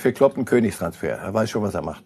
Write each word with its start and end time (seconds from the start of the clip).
für 0.00 0.12
Klopp 0.12 0.36
ein 0.36 0.44
Königstransfer. 0.44 1.08
Er 1.08 1.34
weiß 1.34 1.50
schon, 1.50 1.62
was 1.62 1.74
er 1.74 1.82
macht. 1.82 2.04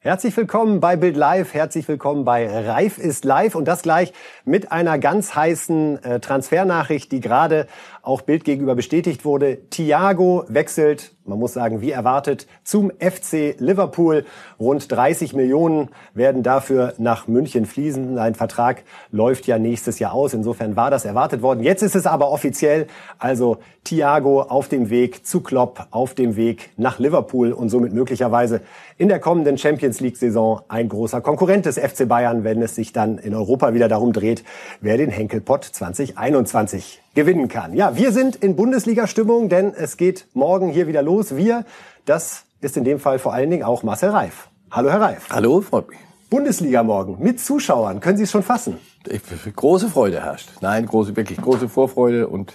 Herzlich 0.00 0.34
willkommen 0.38 0.80
bei 0.80 0.96
Bild 0.96 1.18
Live, 1.18 1.52
herzlich 1.52 1.86
willkommen 1.86 2.24
bei 2.24 2.48
Reif 2.48 2.96
ist 2.96 3.26
live 3.26 3.54
und 3.54 3.66
das 3.66 3.82
gleich 3.82 4.14
mit 4.46 4.72
einer 4.72 4.98
ganz 4.98 5.34
heißen 5.34 6.02
äh, 6.02 6.20
Transfernachricht, 6.20 7.12
die 7.12 7.20
gerade 7.20 7.66
auch 8.08 8.22
Bild 8.22 8.44
gegenüber 8.44 8.74
bestätigt 8.74 9.26
wurde. 9.26 9.58
Thiago 9.68 10.44
wechselt 10.48 11.12
man 11.28 11.38
muss 11.38 11.52
sagen, 11.52 11.80
wie 11.80 11.90
erwartet, 11.90 12.46
zum 12.64 12.90
FC 12.90 13.54
Liverpool. 13.58 14.24
Rund 14.58 14.90
30 14.90 15.34
Millionen 15.34 15.90
werden 16.14 16.42
dafür 16.42 16.94
nach 16.98 17.28
München 17.28 17.66
fließen. 17.66 18.18
Ein 18.18 18.34
Vertrag 18.34 18.82
läuft 19.10 19.46
ja 19.46 19.58
nächstes 19.58 19.98
Jahr 19.98 20.14
aus. 20.14 20.34
Insofern 20.34 20.74
war 20.74 20.90
das 20.90 21.04
erwartet 21.04 21.42
worden. 21.42 21.62
Jetzt 21.62 21.82
ist 21.82 21.94
es 21.94 22.06
aber 22.06 22.30
offiziell. 22.30 22.86
Also 23.18 23.58
Thiago 23.84 24.42
auf 24.42 24.68
dem 24.68 24.90
Weg 24.90 25.26
zu 25.26 25.40
Klopp, 25.40 25.86
auf 25.90 26.14
dem 26.14 26.36
Weg 26.36 26.70
nach 26.76 26.98
Liverpool 26.98 27.52
und 27.52 27.68
somit 27.68 27.92
möglicherweise 27.92 28.62
in 28.96 29.08
der 29.08 29.20
kommenden 29.20 29.58
Champions 29.58 30.00
League 30.00 30.16
Saison 30.16 30.62
ein 30.68 30.88
großer 30.88 31.20
Konkurrent 31.20 31.66
des 31.66 31.78
FC 31.78 32.08
Bayern, 32.08 32.42
wenn 32.44 32.62
es 32.62 32.74
sich 32.74 32.92
dann 32.92 33.18
in 33.18 33.34
Europa 33.34 33.74
wieder 33.74 33.88
darum 33.88 34.12
dreht, 34.12 34.44
wer 34.80 34.96
den 34.96 35.10
Henkelpott 35.10 35.64
2021 35.64 37.00
gewinnen 37.18 37.48
kann. 37.48 37.74
Ja, 37.74 37.96
wir 37.96 38.12
sind 38.12 38.36
in 38.36 38.54
Bundesliga-Stimmung, 38.54 39.48
denn 39.48 39.74
es 39.74 39.96
geht 39.96 40.28
morgen 40.34 40.68
hier 40.68 40.86
wieder 40.86 41.02
los. 41.02 41.34
Wir, 41.34 41.64
das 42.04 42.44
ist 42.60 42.76
in 42.76 42.84
dem 42.84 43.00
Fall 43.00 43.18
vor 43.18 43.34
allen 43.34 43.50
Dingen 43.50 43.64
auch 43.64 43.82
Marcel 43.82 44.10
Reif. 44.10 44.48
Hallo, 44.70 44.88
Herr 44.88 45.00
Reif. 45.00 45.26
Hallo, 45.28 45.60
freut 45.60 45.88
mich. 45.88 45.98
Bundesliga 46.30 46.84
morgen 46.84 47.16
mit 47.18 47.40
Zuschauern. 47.40 47.98
Können 47.98 48.18
Sie 48.18 48.22
es 48.22 48.30
schon 48.30 48.44
fassen? 48.44 48.78
Ich, 49.08 49.20
große 49.56 49.88
Freude 49.88 50.22
herrscht. 50.22 50.48
Nein, 50.60 50.86
große, 50.86 51.16
wirklich 51.16 51.40
große 51.40 51.68
Vorfreude 51.68 52.28
und 52.28 52.54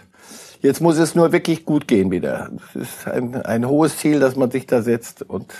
jetzt 0.62 0.80
muss 0.80 0.98
es 0.98 1.14
nur 1.14 1.34
wirklich 1.34 1.66
gut 1.66 1.86
gehen 1.86 2.10
wieder. 2.10 2.50
Es 2.70 2.84
ist 2.84 3.08
ein, 3.10 3.36
ein 3.36 3.68
hohes 3.68 3.98
Ziel, 3.98 4.22
das 4.22 4.38
man 4.38 4.50
sich 4.50 4.66
da 4.66 4.82
setzt 4.82 5.24
und 5.24 5.54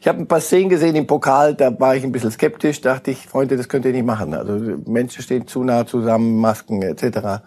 ich 0.00 0.08
habe 0.08 0.18
ein 0.18 0.28
paar 0.28 0.40
Szenen 0.40 0.68
gesehen 0.68 0.96
im 0.96 1.06
Pokal, 1.06 1.54
da 1.54 1.78
war 1.78 1.96
ich 1.96 2.04
ein 2.04 2.12
bisschen 2.12 2.30
skeptisch, 2.30 2.80
dachte 2.80 3.10
ich, 3.10 3.26
Freunde, 3.26 3.56
das 3.56 3.68
könnt 3.68 3.84
ihr 3.84 3.92
nicht 3.92 4.04
machen. 4.04 4.34
Also 4.34 4.54
Menschen 4.86 5.22
stehen 5.22 5.46
zu 5.46 5.64
nah 5.64 5.86
zusammen, 5.86 6.38
Masken 6.40 6.82
etc. 6.82 7.42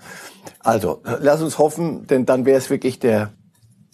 Also, 0.60 1.02
lass 1.20 1.42
uns 1.42 1.58
hoffen, 1.58 2.08
denn 2.08 2.26
dann 2.26 2.46
wäre 2.46 2.58
es 2.58 2.70
wirklich 2.70 3.00
der 3.00 3.32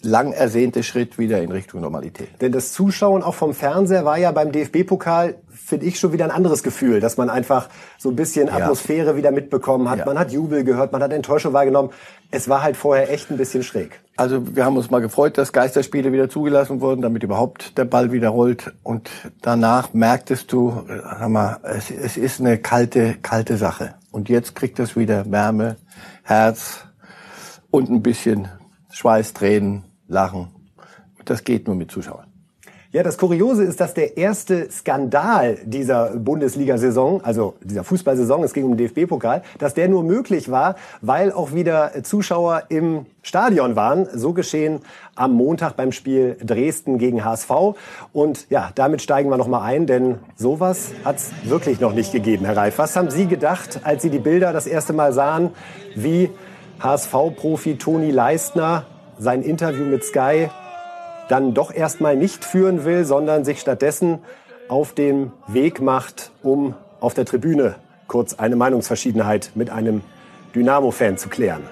lang 0.02 0.32
ersehnte 0.32 0.82
Schritt 0.82 1.18
wieder 1.18 1.42
in 1.42 1.50
Richtung 1.50 1.80
Normalität. 1.80 2.28
Denn 2.40 2.52
das 2.52 2.72
Zuschauen 2.72 3.22
auch 3.22 3.34
vom 3.34 3.54
Fernseher 3.54 4.04
war 4.04 4.18
ja 4.18 4.30
beim 4.32 4.52
DFB-Pokal, 4.52 5.36
finde 5.48 5.86
ich, 5.86 5.98
schon 5.98 6.12
wieder 6.12 6.24
ein 6.24 6.30
anderes 6.30 6.62
Gefühl, 6.62 7.00
dass 7.00 7.16
man 7.16 7.30
einfach 7.30 7.68
so 7.98 8.10
ein 8.10 8.16
bisschen 8.16 8.48
Atmosphäre 8.48 9.10
ja. 9.10 9.16
wieder 9.16 9.30
mitbekommen 9.32 9.90
hat. 9.90 10.00
Ja. 10.00 10.06
Man 10.06 10.18
hat 10.18 10.32
Jubel 10.32 10.64
gehört, 10.64 10.92
man 10.92 11.02
hat 11.02 11.12
Enttäuschung 11.12 11.52
wahrgenommen. 11.52 11.90
Es 12.30 12.48
war 12.48 12.62
halt 12.62 12.76
vorher 12.76 13.10
echt 13.10 13.30
ein 13.30 13.36
bisschen 13.36 13.62
schräg. 13.62 14.00
Also 14.16 14.54
wir 14.54 14.64
haben 14.64 14.76
uns 14.76 14.90
mal 14.90 15.00
gefreut, 15.00 15.38
dass 15.38 15.52
Geisterspiele 15.52 16.12
wieder 16.12 16.28
zugelassen 16.28 16.80
wurden, 16.80 17.02
damit 17.02 17.22
überhaupt 17.22 17.76
der 17.76 17.84
Ball 17.84 18.12
wieder 18.12 18.28
rollt. 18.28 18.72
Und 18.82 19.10
danach 19.42 19.92
merktest 19.92 20.52
du, 20.52 20.84
sag 20.86 21.28
mal, 21.28 21.58
es, 21.62 21.90
es 21.90 22.16
ist 22.16 22.40
eine 22.40 22.58
kalte, 22.58 23.16
kalte 23.22 23.56
Sache. 23.56 23.94
Und 24.10 24.28
jetzt 24.28 24.54
kriegt 24.54 24.78
es 24.78 24.96
wieder 24.96 25.30
Wärme, 25.30 25.76
Herz 26.22 26.86
und 27.70 27.90
ein 27.90 28.02
bisschen 28.02 28.48
Schweiß, 28.96 29.34
Tränen, 29.34 29.84
Lachen. 30.08 30.48
Das 31.26 31.44
geht 31.44 31.66
nur 31.66 31.76
mit 31.76 31.90
Zuschauern. 31.90 32.28
Ja, 32.92 33.02
das 33.02 33.18
Kuriose 33.18 33.62
ist, 33.62 33.78
dass 33.78 33.92
der 33.92 34.16
erste 34.16 34.70
Skandal 34.70 35.58
dieser 35.66 36.16
Bundesliga-Saison, 36.16 37.22
also 37.22 37.56
dieser 37.62 37.84
Fußballsaison, 37.84 38.42
es 38.42 38.54
ging 38.54 38.64
um 38.64 38.74
den 38.74 38.88
DFB-Pokal, 38.88 39.42
dass 39.58 39.74
der 39.74 39.88
nur 39.88 40.02
möglich 40.02 40.50
war, 40.50 40.76
weil 41.02 41.30
auch 41.30 41.52
wieder 41.52 41.92
Zuschauer 42.04 42.62
im 42.70 43.04
Stadion 43.20 43.76
waren. 43.76 44.08
So 44.14 44.32
geschehen 44.32 44.80
am 45.14 45.34
Montag 45.34 45.76
beim 45.76 45.92
Spiel 45.92 46.38
Dresden 46.42 46.96
gegen 46.96 47.22
HSV. 47.22 47.50
Und 48.14 48.48
ja, 48.48 48.70
damit 48.76 49.02
steigen 49.02 49.28
wir 49.28 49.36
noch 49.36 49.48
mal 49.48 49.60
ein, 49.60 49.86
denn 49.86 50.20
sowas 50.36 50.92
hat 51.04 51.16
es 51.16 51.32
wirklich 51.44 51.80
noch 51.80 51.92
nicht 51.92 52.12
gegeben, 52.12 52.46
Herr 52.46 52.56
Reif. 52.56 52.78
Was 52.78 52.96
haben 52.96 53.10
Sie 53.10 53.26
gedacht, 53.26 53.80
als 53.82 54.00
Sie 54.00 54.10
die 54.10 54.20
Bilder 54.20 54.54
das 54.54 54.66
erste 54.66 54.94
Mal 54.94 55.12
sahen, 55.12 55.50
wie 55.96 56.30
HSV-Profi 56.80 57.76
Toni 57.78 58.10
Leistner 58.10 58.84
sein 59.18 59.42
Interview 59.42 59.84
mit 59.84 60.04
Sky 60.04 60.48
dann 61.28 61.54
doch 61.54 61.72
erstmal 61.72 62.16
nicht 62.16 62.44
führen 62.44 62.84
will, 62.84 63.04
sondern 63.04 63.44
sich 63.44 63.60
stattdessen 63.60 64.20
auf 64.68 64.92
den 64.92 65.32
Weg 65.48 65.80
macht, 65.80 66.30
um 66.42 66.74
auf 67.00 67.14
der 67.14 67.24
Tribüne 67.24 67.76
kurz 68.06 68.34
eine 68.34 68.56
Meinungsverschiedenheit 68.56 69.50
mit 69.54 69.70
einem 69.70 70.02
Dynamo-Fan 70.54 71.18
zu 71.18 71.28
klären. 71.28 71.62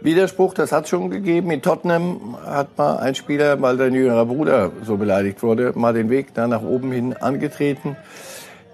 Widerspruch, 0.00 0.54
das 0.54 0.70
hat 0.70 0.88
schon 0.88 1.10
gegeben. 1.10 1.50
In 1.50 1.60
Tottenham 1.60 2.36
hat 2.44 2.76
mal 2.78 2.98
ein 2.98 3.14
Spieler, 3.14 3.60
weil 3.60 3.76
sein 3.78 3.94
jüngerer 3.94 4.26
Bruder 4.26 4.70
so 4.84 4.96
beleidigt 4.96 5.42
wurde, 5.42 5.72
mal 5.74 5.92
den 5.92 6.08
Weg 6.08 6.34
da 6.34 6.46
nach 6.46 6.62
oben 6.62 6.92
hin 6.92 7.16
angetreten. 7.16 7.96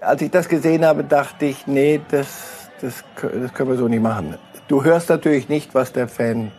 Als 0.01 0.21
ich 0.21 0.29
das 0.29 0.49
gesehen 0.49 0.85
habe, 0.85 1.03
dachte 1.03 1.45
ich, 1.45 1.65
nee, 1.65 1.99
das, 2.11 2.27
das, 2.81 3.03
das 3.21 3.53
können 3.53 3.71
wir 3.71 3.77
so 3.77 3.87
nicht 3.87 4.03
machen. 4.03 4.35
Du 4.67 4.83
hörst 4.83 5.09
natürlich 5.09 5.47
nicht, 5.47 5.75
was 5.75 5.93
der 5.93 6.07
Fan, 6.07 6.51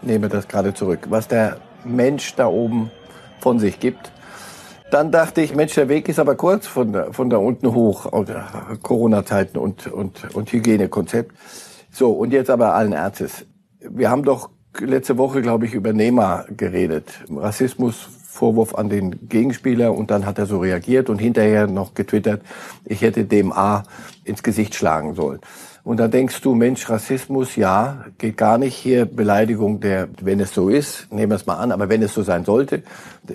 nehme 0.00 0.30
das 0.30 0.48
gerade 0.48 0.72
zurück, 0.72 1.08
was 1.10 1.28
der 1.28 1.58
Mensch 1.84 2.34
da 2.36 2.46
oben 2.46 2.90
von 3.40 3.58
sich 3.58 3.80
gibt. 3.80 4.12
Dann 4.90 5.12
dachte 5.12 5.42
ich, 5.42 5.54
Mensch, 5.54 5.74
der 5.74 5.90
Weg 5.90 6.08
ist 6.08 6.18
aber 6.18 6.36
kurz 6.36 6.66
von 6.66 6.94
da, 6.94 7.12
von 7.12 7.28
da 7.28 7.36
unten 7.36 7.74
hoch, 7.74 8.10
Corona-Zeiten 8.80 9.58
und, 9.58 9.86
und, 9.88 10.34
und 10.34 10.50
Hygienekonzept. 10.50 11.36
So, 11.90 12.12
und 12.12 12.32
jetzt 12.32 12.48
aber 12.48 12.74
allen 12.74 12.92
Ernstes. 12.92 13.44
Wir 13.80 14.08
haben 14.08 14.22
doch 14.22 14.48
letzte 14.78 15.18
Woche, 15.18 15.42
glaube 15.42 15.66
ich, 15.66 15.74
über 15.74 15.92
Neymar 15.92 16.46
geredet. 16.56 17.10
Rassismus, 17.30 18.08
Vorwurf 18.26 18.74
an 18.74 18.88
den 18.88 19.28
Gegenspieler 19.28 19.92
und 19.92 20.10
dann 20.10 20.24
hat 20.24 20.38
er 20.38 20.46
so 20.46 20.60
reagiert 20.60 21.10
und 21.10 21.18
hinterher 21.18 21.66
noch 21.66 21.92
getwittert, 21.92 22.40
ich 22.86 23.02
hätte 23.02 23.24
dem 23.24 23.52
A 23.52 23.82
ins 24.24 24.42
Gesicht 24.42 24.74
schlagen 24.74 25.14
sollen. 25.14 25.40
Und 25.88 25.96
da 25.96 26.06
denkst 26.06 26.42
du, 26.42 26.54
Mensch, 26.54 26.90
Rassismus, 26.90 27.56
ja, 27.56 28.04
geht 28.18 28.36
gar 28.36 28.58
nicht 28.58 28.74
hier. 28.74 29.06
Beleidigung 29.06 29.80
der, 29.80 30.10
wenn 30.20 30.38
es 30.38 30.52
so 30.52 30.68
ist, 30.68 31.10
nehmen 31.10 31.32
wir 31.32 31.36
es 31.36 31.46
mal 31.46 31.54
an, 31.54 31.72
aber 31.72 31.88
wenn 31.88 32.02
es 32.02 32.12
so 32.12 32.22
sein 32.22 32.44
sollte, 32.44 32.82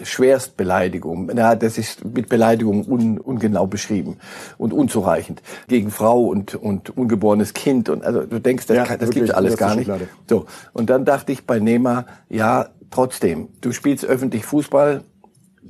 Schwerstbeleidigung. 0.03 1.31
Na, 1.33 1.55
das 1.55 1.79
ist 1.79 2.05
mit 2.05 2.29
Beleidigung 2.29 2.85
un, 2.87 3.17
ungenau 3.17 3.65
beschrieben 3.65 4.17
und 4.59 4.71
unzureichend. 4.71 5.41
Gegen 5.67 5.89
Frau 5.89 6.25
und, 6.25 6.53
und 6.53 6.95
ungeborenes 6.95 7.55
Kind. 7.55 7.89
Und 7.89 8.03
also 8.03 8.21
du 8.23 8.39
denkst, 8.39 8.67
das, 8.67 8.77
ja, 8.77 8.85
kann, 8.85 8.99
das 8.99 9.09
wirklich, 9.09 9.23
gibt 9.23 9.35
alles 9.35 9.57
gar 9.57 9.75
nicht. 9.75 9.89
So. 10.29 10.45
Und 10.73 10.91
dann 10.91 11.05
dachte 11.05 11.31
ich 11.31 11.47
bei 11.47 11.57
Nehmer, 11.57 12.05
ja, 12.29 12.67
trotzdem, 12.91 13.47
du 13.61 13.71
spielst 13.71 14.05
öffentlich 14.05 14.45
Fußball, 14.45 15.01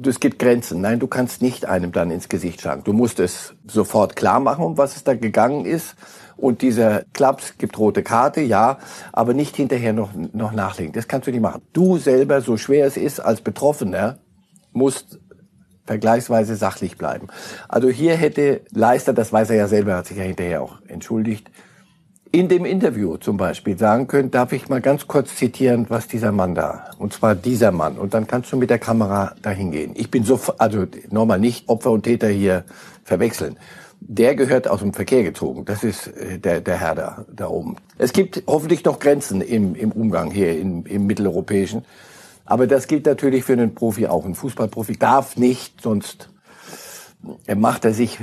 es 0.06 0.20
gibt 0.20 0.38
Grenzen. 0.38 0.82
Nein, 0.82 1.00
du 1.00 1.08
kannst 1.08 1.42
nicht 1.42 1.66
einem 1.66 1.94
dann 1.94 2.12
ins 2.12 2.28
Gesicht 2.28 2.60
schlagen. 2.60 2.84
Du 2.84 2.92
musst 2.92 3.22
es 3.22 3.54
sofort 3.66 4.18
klar 4.18 4.42
machen, 4.42 4.66
um 4.66 4.78
was 4.78 4.98
es 4.98 5.06
da 5.06 5.14
gegangen 5.14 5.66
ist. 5.66 5.96
Und 6.38 6.62
dieser 6.62 7.04
Klaps 7.14 7.58
gibt 7.58 7.78
rote 7.78 8.04
Karte, 8.04 8.42
ja, 8.42 8.78
aber 9.12 9.34
nicht 9.34 9.56
hinterher 9.56 9.94
noch, 9.94 10.10
noch 10.34 10.52
nachlegen. 10.52 10.94
Das 10.94 11.08
kannst 11.08 11.28
du 11.28 11.32
nicht 11.32 11.42
machen. 11.42 11.62
Du 11.74 11.98
selber, 11.98 12.42
so 12.42 12.58
schwer 12.58 12.86
es 12.86 12.98
ist, 12.98 13.20
als 13.20 13.42
Betroffener, 13.42 14.18
musst 14.72 15.20
vergleichsweise 15.86 16.56
sachlich 16.56 16.98
bleiben. 16.98 17.28
Also 17.68 17.90
hier 17.90 18.16
hätte 18.16 18.62
Leister, 18.72 19.14
das 19.14 19.34
weiß 19.34 19.50
er 19.50 19.58
ja 19.58 19.68
selber, 19.68 19.98
hat 19.98 20.08
sich 20.08 20.18
ja 20.18 20.24
hinterher 20.24 20.62
auch 20.62 20.78
entschuldigt, 20.88 21.52
in 22.32 22.48
dem 22.48 22.66
Interview 22.66 23.18
zum 23.18 23.38
Beispiel 23.38 23.78
sagen 23.78 24.08
können, 24.08 24.32
darf 24.32 24.54
ich 24.54 24.68
mal 24.68 24.82
ganz 24.82 25.08
kurz 25.08 25.36
zitieren, 25.36 25.86
was 25.90 26.08
dieser 26.08 26.32
Mann 26.32 26.56
da, 26.56 26.86
und 26.98 27.14
zwar 27.14 27.36
dieser 27.36 27.72
Mann, 27.72 28.00
und 28.00 28.16
dann 28.16 28.26
kannst 28.26 28.52
du 28.52 28.58
mit 28.58 28.72
der 28.72 28.80
Kamera 28.80 29.36
dahin 29.44 29.72
gehen. 29.72 29.92
Ich 29.96 30.10
bin 30.10 30.24
so, 30.24 30.40
also 30.58 30.88
nochmal 31.12 31.40
nicht 31.40 31.70
Opfer 31.70 31.92
und 31.92 32.04
Täter 32.04 32.30
hier 32.30 32.64
verwechseln 33.04 33.58
der 34.08 34.36
gehört 34.36 34.68
aus 34.68 34.80
dem 34.80 34.94
Verkehr 34.94 35.24
gezogen. 35.24 35.66
Das 35.66 35.84
ist 35.84 36.08
äh, 36.08 36.40
der, 36.40 36.62
der 36.62 36.80
Herr 36.80 36.96
da, 36.96 37.26
da 37.34 37.48
oben. 37.48 37.78
Es 37.98 38.14
gibt 38.14 38.44
hoffentlich 38.48 38.84
noch 38.84 39.00
Grenzen 39.00 39.42
im, 39.42 39.76
im 39.76 39.92
Umgang 39.92 40.32
hier 40.32 40.58
im, 40.58 40.86
im 40.86 41.06
Mitteleuropäischen. 41.06 41.86
Aber 42.46 42.68
das 42.68 42.88
gilt 42.88 43.06
natürlich 43.06 43.44
für 43.46 43.54
einen 43.54 43.74
Profi 43.74 44.08
auch. 44.08 44.26
Ein 44.26 44.36
Fußballprofi 44.36 44.98
darf 44.98 45.38
nicht, 45.38 45.82
sonst 45.82 46.30
macht 47.56 47.86
er 47.86 47.94
sich 47.94 48.20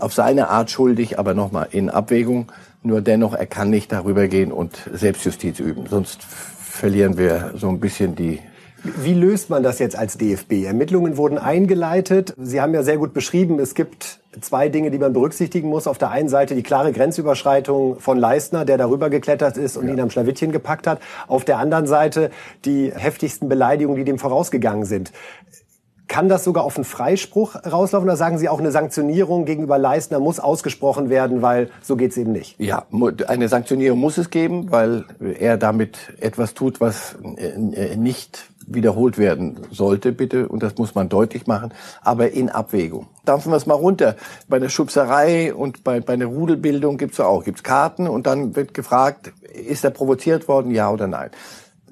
auf 0.00 0.14
seine 0.14 0.48
Art 0.48 0.70
schuldig, 0.70 1.18
aber 1.18 1.34
nochmal 1.34 1.68
in 1.70 1.90
Abwägung. 1.90 2.50
Nur 2.82 3.02
dennoch, 3.02 3.34
er 3.34 3.46
kann 3.46 3.68
nicht 3.68 3.92
darüber 3.92 4.26
gehen 4.26 4.52
und 4.52 4.88
Selbstjustiz 4.90 5.60
üben. 5.60 5.84
Sonst 5.86 6.22
verlieren 6.22 7.18
wir 7.18 7.52
so 7.56 7.68
ein 7.68 7.78
bisschen 7.78 8.16
die, 8.16 8.40
wie 8.82 9.14
löst 9.14 9.50
man 9.50 9.62
das 9.62 9.78
jetzt 9.78 9.96
als 9.96 10.16
DFB? 10.16 10.64
Ermittlungen 10.64 11.16
wurden 11.16 11.38
eingeleitet. 11.38 12.34
Sie 12.38 12.60
haben 12.60 12.74
ja 12.74 12.82
sehr 12.82 12.96
gut 12.96 13.12
beschrieben, 13.12 13.60
es 13.60 13.74
gibt 13.74 14.21
zwei 14.40 14.68
Dinge, 14.68 14.90
die 14.90 14.98
man 14.98 15.12
berücksichtigen 15.12 15.68
muss. 15.68 15.86
Auf 15.86 15.98
der 15.98 16.10
einen 16.10 16.28
Seite 16.28 16.54
die 16.54 16.62
klare 16.62 16.92
Grenzüberschreitung 16.92 18.00
von 18.00 18.18
Leistner, 18.18 18.64
der 18.64 18.78
darüber 18.78 19.10
geklettert 19.10 19.56
ist 19.56 19.76
und 19.76 19.86
ja. 19.86 19.94
ihn 19.94 20.00
am 20.00 20.10
Schlawittchen 20.10 20.52
gepackt 20.52 20.86
hat. 20.86 21.00
Auf 21.28 21.44
der 21.44 21.58
anderen 21.58 21.86
Seite 21.86 22.30
die 22.64 22.92
heftigsten 22.94 23.48
Beleidigungen, 23.48 23.98
die 23.98 24.04
dem 24.04 24.18
vorausgegangen 24.18 24.84
sind. 24.84 25.12
Kann 26.08 26.28
das 26.28 26.44
sogar 26.44 26.64
auf 26.64 26.76
einen 26.76 26.84
Freispruch 26.84 27.56
rauslaufen 27.64 28.06
oder 28.06 28.18
sagen 28.18 28.36
Sie 28.36 28.50
auch 28.50 28.58
eine 28.58 28.70
Sanktionierung 28.70 29.46
gegenüber 29.46 29.78
Leistner 29.78 30.20
muss 30.20 30.40
ausgesprochen 30.40 31.08
werden, 31.08 31.40
weil 31.40 31.70
so 31.80 31.96
geht's 31.96 32.18
eben 32.18 32.32
nicht? 32.32 32.60
Ja, 32.60 32.84
eine 33.28 33.48
Sanktionierung 33.48 33.98
muss 33.98 34.18
es 34.18 34.28
geben, 34.28 34.70
weil 34.70 35.06
er 35.38 35.56
damit 35.56 36.12
etwas 36.20 36.52
tut, 36.52 36.82
was 36.82 37.16
äh, 37.38 37.96
nicht 37.96 38.51
wiederholt 38.74 39.18
werden 39.18 39.60
sollte, 39.70 40.12
bitte, 40.12 40.48
und 40.48 40.62
das 40.62 40.76
muss 40.76 40.94
man 40.94 41.08
deutlich 41.08 41.46
machen, 41.46 41.72
aber 42.02 42.32
in 42.32 42.48
Abwägung. 42.48 43.06
Dampfen 43.24 43.52
wir 43.52 43.56
es 43.56 43.66
mal 43.66 43.74
runter. 43.74 44.16
Bei 44.48 44.58
der 44.58 44.68
Schubserei 44.68 45.54
und 45.54 45.84
bei, 45.84 46.00
bei 46.00 46.14
einer 46.14 46.26
Rudelbildung 46.26 46.98
gibt's 46.98 47.18
ja 47.18 47.26
auch, 47.26 47.44
gibt's 47.44 47.62
Karten 47.62 48.08
und 48.08 48.26
dann 48.26 48.56
wird 48.56 48.74
gefragt, 48.74 49.32
ist 49.52 49.84
er 49.84 49.90
provoziert 49.90 50.48
worden, 50.48 50.70
ja 50.70 50.90
oder 50.90 51.06
nein. 51.06 51.30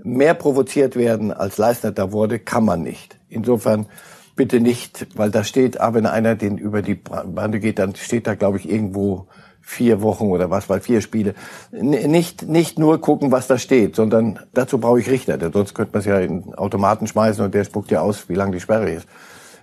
Mehr 0.03 0.35
provoziert 0.35 0.97
werden, 0.97 1.33
als 1.33 1.59
Leistner 1.59 1.93
da 1.93 2.13
wurde, 2.13 2.39
kann 2.39 2.65
man 2.65 2.83
nicht. 2.83 3.19
Insofern 3.29 3.87
bitte 4.35 4.61
nicht, 4.61 5.07
weil 5.17 5.31
da 5.31 5.45
steht, 5.45 5.81
aber 5.81 5.97
wenn 5.97 6.07
einer 6.07 6.35
den 6.35 6.57
über 6.57 6.81
die 6.81 6.95
Bande 6.95 7.61
geht, 7.61 7.79
dann 7.79 7.95
steht 7.95 8.27
da, 8.27 8.35
glaube 8.35 8.57
ich, 8.57 8.71
irgendwo 8.71 9.27
vier 9.61 10.03
Wochen 10.03 10.25
oder 10.25 10.51
was, 10.51 10.69
weil 10.69 10.81
vier 10.81 11.01
Spiele. 11.01 11.35
Nicht, 11.71 12.49
nicht 12.49 12.79
nur 12.79 13.01
gucken, 13.01 13.31
was 13.33 13.47
da 13.47 13.59
steht, 13.59 13.97
sondern 13.97 14.41
dazu 14.53 14.79
brauche 14.79 15.01
ich 15.01 15.11
Richter, 15.11 15.39
denn 15.39 15.53
sonst 15.53 15.75
könnte 15.75 15.93
man 15.93 16.01
es 16.01 16.07
ja 16.07 16.19
in 16.19 16.55
Automaten 16.55 17.07
schmeißen 17.07 17.45
und 17.45 17.55
der 17.55 17.65
spuckt 17.65 17.91
ja 17.91 18.01
aus, 18.01 18.29
wie 18.29 18.35
lang 18.35 18.53
die 18.53 18.61
Sperre 18.61 18.91
ist. 18.91 19.07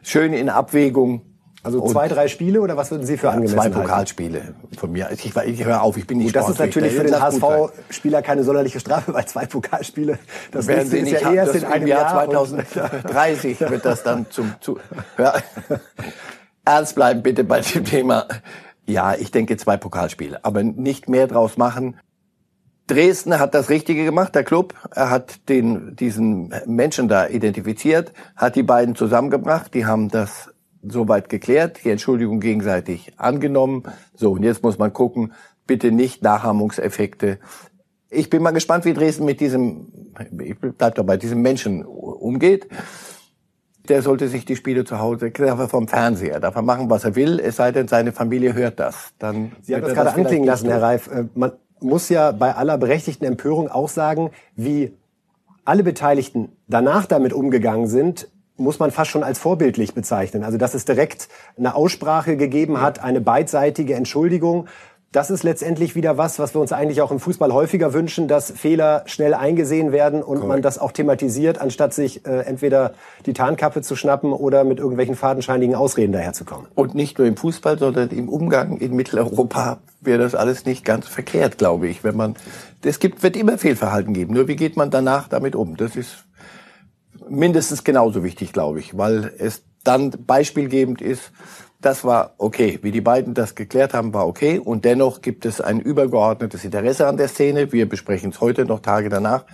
Schön 0.03 0.33
in 0.33 0.49
Abwägung, 0.49 1.21
also 1.63 1.85
zwei, 1.88 2.07
drei 2.07 2.29
Spiele 2.29 2.61
oder 2.61 2.77
was 2.77 2.91
würden 2.91 3.05
Sie 3.05 3.17
für 3.17 3.29
angemessen 3.29 3.57
Zwei 3.57 3.69
Pokalspiele 3.69 4.55
von 4.77 4.89
mir. 4.89 5.09
Ich, 5.11 5.35
ich 5.35 5.65
höre 5.65 5.81
auf, 5.81 5.97
ich 5.97 6.07
bin 6.07 6.19
nicht 6.19 6.27
Gut, 6.27 6.35
Das 6.38 6.49
ist 6.49 6.59
natürlich 6.59 6.94
für 6.94 7.03
den 7.03 7.19
HSV-Spieler 7.19 8.21
keine 8.21 8.44
sonderliche 8.44 8.79
Strafe, 8.79 9.13
weil 9.13 9.25
zwei 9.25 9.47
Pokalspiele, 9.47 10.17
das 10.51 10.67
werden 10.67 10.88
Sie 10.88 11.01
nicht 11.01 11.21
ja 11.21 11.33
erst 11.33 11.55
in 11.55 11.65
einem 11.65 11.88
Jahr 11.88 12.09
2030 12.09 13.59
wird 13.59 13.83
das 13.83 14.03
dann 14.03 14.27
zum 14.29 14.53
zu, 14.61 14.79
ja. 15.17 15.33
Ernst 16.63 16.95
bleiben 16.95 17.21
bitte 17.21 17.44
bei 17.44 17.59
dem 17.61 17.83
Thema. 17.83 18.27
Ja, 18.88 19.16
ich 19.16 19.31
denke 19.31 19.57
zwei 19.57 19.75
Pokalspiele, 19.75 20.44
aber 20.45 20.63
nicht 20.63 21.10
mehr 21.10 21.28
draus 21.28 21.57
machen. 21.57 22.00
Dresden 22.88 23.38
hat 23.38 23.54
das 23.54 23.69
Richtige 23.69 24.06
gemacht, 24.06 24.34
der 24.34 24.45
Club. 24.45 24.74
Er 24.95 25.10
hat 25.10 25.50
den, 25.50 25.98
diesen 25.98 26.54
Menschen 26.66 27.10
da 27.10 27.28
identifiziert, 27.28 28.13
hat 28.38 28.56
die 28.56 28.63
beiden 28.63 28.95
zusammengebracht, 28.95 29.74
die 29.74 29.86
haben 29.86 30.07
das 30.07 30.54
soweit 30.81 31.28
geklärt, 31.28 31.81
die 31.84 31.89
Entschuldigung 31.89 32.39
gegenseitig 32.39 33.12
angenommen. 33.18 33.84
So, 34.16 34.31
und 34.31 34.44
jetzt 34.44 34.63
muss 34.63 34.78
man 34.78 34.94
gucken, 34.94 35.33
bitte 35.66 35.92
nicht 35.92 36.24
Nachahmungseffekte. 36.24 37.40
Ich 38.10 38.30
bin 38.30 38.42
mal 38.42 38.51
gespannt, 38.51 38.86
wie 38.86 38.94
Dresden 38.94 39.25
mit 39.25 39.42
diesem, 39.42 39.88
ich 40.42 40.56
bleib 40.57 40.95
dabei, 40.95 41.18
diesem 41.18 41.42
Menschen 41.42 41.83
umgeht. 41.83 42.68
Der 43.89 44.01
sollte 44.01 44.28
sich 44.28 44.45
die 44.45 44.56
Spiele 44.56 44.86
zu 44.86 45.00
Hause, 45.00 45.31
vom 45.69 45.88
Fernseher, 45.88 46.39
darf 46.39 46.56
er 46.56 46.62
machen, 46.62 46.89
was 46.89 47.04
er 47.04 47.16
will, 47.16 47.39
es 47.39 47.56
sei 47.56 47.72
denn, 47.72 47.88
seine 47.88 48.12
Familie 48.12 48.54
hört 48.54 48.80
das. 48.80 49.13
Dann 49.19 49.51
Sie 49.62 49.74
haben 49.74 49.81
das 49.81 49.94
gerade 49.94 50.13
anklingen 50.13 50.45
lassen, 50.45 50.69
Herr 50.69 50.81
Reif. 50.81 51.07
Äh, 51.07 51.25
man 51.36 51.54
muss 51.80 52.10
ja 52.10 52.31
bei 52.31 52.56
aller 52.56 52.78
berechtigten 52.78 53.25
Empörung 53.25 53.69
auch 53.69 53.89
sagen, 53.89 54.31
wie 54.56 54.94
alle 55.66 55.84
Beteiligten 55.84 56.50
danach 56.68 57.06
damit 57.06 57.34
umgegangen 57.34 57.88
sind, 57.88 58.30
muss 58.57 58.80
man 58.80 58.92
fast 58.92 59.12
schon 59.12 59.24
als 59.24 59.39
vorbildlich 59.39 59.94
bezeichnen. 59.94 60.44
Also 60.44 60.57
dass 60.57 60.74
es 60.74 60.86
direkt 60.86 61.30
eine 61.57 61.75
Aussprache 61.75 62.38
gegeben 62.38 62.81
hat, 62.81 63.04
eine 63.04 63.22
beidseitige 63.22 63.94
Entschuldigung. 63.94 64.68
Das 65.13 65.31
ist 65.31 65.44
letztendlich 65.44 65.95
wieder 65.95 66.18
was, 66.18 66.38
was 66.38 66.54
wir 66.54 66.59
uns 66.59 66.74
eigentlich 66.74 67.01
auch 67.01 67.12
im 67.12 67.19
Fußball 67.19 67.54
häufiger 67.54 67.94
wünschen, 67.94 68.27
dass 68.27 68.51
Fehler 68.51 69.04
schnell 69.06 69.33
eingesehen 69.33 69.94
werden 69.94 70.21
und 70.21 70.36
Correct. 70.36 70.48
man 70.48 70.62
das 70.62 70.80
auch 70.80 70.92
thematisiert, 70.92 71.59
anstatt 71.59 71.94
sich 71.94 72.25
äh, 72.25 72.42
entweder 72.42 72.94
die 73.25 73.31
Tarnkappe 73.31 73.81
zu 73.81 73.95
schnappen 73.95 74.33
oder 74.33 74.65
mit 74.65 74.80
irgendwelchen 74.80 75.15
fadenscheinigen 75.15 75.75
Ausreden 75.75 76.12
daherzukommen. 76.12 76.68
Und 76.75 76.94
nicht 76.94 77.18
nur 77.18 77.27
im 77.27 77.38
Fußball, 77.38 77.80
sondern 77.80 78.09
im 78.09 78.27
Umgang 78.27 78.77
in 78.77 78.95
Mitteleuropa 78.95 79.80
wäre 80.01 80.19
das 80.19 80.36
alles 80.36 80.65
nicht 80.65 80.83
ganz 80.83 81.07
verkehrt, 81.07 81.57
glaube 81.57 81.88
ich. 81.88 82.04
Wenn 82.04 82.18
man, 82.18 82.36
es 82.83 83.00
gibt, 83.00 83.24
wird 83.24 83.38
immer 83.38 83.57
Fehlverhalten 83.57 84.13
geben. 84.13 84.33
Nur 84.33 84.50
wie 84.50 84.57
geht 84.57 84.75
man 84.75 84.92
danach 84.92 85.30
damit 85.30 85.56
um? 85.56 85.77
Das 85.77 85.95
ist 85.95 86.25
mindestens 87.30 87.86
genauso 87.86 88.24
wichtig, 88.24 88.51
glaube 88.51 88.80
ich, 88.80 88.98
weil 88.98 89.31
es 89.38 89.63
dann 89.83 90.12
beispielgebend 90.12 91.01
ist, 91.01 91.31
das 91.81 92.03
war 92.03 92.33
okay. 92.38 92.79
Wie 92.81 92.91
die 92.91 93.01
beiden 93.01 93.33
das 93.33 93.56
geklärt 93.56 93.94
haben, 93.94 94.13
war 94.13 94.27
okay. 94.27 94.59
Und 94.59 94.85
dennoch 94.85 95.21
gibt 95.21 95.45
es 95.45 95.62
ein 95.62 95.79
übergeordnetes 95.79 96.65
Interesse 96.65 97.07
an 97.07 97.18
der 97.18 97.27
Szene. 97.27 97.71
Wir 97.71 97.88
besprechen 97.88 98.31
es 98.31 98.41
heute 98.41 98.65
noch 98.65 98.79
Tage 98.79 99.09
danach. 99.09 99.45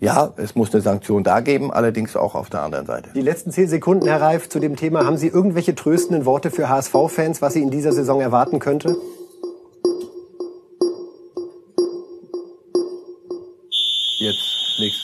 Ja, 0.00 0.34
es 0.36 0.54
muss 0.54 0.74
eine 0.74 0.82
Sanktion 0.82 1.24
da 1.24 1.40
geben, 1.40 1.72
allerdings 1.72 2.16
auch 2.16 2.34
auf 2.34 2.50
der 2.50 2.62
anderen 2.62 2.84
Seite. 2.84 3.10
Die 3.14 3.22
letzten 3.22 3.52
zehn 3.52 3.68
Sekunden, 3.68 4.06
Herr 4.06 4.20
Reif, 4.20 4.48
zu 4.48 4.58
dem 4.58 4.76
Thema. 4.76 5.06
Haben 5.06 5.16
Sie 5.16 5.28
irgendwelche 5.28 5.74
tröstenden 5.74 6.26
Worte 6.26 6.50
für 6.50 6.68
HSV-Fans, 6.68 7.40
was 7.40 7.54
sie 7.54 7.62
in 7.62 7.70
dieser 7.70 7.92
Saison 7.92 8.20
erwarten 8.20 8.58
könnte? 8.58 8.96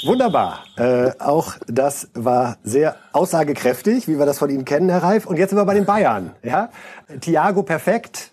Wunderbar. 0.05 0.64
Äh, 0.76 1.12
auch 1.19 1.55
das 1.67 2.08
war 2.14 2.56
sehr 2.62 2.97
aussagekräftig, 3.12 4.08
wie 4.08 4.19
wir 4.19 4.26
das 4.26 4.38
von 4.38 4.50
Ihnen 4.50 4.64
kennen, 4.64 4.88
Herr 4.88 5.02
Reif. 5.02 5.26
Und 5.26 5.37
jetzt 5.37 5.50
sind 5.50 5.58
wir 5.58 5.64
bei 5.64 5.75
den 5.75 5.85
Bayern. 5.85 6.32
Ja? 6.43 6.70
Thiago 7.20 7.62
perfekt. 7.62 8.32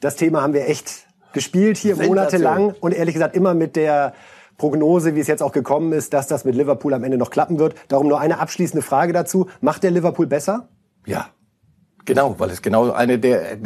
Das 0.00 0.16
Thema 0.16 0.42
haben 0.42 0.52
wir 0.52 0.68
echt 0.68 1.06
gespielt 1.32 1.76
hier 1.76 1.96
monatelang 1.96 2.74
und 2.80 2.92
ehrlich 2.92 3.14
gesagt 3.14 3.36
immer 3.36 3.54
mit 3.54 3.76
der 3.76 4.14
Prognose, 4.58 5.14
wie 5.14 5.20
es 5.20 5.26
jetzt 5.26 5.42
auch 5.42 5.52
gekommen 5.52 5.92
ist, 5.92 6.14
dass 6.14 6.26
das 6.26 6.44
mit 6.44 6.54
Liverpool 6.54 6.94
am 6.94 7.04
Ende 7.04 7.18
noch 7.18 7.30
klappen 7.30 7.58
wird. 7.58 7.74
Darum 7.88 8.08
nur 8.08 8.20
eine 8.20 8.38
abschließende 8.38 8.82
Frage 8.82 9.12
dazu. 9.12 9.48
Macht 9.60 9.82
der 9.82 9.90
Liverpool 9.90 10.26
besser? 10.26 10.68
Ja. 11.04 11.28
Genau, 12.06 12.36
weil 12.38 12.50
es 12.50 12.62
genau 12.62 12.92
eine 12.92 13.18
der, 13.18 13.58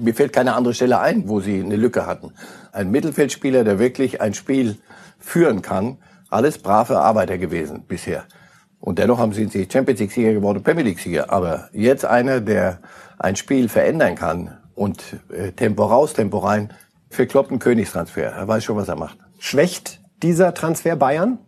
mir 0.00 0.14
fällt 0.14 0.32
keine 0.32 0.54
andere 0.54 0.74
Stelle 0.74 0.98
ein, 0.98 1.28
wo 1.28 1.40
sie 1.40 1.62
eine 1.62 1.76
Lücke 1.76 2.04
hatten. 2.04 2.32
Ein 2.72 2.90
Mittelfeldspieler, 2.90 3.62
der 3.62 3.78
wirklich 3.78 4.20
ein 4.20 4.34
Spiel 4.34 4.76
führen 5.18 5.62
kann, 5.62 5.98
alles 6.30 6.58
brave 6.58 6.98
Arbeiter 6.98 7.38
gewesen 7.38 7.84
bisher. 7.86 8.24
Und 8.80 8.98
dennoch 8.98 9.18
haben 9.18 9.32
sie 9.32 9.68
Champions 9.70 10.00
League 10.00 10.12
Sieger 10.12 10.32
geworden, 10.32 10.62
Premier 10.62 10.84
League 10.84 11.00
Sieger. 11.00 11.32
Aber 11.32 11.68
jetzt 11.72 12.04
einer, 12.04 12.40
der 12.40 12.80
ein 13.18 13.36
Spiel 13.36 13.68
verändern 13.68 14.14
kann 14.14 14.58
und 14.74 15.02
äh, 15.30 15.52
Tempo 15.52 15.84
raus, 15.86 16.12
Tempo 16.12 16.38
rein, 16.38 16.72
für 17.08 17.26
Klopp 17.26 17.50
ein 17.50 17.58
Königstransfer. 17.58 18.22
Er 18.22 18.46
weiß 18.46 18.64
schon, 18.64 18.76
was 18.76 18.88
er 18.88 18.96
macht. 18.96 19.18
Schwächt 19.38 20.00
dieser 20.22 20.54
Transfer 20.54 20.96
Bayern? 20.96 21.38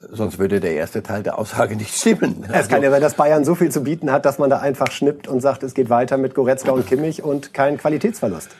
Sonst 0.00 0.38
würde 0.38 0.58
der 0.58 0.72
erste 0.72 1.02
Teil 1.02 1.22
der 1.22 1.38
Aussage 1.38 1.76
nicht 1.76 1.94
stimmen. 1.94 2.44
Es 2.48 2.54
also, 2.54 2.70
kann 2.70 2.82
ja 2.82 2.90
sein, 2.90 3.00
dass 3.00 3.14
Bayern 3.14 3.44
so 3.44 3.54
viel 3.54 3.70
zu 3.70 3.82
bieten 3.82 4.10
hat, 4.10 4.24
dass 4.24 4.38
man 4.38 4.50
da 4.50 4.58
einfach 4.58 4.90
schnippt 4.90 5.28
und 5.28 5.40
sagt, 5.40 5.62
es 5.62 5.74
geht 5.74 5.90
weiter 5.90 6.16
mit 6.16 6.34
Goretzka 6.34 6.72
und 6.72 6.86
Kimmich 6.88 7.22
und 7.22 7.54
kein 7.54 7.76
Qualitätsverlust. 7.78 8.50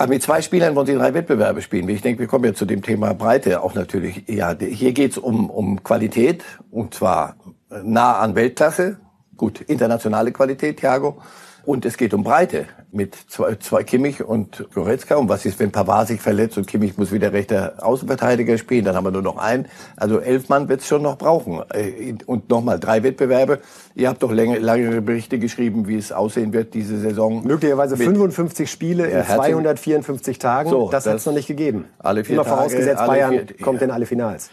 Aber 0.00 0.10
mit 0.10 0.22
zwei 0.22 0.40
Spielern 0.42 0.76
wollen 0.76 0.86
sie 0.86 0.94
drei 0.94 1.12
Wettbewerbe 1.12 1.60
spielen. 1.60 1.88
Ich 1.88 2.02
denke, 2.02 2.20
wir 2.20 2.28
kommen 2.28 2.44
ja 2.44 2.54
zu 2.54 2.64
dem 2.64 2.82
Thema 2.82 3.14
Breite 3.14 3.60
auch 3.62 3.74
natürlich. 3.74 4.28
Ja, 4.28 4.56
hier 4.56 4.92
geht's 4.92 5.18
um, 5.18 5.50
um 5.50 5.82
Qualität 5.82 6.44
und 6.70 6.94
zwar 6.94 7.36
nah 7.82 8.18
an 8.20 8.36
Weltklasse. 8.36 8.98
Gut, 9.36 9.60
internationale 9.62 10.30
Qualität, 10.30 10.78
Thiago. 10.78 11.20
Und 11.68 11.84
es 11.84 11.98
geht 11.98 12.14
um 12.14 12.24
Breite 12.24 12.64
mit 12.92 13.14
zwei, 13.14 13.56
zwei 13.56 13.84
Kimmich 13.84 14.24
und 14.24 14.66
Goretzka. 14.72 15.16
Und 15.16 15.28
was 15.28 15.44
ist, 15.44 15.58
wenn 15.58 15.70
Pavard 15.70 16.08
sich 16.08 16.18
verletzt 16.18 16.56
und 16.56 16.66
Kimmich 16.66 16.96
muss 16.96 17.12
wieder 17.12 17.34
rechter 17.34 17.74
Außenverteidiger 17.84 18.56
spielen? 18.56 18.86
Dann 18.86 18.96
haben 18.96 19.04
wir 19.04 19.10
nur 19.10 19.20
noch 19.20 19.36
einen. 19.36 19.66
Also 19.94 20.18
elf 20.18 20.48
Mann 20.48 20.70
wird 20.70 20.80
es 20.80 20.86
schon 20.86 21.02
noch 21.02 21.18
brauchen. 21.18 21.62
Äh, 21.74 22.14
und 22.24 22.48
nochmal 22.48 22.80
drei 22.80 23.02
Wettbewerbe. 23.02 23.58
Ihr 23.94 24.08
habt 24.08 24.22
doch 24.22 24.32
längere, 24.32 24.60
längere 24.60 25.02
Berichte 25.02 25.38
geschrieben, 25.38 25.86
wie 25.88 25.98
es 25.98 26.10
aussehen 26.10 26.54
wird 26.54 26.72
diese 26.72 26.96
Saison. 26.96 27.46
Möglicherweise 27.46 27.98
55 27.98 28.70
Spiele 28.70 29.06
in 29.06 29.22
254 29.22 30.38
Tagen. 30.38 30.70
So, 30.70 30.88
das, 30.90 31.04
das 31.04 31.12
hat 31.12 31.20
es 31.20 31.26
noch 31.26 31.34
nicht 31.34 31.48
gegeben. 31.48 31.84
Alle 31.98 32.24
vier 32.24 32.36
Immer 32.36 32.44
Tage, 32.44 32.56
vorausgesetzt, 32.56 33.04
Bayern 33.04 33.46
vier, 33.46 33.58
kommt 33.62 33.82
in 33.82 33.90
alle 33.90 34.06
Finals. 34.06 34.48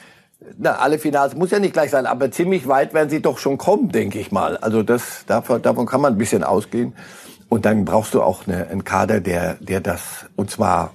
Na, 0.58 0.76
alle 0.78 1.00
Finals 1.00 1.36
muss 1.36 1.52
ja 1.52 1.60
nicht 1.60 1.74
gleich 1.74 1.92
sein, 1.92 2.06
aber 2.06 2.30
ziemlich 2.30 2.68
weit 2.68 2.94
werden 2.94 3.10
sie 3.10 3.22
doch 3.22 3.38
schon 3.38 3.58
kommen, 3.58 3.90
denke 3.90 4.20
ich 4.20 4.32
mal. 4.32 4.58
Also 4.58 4.84
das, 4.84 5.26
davon, 5.26 5.62
davon 5.62 5.86
kann 5.86 6.02
man 6.02 6.14
ein 6.14 6.18
bisschen 6.18 6.44
ausgehen. 6.44 6.94
Und 7.50 7.66
dann 7.66 7.86
brauchst 7.86 8.14
du 8.14 8.22
auch 8.22 8.48
eine, 8.48 8.68
einen 8.68 8.84
Kader, 8.84 9.22
der, 9.22 9.56
der 9.56 9.80
das, 9.80 10.26
und 10.36 10.52
zwar 10.52 10.92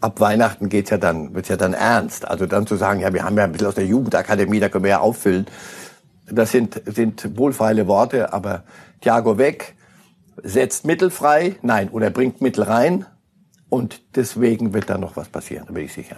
ab 0.00 0.20
Weihnachten 0.20 0.68
geht's 0.68 0.90
ja 0.90 0.98
dann, 0.98 1.34
wird's 1.34 1.48
ja 1.48 1.56
dann 1.56 1.72
ernst. 1.72 2.28
Also 2.28 2.46
dann 2.46 2.66
zu 2.66 2.76
sagen, 2.76 3.00
ja, 3.00 3.12
wir 3.12 3.24
haben 3.24 3.36
ja 3.36 3.44
ein 3.44 3.52
bisschen 3.52 3.68
aus 3.68 3.74
der 3.74 3.86
Jugendakademie, 3.86 4.60
da 4.60 4.68
können 4.68 4.84
wir 4.84 4.90
ja 4.90 5.00
auffüllen. 5.00 5.46
Das 6.30 6.52
sind, 6.52 6.80
sind 6.86 7.36
wohlfeile 7.36 7.86
Worte, 7.86 8.32
aber 8.32 8.64
Thiago 9.00 9.38
weg, 9.38 9.74
setzt 10.42 10.84
Mittel 10.84 11.10
frei, 11.10 11.56
nein, 11.62 11.88
oder 11.88 12.10
bringt 12.10 12.40
Mittel 12.40 12.64
rein. 12.64 13.06
Und 13.68 14.02
deswegen 14.14 14.72
wird 14.72 14.90
da 14.90 14.98
noch 14.98 15.16
was 15.16 15.28
passieren, 15.28 15.64
da 15.66 15.72
bin 15.72 15.86
ich 15.86 15.92
sicher. 15.92 16.16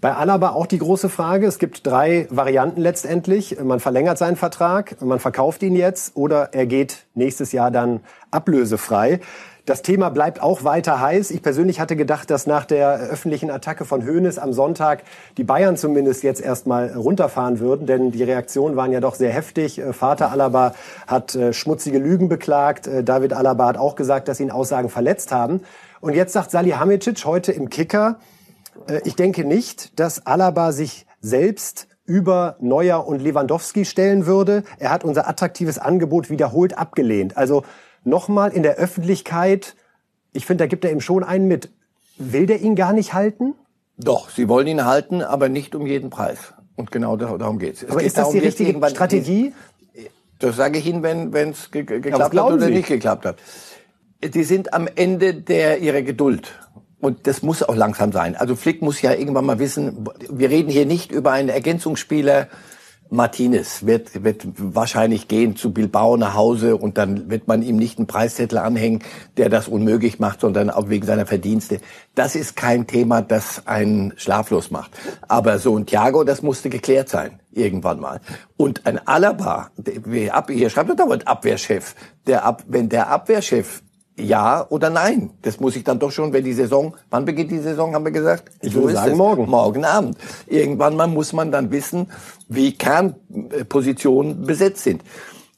Bei 0.00 0.14
Alaba 0.14 0.50
auch 0.50 0.66
die 0.66 0.78
große 0.78 1.08
Frage. 1.08 1.46
Es 1.46 1.58
gibt 1.58 1.86
drei 1.86 2.26
Varianten 2.30 2.82
letztendlich. 2.82 3.58
Man 3.62 3.80
verlängert 3.80 4.18
seinen 4.18 4.36
Vertrag, 4.36 5.00
man 5.00 5.18
verkauft 5.18 5.62
ihn 5.62 5.74
jetzt 5.74 6.16
oder 6.16 6.52
er 6.52 6.66
geht 6.66 7.06
nächstes 7.14 7.52
Jahr 7.52 7.70
dann 7.70 8.00
ablösefrei. 8.30 9.20
Das 9.64 9.80
Thema 9.80 10.10
bleibt 10.10 10.40
auch 10.40 10.64
weiter 10.64 11.00
heiß. 11.00 11.30
Ich 11.30 11.42
persönlich 11.42 11.80
hatte 11.80 11.96
gedacht, 11.96 12.30
dass 12.30 12.46
nach 12.46 12.66
der 12.66 12.98
öffentlichen 12.98 13.50
Attacke 13.50 13.86
von 13.86 14.06
Hoeneß 14.06 14.38
am 14.38 14.52
Sonntag 14.52 15.02
die 15.38 15.44
Bayern 15.44 15.78
zumindest 15.78 16.22
jetzt 16.22 16.42
erstmal 16.42 16.92
runterfahren 16.92 17.58
würden, 17.58 17.86
denn 17.86 18.12
die 18.12 18.22
Reaktionen 18.22 18.76
waren 18.76 18.92
ja 18.92 19.00
doch 19.00 19.14
sehr 19.14 19.32
heftig. 19.32 19.78
Äh, 19.78 19.92
Vater 19.94 20.30
Alaba 20.30 20.74
hat 21.06 21.34
äh, 21.34 21.52
schmutzige 21.52 21.98
Lügen 21.98 22.28
beklagt. 22.28 22.86
Äh, 22.86 23.02
David 23.02 23.32
Alaba 23.32 23.66
hat 23.66 23.78
auch 23.78 23.96
gesagt, 23.96 24.28
dass 24.28 24.40
ihn 24.40 24.52
Aussagen 24.52 24.90
verletzt 24.90 25.32
haben. 25.32 25.62
Und 26.00 26.14
jetzt 26.14 26.34
sagt 26.34 26.50
Salihamidzic 26.52 27.24
heute 27.24 27.50
im 27.50 27.70
Kicker, 27.70 28.20
ich 29.04 29.16
denke 29.16 29.44
nicht, 29.44 29.98
dass 29.98 30.26
Alaba 30.26 30.72
sich 30.72 31.06
selbst 31.20 31.88
über 32.04 32.56
Neuer 32.60 33.06
und 33.06 33.20
Lewandowski 33.20 33.84
stellen 33.84 34.26
würde. 34.26 34.62
Er 34.78 34.90
hat 34.90 35.04
unser 35.04 35.28
attraktives 35.28 35.78
Angebot 35.78 36.30
wiederholt 36.30 36.78
abgelehnt. 36.78 37.36
Also 37.36 37.64
nochmal 38.04 38.52
in 38.52 38.62
der 38.62 38.76
Öffentlichkeit, 38.76 39.74
ich 40.32 40.46
finde, 40.46 40.64
da 40.64 40.68
gibt 40.68 40.84
er 40.84 40.92
ihm 40.92 41.00
schon 41.00 41.24
einen 41.24 41.48
mit. 41.48 41.70
Will 42.18 42.46
der 42.46 42.60
ihn 42.60 42.76
gar 42.76 42.92
nicht 42.92 43.12
halten? 43.12 43.54
Doch, 43.98 44.30
sie 44.30 44.48
wollen 44.48 44.66
ihn 44.66 44.84
halten, 44.84 45.22
aber 45.22 45.48
nicht 45.48 45.74
um 45.74 45.86
jeden 45.86 46.10
Preis. 46.10 46.54
Und 46.76 46.92
genau 46.92 47.16
darum 47.16 47.58
geht's. 47.58 47.82
Es 47.82 47.90
aber 47.90 47.98
geht 47.98 48.06
ist 48.08 48.16
das 48.16 48.24
darum, 48.24 48.38
die 48.38 48.46
richtige 48.46 48.88
Strategie? 48.90 49.52
Das 50.38 50.56
sage 50.56 50.78
ich 50.78 50.86
Ihnen, 50.86 51.02
wenn 51.02 51.50
es 51.50 51.70
ge 51.70 51.84
geklappt 51.84 52.36
hat 52.36 52.52
oder 52.52 52.66
Sie? 52.66 52.72
nicht 52.72 52.88
geklappt 52.88 53.24
hat. 53.24 53.38
Die 54.22 54.44
sind 54.44 54.74
am 54.74 54.86
Ende 54.94 55.34
der 55.34 55.78
ihrer 55.78 56.02
Geduld. 56.02 56.52
Und 57.06 57.28
das 57.28 57.40
muss 57.40 57.62
auch 57.62 57.76
langsam 57.76 58.10
sein. 58.10 58.34
Also 58.34 58.56
Flick 58.56 58.82
muss 58.82 59.00
ja 59.00 59.12
irgendwann 59.12 59.46
mal 59.46 59.60
wissen, 59.60 60.08
wir 60.28 60.50
reden 60.50 60.72
hier 60.72 60.86
nicht 60.86 61.12
über 61.12 61.30
einen 61.30 61.50
Ergänzungsspieler. 61.50 62.48
Martinez 63.10 63.86
wird, 63.86 64.24
wird 64.24 64.44
wahrscheinlich 64.58 65.28
gehen 65.28 65.54
zu 65.54 65.72
Bilbao 65.72 66.16
nach 66.16 66.34
Hause 66.34 66.76
und 66.76 66.98
dann 66.98 67.30
wird 67.30 67.46
man 67.46 67.62
ihm 67.62 67.76
nicht 67.76 67.98
einen 67.98 68.08
Preiszettel 68.08 68.58
anhängen, 68.58 69.04
der 69.36 69.48
das 69.50 69.68
unmöglich 69.68 70.18
macht, 70.18 70.40
sondern 70.40 70.68
auch 70.68 70.88
wegen 70.88 71.06
seiner 71.06 71.26
Verdienste. 71.26 71.78
Das 72.16 72.34
ist 72.34 72.56
kein 72.56 72.88
Thema, 72.88 73.22
das 73.22 73.68
einen 73.68 74.12
schlaflos 74.16 74.72
macht. 74.72 74.90
Aber 75.28 75.60
so 75.60 75.78
ein 75.78 75.86
Thiago, 75.86 76.24
das 76.24 76.42
musste 76.42 76.70
geklärt 76.70 77.08
sein, 77.08 77.38
irgendwann 77.52 78.00
mal. 78.00 78.20
Und 78.56 78.84
ein 78.84 78.98
Alaba, 79.06 79.70
der, 79.76 80.44
hier 80.48 80.70
schreibt 80.70 80.90
er 80.90 80.96
dauernd 80.96 81.28
Abwehrchef, 81.28 81.94
der 82.26 82.44
Ab, 82.44 82.64
wenn 82.66 82.88
der 82.88 83.10
Abwehrchef 83.10 83.82
ja 84.18 84.66
oder 84.68 84.90
nein. 84.90 85.30
Das 85.42 85.60
muss 85.60 85.76
ich 85.76 85.84
dann 85.84 85.98
doch 85.98 86.10
schon, 86.10 86.32
wenn 86.32 86.44
die 86.44 86.52
Saison, 86.52 86.96
wann 87.10 87.24
beginnt 87.24 87.50
die 87.50 87.58
Saison, 87.58 87.94
haben 87.94 88.04
wir 88.04 88.12
gesagt? 88.12 88.50
Ich 88.62 88.72
so 88.72 88.82
würde 88.82 88.94
sagen 88.94 89.12
es. 89.12 89.18
morgen. 89.18 89.46
Morgen 89.48 89.84
Abend. 89.84 90.16
Irgendwann 90.46 90.96
mal 90.96 91.06
muss 91.06 91.32
man 91.32 91.52
dann 91.52 91.70
wissen, 91.70 92.08
wie 92.48 92.72
Kernpositionen 92.72 94.46
besetzt 94.46 94.84
sind. 94.84 95.02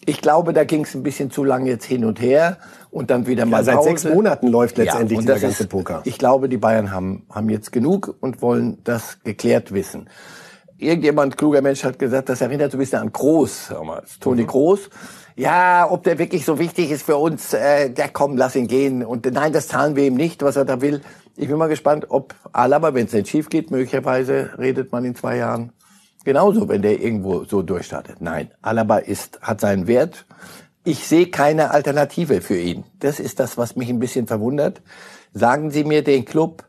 Ich 0.04 0.22
glaube, 0.22 0.52
da 0.54 0.64
ging 0.64 0.84
es 0.84 0.94
ein 0.94 1.02
bisschen 1.02 1.30
zu 1.30 1.44
lange 1.44 1.68
jetzt 1.68 1.84
hin 1.84 2.04
und 2.04 2.20
her 2.20 2.56
und 2.90 3.10
dann 3.10 3.26
wieder 3.26 3.44
mal 3.44 3.58
ja, 3.58 3.64
Seit 3.64 3.74
Pause. 3.76 3.88
sechs 3.90 4.04
Monaten 4.04 4.48
läuft 4.48 4.78
letztendlich 4.78 5.18
ja, 5.18 5.20
dieser 5.20 5.38
ganze 5.38 5.64
ist, 5.64 5.68
Poker. 5.68 6.00
Ich 6.04 6.18
glaube, 6.18 6.48
die 6.48 6.56
Bayern 6.56 6.90
haben, 6.92 7.26
haben 7.30 7.50
jetzt 7.50 7.72
genug 7.72 8.16
und 8.20 8.40
wollen 8.40 8.78
das 8.84 9.18
geklärt 9.22 9.72
wissen. 9.72 10.08
Irgendjemand, 10.78 11.36
kluger 11.36 11.60
Mensch, 11.60 11.84
hat 11.84 11.98
gesagt, 11.98 12.28
das 12.28 12.40
erinnert 12.40 12.70
so 12.70 12.78
ein 12.78 12.80
bisschen 12.80 13.00
an 13.00 13.12
Groß 13.12 13.68
damals. 13.70 14.18
Toni 14.20 14.42
mhm. 14.42 14.46
Groß 14.46 14.90
ja, 15.38 15.88
ob 15.88 16.02
der 16.02 16.18
wirklich 16.18 16.44
so 16.44 16.58
wichtig 16.58 16.90
ist 16.90 17.04
für 17.04 17.16
uns, 17.16 17.54
äh, 17.54 17.90
der 17.90 18.08
komm, 18.08 18.36
lass 18.36 18.56
ihn 18.56 18.66
gehen. 18.66 19.04
Und 19.04 19.24
nein, 19.32 19.52
das 19.52 19.68
zahlen 19.68 19.94
wir 19.94 20.04
ihm 20.04 20.16
nicht, 20.16 20.42
was 20.42 20.56
er 20.56 20.64
da 20.64 20.80
will. 20.80 21.00
Ich 21.36 21.46
bin 21.46 21.56
mal 21.56 21.68
gespannt, 21.68 22.06
ob 22.08 22.34
Alaba, 22.52 22.92
wenn 22.92 23.06
es 23.06 23.12
nicht 23.12 23.28
schief 23.28 23.48
geht, 23.48 23.70
möglicherweise 23.70 24.50
redet 24.58 24.90
man 24.90 25.04
in 25.04 25.14
zwei 25.14 25.36
Jahren 25.36 25.72
genauso, 26.24 26.68
wenn 26.68 26.82
der 26.82 27.00
irgendwo 27.00 27.44
so 27.44 27.62
durchstartet. 27.62 28.20
Nein, 28.20 28.50
Alaba 28.62 28.98
ist, 28.98 29.40
hat 29.40 29.60
seinen 29.60 29.86
Wert. 29.86 30.26
Ich 30.82 31.06
sehe 31.06 31.26
keine 31.26 31.70
Alternative 31.70 32.40
für 32.40 32.58
ihn. 32.58 32.82
Das 32.98 33.20
ist 33.20 33.38
das, 33.38 33.56
was 33.56 33.76
mich 33.76 33.90
ein 33.90 34.00
bisschen 34.00 34.26
verwundert. 34.26 34.82
Sagen 35.34 35.70
Sie 35.70 35.84
mir 35.84 36.02
den 36.02 36.24
Club, 36.24 36.64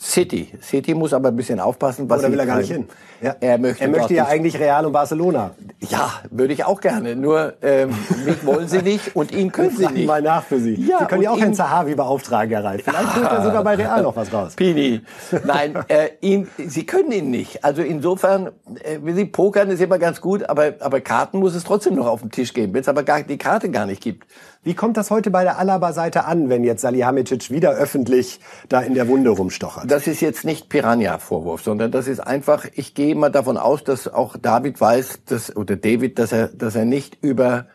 City. 0.00 0.52
City 0.62 0.94
muss 0.94 1.12
aber 1.12 1.28
ein 1.28 1.36
bisschen 1.36 1.58
aufpassen, 1.58 2.08
was 2.08 2.20
Oder 2.20 2.30
will 2.30 2.38
er 2.38 2.46
gar 2.46 2.58
nicht 2.58 2.70
hin? 2.70 2.88
Ja. 3.20 3.34
Er 3.40 3.58
möchte, 3.58 3.82
er 3.82 3.90
möchte 3.90 4.14
ja 4.14 4.26
eigentlich 4.26 4.56
Real 4.56 4.86
und 4.86 4.92
Barcelona. 4.92 5.50
Ja, 5.80 6.12
würde 6.30 6.52
ich 6.52 6.64
auch 6.64 6.80
gerne. 6.80 7.16
Nur 7.16 7.54
ähm, 7.62 7.90
mich 8.24 8.46
wollen 8.46 8.68
sie 8.68 8.82
nicht 8.82 9.16
und 9.16 9.32
ihn 9.32 9.50
können 9.50 9.76
sie 9.76 9.88
nicht. 9.88 10.06
mal 10.06 10.22
nach 10.22 10.44
für 10.44 10.60
Sie. 10.60 10.74
Ja, 10.74 11.00
sie 11.00 11.04
können 11.06 11.22
ja 11.22 11.32
auch 11.32 11.40
Herrn 11.40 11.52
Zahavi 11.52 11.96
beauftragen, 11.96 12.50
Herr 12.50 12.62
Reif. 12.62 12.84
Vielleicht 12.84 13.16
holt 13.16 13.24
er 13.24 13.42
sogar 13.42 13.64
bei 13.64 13.74
Real 13.74 14.02
noch 14.02 14.14
was 14.14 14.32
raus. 14.32 14.54
Pini. 14.54 15.00
Nein, 15.44 15.74
äh, 15.88 16.10
ihn, 16.20 16.46
sie 16.64 16.86
können 16.86 17.10
ihn 17.10 17.30
nicht. 17.30 17.64
Also 17.64 17.82
insofern, 17.82 18.52
äh, 18.84 18.98
wie 19.02 19.14
Sie 19.14 19.24
pokern 19.24 19.68
ist 19.70 19.80
immer 19.80 19.98
ganz 19.98 20.20
gut, 20.20 20.48
aber, 20.48 20.74
aber 20.78 21.00
Karten 21.00 21.40
muss 21.40 21.56
es 21.56 21.64
trotzdem 21.64 21.96
noch 21.96 22.06
auf 22.06 22.20
den 22.20 22.30
Tisch 22.30 22.54
geben. 22.54 22.72
Wenn 22.72 22.82
es 22.82 22.88
aber 22.88 23.02
gar, 23.02 23.24
die 23.24 23.38
Karte 23.38 23.68
gar 23.68 23.86
nicht 23.86 24.00
gibt, 24.00 24.28
wie 24.62 24.74
kommt 24.74 24.96
das 24.96 25.10
heute 25.10 25.30
bei 25.30 25.44
der 25.44 25.58
Alaba-Seite 25.58 26.24
an, 26.24 26.48
wenn 26.48 26.64
jetzt 26.64 26.82
Salihamidzic 26.82 27.50
wieder 27.50 27.70
öffentlich 27.70 28.40
da 28.68 28.80
in 28.80 28.94
der 28.94 29.08
Wunde 29.08 29.30
rumstochert? 29.30 29.90
Das 29.90 30.06
ist 30.06 30.20
jetzt 30.20 30.44
nicht 30.44 30.68
Piranha-Vorwurf, 30.68 31.62
sondern 31.62 31.90
das 31.90 32.08
ist 32.08 32.20
einfach, 32.20 32.66
ich 32.74 32.94
gehe 32.94 33.14
mal 33.14 33.30
davon 33.30 33.56
aus, 33.56 33.84
dass 33.84 34.08
auch 34.08 34.36
David 34.36 34.80
weiß, 34.80 35.20
dass, 35.26 35.54
oder 35.56 35.76
David, 35.76 36.18
dass 36.18 36.32
er, 36.32 36.48
dass 36.48 36.74
er 36.74 36.84
nicht 36.84 37.18
über 37.22 37.66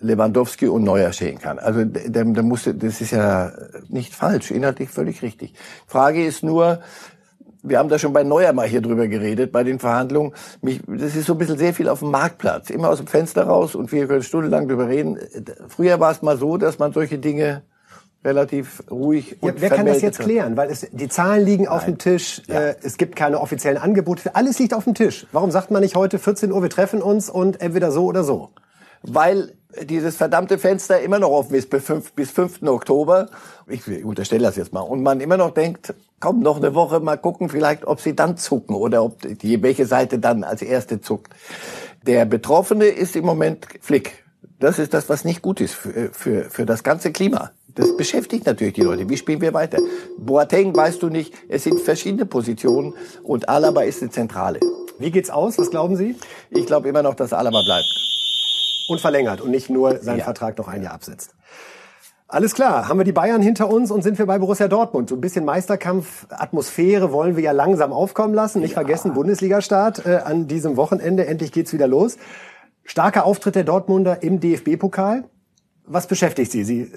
Lewandowski 0.00 0.66
und 0.66 0.82
Neuer 0.82 1.12
stehen 1.12 1.38
kann. 1.38 1.58
Also 1.58 1.84
der, 1.84 2.24
der 2.24 2.42
musste, 2.42 2.74
das 2.74 3.00
ist 3.00 3.10
ja 3.10 3.52
nicht 3.88 4.14
falsch, 4.14 4.50
inhaltlich 4.50 4.88
völlig 4.88 5.22
richtig. 5.22 5.54
Frage 5.86 6.24
ist 6.24 6.42
nur, 6.42 6.80
wir 7.62 7.78
haben 7.78 7.88
da 7.88 7.98
schon 7.98 8.12
bei 8.12 8.22
Neuer 8.22 8.52
mal 8.52 8.66
hier 8.66 8.80
drüber 8.80 9.08
geredet, 9.08 9.52
bei 9.52 9.64
den 9.64 9.78
Verhandlungen. 9.78 10.32
Mich, 10.62 10.80
das 10.86 11.16
ist 11.16 11.26
so 11.26 11.34
ein 11.34 11.38
bisschen 11.38 11.58
sehr 11.58 11.74
viel 11.74 11.88
auf 11.88 12.00
dem 12.00 12.10
Marktplatz. 12.10 12.70
Immer 12.70 12.88
aus 12.88 12.98
dem 12.98 13.06
Fenster 13.06 13.44
raus 13.44 13.74
und 13.74 13.92
wir 13.92 14.06
können 14.06 14.22
stundenlang 14.22 14.68
drüber 14.68 14.88
reden. 14.88 15.18
Früher 15.68 16.00
war 16.00 16.12
es 16.12 16.22
mal 16.22 16.36
so, 16.36 16.56
dass 16.56 16.78
man 16.78 16.92
solche 16.92 17.18
Dinge 17.18 17.62
relativ 18.24 18.82
ruhig 18.90 19.38
und 19.40 19.48
ja, 19.48 19.54
Wer 19.60 19.70
kann 19.70 19.86
das 19.86 20.02
jetzt 20.02 20.18
klären? 20.18 20.56
Weil 20.56 20.70
es, 20.70 20.86
die 20.92 21.08
Zahlen 21.08 21.44
liegen 21.44 21.64
Nein. 21.64 21.72
auf 21.72 21.86
dem 21.86 21.96
Tisch, 21.96 22.42
ja. 22.48 22.60
äh, 22.60 22.74
es 22.82 22.98
gibt 22.98 23.16
keine 23.16 23.40
offiziellen 23.40 23.78
Angebote, 23.78 24.34
alles 24.34 24.58
liegt 24.58 24.74
auf 24.74 24.84
dem 24.84 24.94
Tisch. 24.94 25.26
Warum 25.32 25.50
sagt 25.50 25.70
man 25.70 25.82
nicht 25.82 25.96
heute 25.96 26.18
14 26.18 26.52
Uhr, 26.52 26.62
wir 26.62 26.68
treffen 26.68 27.00
uns 27.00 27.30
und 27.30 27.60
entweder 27.62 27.90
so 27.90 28.04
oder 28.04 28.22
so? 28.22 28.50
Weil 29.02 29.54
dieses 29.84 30.16
verdammte 30.16 30.58
Fenster 30.58 31.00
immer 31.00 31.18
noch 31.18 31.30
offen 31.30 31.54
ist 31.54 31.70
bis 31.70 31.84
5, 31.84 32.12
bis 32.12 32.30
5. 32.30 32.62
Oktober. 32.64 33.30
Ich 33.66 34.04
unterstelle 34.04 34.42
das 34.42 34.56
jetzt 34.56 34.72
mal. 34.72 34.80
Und 34.80 35.02
man 35.02 35.20
immer 35.20 35.36
noch 35.36 35.52
denkt, 35.52 35.94
komm, 36.20 36.40
noch 36.40 36.58
eine 36.58 36.74
Woche 36.74 37.00
mal 37.00 37.16
gucken, 37.16 37.48
vielleicht, 37.48 37.86
ob 37.86 38.00
sie 38.00 38.14
dann 38.14 38.36
zucken 38.36 38.76
oder 38.76 39.02
ob 39.02 39.16
die, 39.22 39.62
welche 39.62 39.86
Seite 39.86 40.18
dann 40.18 40.44
als 40.44 40.62
erste 40.62 41.00
zuckt. 41.00 41.32
Der 42.06 42.24
Betroffene 42.26 42.86
ist 42.86 43.16
im 43.16 43.24
Moment 43.24 43.66
Flick. 43.80 44.24
Das 44.58 44.78
ist 44.78 44.92
das, 44.92 45.08
was 45.08 45.24
nicht 45.24 45.42
gut 45.42 45.60
ist 45.60 45.74
für, 45.74 46.10
für, 46.12 46.44
für 46.50 46.66
das 46.66 46.82
ganze 46.82 47.12
Klima. 47.12 47.50
Das 47.74 47.96
beschäftigt 47.96 48.46
natürlich 48.46 48.74
die 48.74 48.82
Leute. 48.82 49.08
Wie 49.08 49.16
spielen 49.16 49.40
wir 49.40 49.54
weiter? 49.54 49.78
Boateng 50.18 50.74
weißt 50.74 51.02
du 51.02 51.08
nicht. 51.08 51.32
Es 51.48 51.64
sind 51.64 51.80
verschiedene 51.80 52.26
Positionen 52.26 52.94
und 53.22 53.48
Alaba 53.48 53.82
ist 53.82 54.02
eine 54.02 54.10
Zentrale. 54.10 54.60
Wie 54.98 55.10
geht's 55.10 55.30
aus? 55.30 55.56
Was 55.58 55.70
glauben 55.70 55.96
Sie? 55.96 56.16
Ich 56.50 56.66
glaube 56.66 56.88
immer 56.88 57.02
noch, 57.02 57.14
dass 57.14 57.32
Alaba 57.32 57.62
bleibt. 57.62 57.86
Und 58.88 59.00
verlängert 59.00 59.40
und 59.40 59.50
nicht 59.50 59.70
nur 59.70 59.98
seinen 59.98 60.18
ja. 60.18 60.24
Vertrag 60.24 60.58
noch 60.58 60.68
ein 60.68 60.82
Jahr 60.82 60.94
absetzt. 60.94 61.34
Alles 62.32 62.54
klar, 62.54 62.88
haben 62.88 62.98
wir 62.98 63.04
die 63.04 63.12
Bayern 63.12 63.42
hinter 63.42 63.68
uns 63.68 63.90
und 63.90 64.02
sind 64.02 64.16
wir 64.16 64.24
bei 64.24 64.38
Borussia 64.38 64.68
Dortmund. 64.68 65.08
So 65.08 65.16
ein 65.16 65.20
bisschen 65.20 65.44
Meisterkampf-Atmosphäre 65.44 67.10
wollen 67.10 67.34
wir 67.34 67.42
ja 67.42 67.50
langsam 67.50 67.92
aufkommen 67.92 68.34
lassen. 68.34 68.60
Nicht 68.60 68.70
ja. 68.70 68.74
vergessen, 68.74 69.14
Bundesliga-Start 69.14 70.06
äh, 70.06 70.18
an 70.24 70.46
diesem 70.46 70.76
Wochenende. 70.76 71.26
Endlich 71.26 71.50
geht's 71.50 71.72
wieder 71.72 71.88
los. 71.88 72.18
Starker 72.84 73.24
Auftritt 73.24 73.56
der 73.56 73.64
Dortmunder 73.64 74.22
im 74.22 74.38
DFB-Pokal. 74.38 75.24
Was 75.86 76.06
beschäftigt 76.06 76.52
Sie? 76.52 76.62
Sie? 76.62 76.92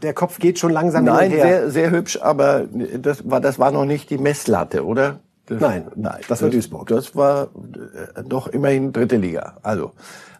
Der 0.00 0.14
Kopf 0.14 0.38
geht 0.38 0.58
schon 0.58 0.72
langsam 0.72 1.04
Nein, 1.04 1.32
sehr, 1.32 1.70
sehr 1.70 1.90
hübsch, 1.90 2.18
aber 2.22 2.64
das 2.98 3.28
war, 3.30 3.42
das 3.42 3.58
war 3.58 3.70
noch 3.72 3.84
nicht 3.84 4.08
die 4.08 4.16
Messlatte, 4.16 4.86
oder? 4.86 5.20
Das, 5.44 5.60
nein, 5.60 5.86
nein, 5.96 6.20
das 6.28 6.40
war 6.40 6.48
Duisburg. 6.48 6.88
Das 6.88 7.14
war 7.14 7.44
äh, 7.44 8.22
doch 8.26 8.46
immerhin 8.48 8.92
dritte 8.92 9.16
Liga. 9.16 9.58
Also, 9.62 9.92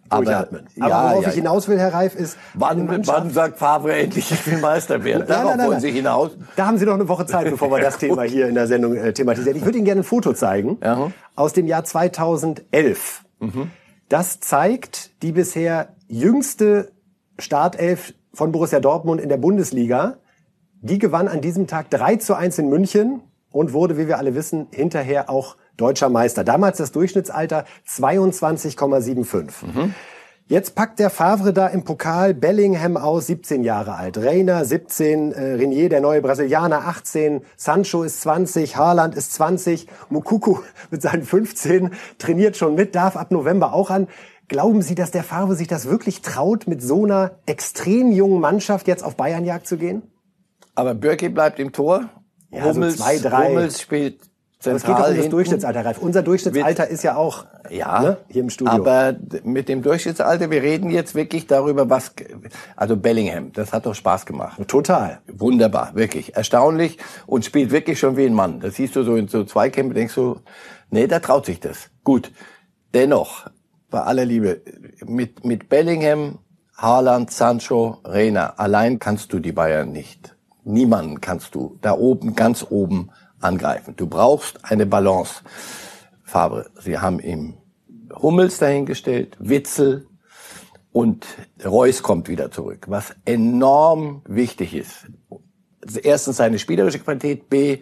Durchatmen. 0.09 0.67
Aber, 0.81 0.89
ja, 0.89 1.11
worauf 1.11 1.23
ja, 1.25 1.29
ich 1.29 1.35
hinaus 1.35 1.69
will, 1.69 1.79
Herr 1.79 1.93
Reif, 1.93 2.15
ist... 2.15 2.37
Wann, 2.55 3.07
wann 3.07 3.31
sagt 3.31 3.59
Favre 3.59 3.93
endlich, 3.95 4.31
ich 4.31 4.47
will 4.47 4.59
Meister 4.59 5.05
werden? 5.05 5.27
Darauf 5.27 5.51
nein, 5.51 5.59
nein, 5.59 5.69
wollen 5.69 5.81
Sie 5.81 5.91
hinaus? 5.91 6.31
Da 6.57 6.67
haben 6.67 6.79
Sie 6.79 6.87
noch 6.87 6.95
eine 6.95 7.09
Woche 7.09 7.27
Zeit, 7.27 7.45
bevor 7.51 7.71
wir 7.71 7.81
das 7.81 7.99
Thema 7.99 8.23
hier 8.23 8.49
in 8.49 8.55
der 8.55 8.67
Sendung 8.67 8.95
äh, 8.95 9.13
thematisieren. 9.13 9.57
Ich 9.57 9.65
würde 9.65 9.79
Ihnen 9.79 9.85
gerne 9.85 10.01
ein 10.01 10.05
Foto 10.05 10.33
zeigen 10.33 10.79
ja. 10.83 11.11
aus 11.35 11.53
dem 11.53 11.67
Jahr 11.67 11.85
2011. 11.85 13.25
Mhm. 13.41 13.71
Das 14.09 14.41
zeigt 14.41 15.23
die 15.23 15.33
bisher 15.33 15.89
jüngste 16.09 16.93
Startelf 17.39 18.15
von 18.33 18.53
Borussia 18.53 18.81
Dortmund 18.81 19.21
in 19.21 19.29
der 19.29 19.37
Bundesliga. 19.37 20.17
Die 20.81 20.99
gewann 20.99 21.29
an 21.29 21.41
diesem 21.41 21.67
Tag 21.67 21.91
3 21.91 22.17
zu 22.17 22.35
1 22.35 22.59
in 22.59 22.69
München 22.69 23.21
und 23.51 23.73
wurde, 23.73 23.99
wie 23.99 24.07
wir 24.07 24.19
alle 24.19 24.35
wissen, 24.35 24.69
hinterher 24.71 25.29
auch 25.29 25.57
deutscher 25.79 26.11
Meister. 26.11 26.45
Damals 26.45 26.77
das 26.77 26.93
Durchschnittsalter 26.93 27.65
22,75. 27.89 29.65
Mhm. 29.65 29.95
Jetzt 30.51 30.75
packt 30.75 30.99
der 30.99 31.11
Favre 31.11 31.53
da 31.53 31.67
im 31.67 31.85
Pokal 31.85 32.33
Bellingham 32.33 32.97
aus, 32.97 33.27
17 33.27 33.65
Jahre 33.65 33.97
alt. 33.97 34.17
Reina 34.17 34.65
17, 34.65 35.33
äh, 35.33 35.43
Renier, 35.57 35.91
der 35.91 36.01
neue 36.01 36.23
Brasilianer 36.23 36.89
18, 36.89 37.43
Sancho 37.57 38.03
ist 38.03 38.23
20, 38.23 38.79
Haaland 38.79 39.15
ist 39.15 39.35
20, 39.35 39.89
Mukuku 40.09 40.61
mit 40.91 41.03
seinen 41.03 41.23
15 41.23 41.91
trainiert 42.17 42.57
schon 42.57 42.75
mit, 42.75 42.95
darf 42.95 43.15
ab 43.15 43.31
November 43.31 43.75
auch 43.75 43.91
an. 43.91 44.09
Glauben 44.49 44.81
Sie, 44.81 44.95
dass 44.95 45.11
der 45.11 45.23
Favre 45.23 45.55
sich 45.55 45.69
das 45.69 45.87
wirklich 45.87 46.23
traut, 46.23 46.67
mit 46.67 46.81
so 46.81 47.05
einer 47.05 47.33
extrem 47.45 48.11
jungen 48.11 48.41
Mannschaft 48.41 48.89
jetzt 48.89 49.05
auf 49.05 49.17
Bayernjagd 49.17 49.67
zu 49.67 49.77
gehen? 49.77 50.03
Aber 50.75 50.95
Birki 50.95 51.29
bleibt 51.29 51.59
im 51.59 51.73
Tor. 51.73 52.09
Ja, 52.51 52.65
Hummels, 52.65 52.97
so 52.97 53.05
zwei, 53.05 53.19
drei. 53.19 53.49
Hummels 53.51 53.83
spielt 53.83 54.28
zentral 54.59 54.77
Es 54.77 54.83
geht 54.83 54.99
doch 54.99 55.11
um 55.11 55.17
das 55.17 55.29
Durchschnittsalter, 55.29 55.85
Ralf. 55.85 55.99
Unser 55.99 56.23
Durchschnittsalter 56.23 56.89
ist 56.89 57.03
ja 57.03 57.17
auch 57.17 57.47
ja, 57.71 58.01
ne, 58.01 58.17
hier 58.29 58.43
im 58.43 58.51
Studio. 58.51 58.73
Aber 58.73 59.17
mit 59.45 59.69
dem 59.69 59.83
Durchschnittsalter, 59.83 60.51
wir 60.51 60.63
reden 60.63 60.91
jetzt 60.91 61.15
wirklich 61.15 61.47
darüber, 61.47 61.89
was, 61.89 62.13
also 62.77 62.97
Bellingham, 62.97 63.53
das 63.53 63.73
hat 63.73 63.87
doch 63.87 63.95
Spaß 63.95 64.27
gemacht. 64.27 64.61
Total. 64.69 65.21
Wunderbar, 65.27 65.95
wirklich. 65.95 66.37
Erstaunlich 66.37 66.99
und 67.27 67.45
spielt 67.45 67.71
wirklich 67.71 67.99
schon 67.99 68.17
wie 68.17 68.27
ein 68.27 68.35
Mann. 68.35 68.61
Das 68.61 68.75
siehst 68.75 68.97
du 68.97 69.03
so 69.03 69.17
in 69.17 69.29
so 69.29 69.45
Zweikämpfen, 69.45 69.95
denkst 69.95 70.15
du, 70.15 70.41
nee, 70.91 71.07
da 71.07 71.21
traut 71.21 71.47
sich 71.47 71.61
das. 71.61 71.91
Gut. 72.05 72.33
Dennoch, 72.95 73.51
bei 73.91 74.01
aller 74.01 74.25
Liebe, 74.25 74.63
mit, 75.05 75.45
mit 75.45 75.69
Bellingham, 75.69 76.39
Haaland, 76.77 77.31
Sancho, 77.31 77.99
Reina, 78.05 78.55
allein 78.57 78.99
kannst 78.99 79.33
du 79.33 79.41
die 79.41 79.53
Bayern 79.53 79.93
nicht. 79.93 80.37
Niemanden 80.65 81.21
kannst 81.21 81.55
du 81.55 81.79
da 81.81 81.93
oben, 81.93 82.35
ganz 82.35 82.65
oben 82.69 83.11
angreifen. 83.41 83.95
Du 83.97 84.07
brauchst 84.07 84.65
eine 84.65 84.87
Balance. 84.87 85.43
Fabre, 86.25 86.71
sie 86.81 86.99
haben 86.99 87.21
ihm 87.21 87.55
Hummels 88.15 88.59
dahingestellt, 88.59 89.37
Witzel 89.39 90.07
und 90.93 91.27
Reus 91.65 92.03
kommt 92.03 92.29
wieder 92.29 92.51
zurück, 92.51 92.87
was 92.89 93.15
enorm 93.25 94.23
wichtig 94.27 94.75
ist. 94.75 95.07
Erstens 96.03 96.37
seine 96.37 96.59
spielerische 96.59 96.99
Qualität, 96.99 97.49
B, 97.49 97.79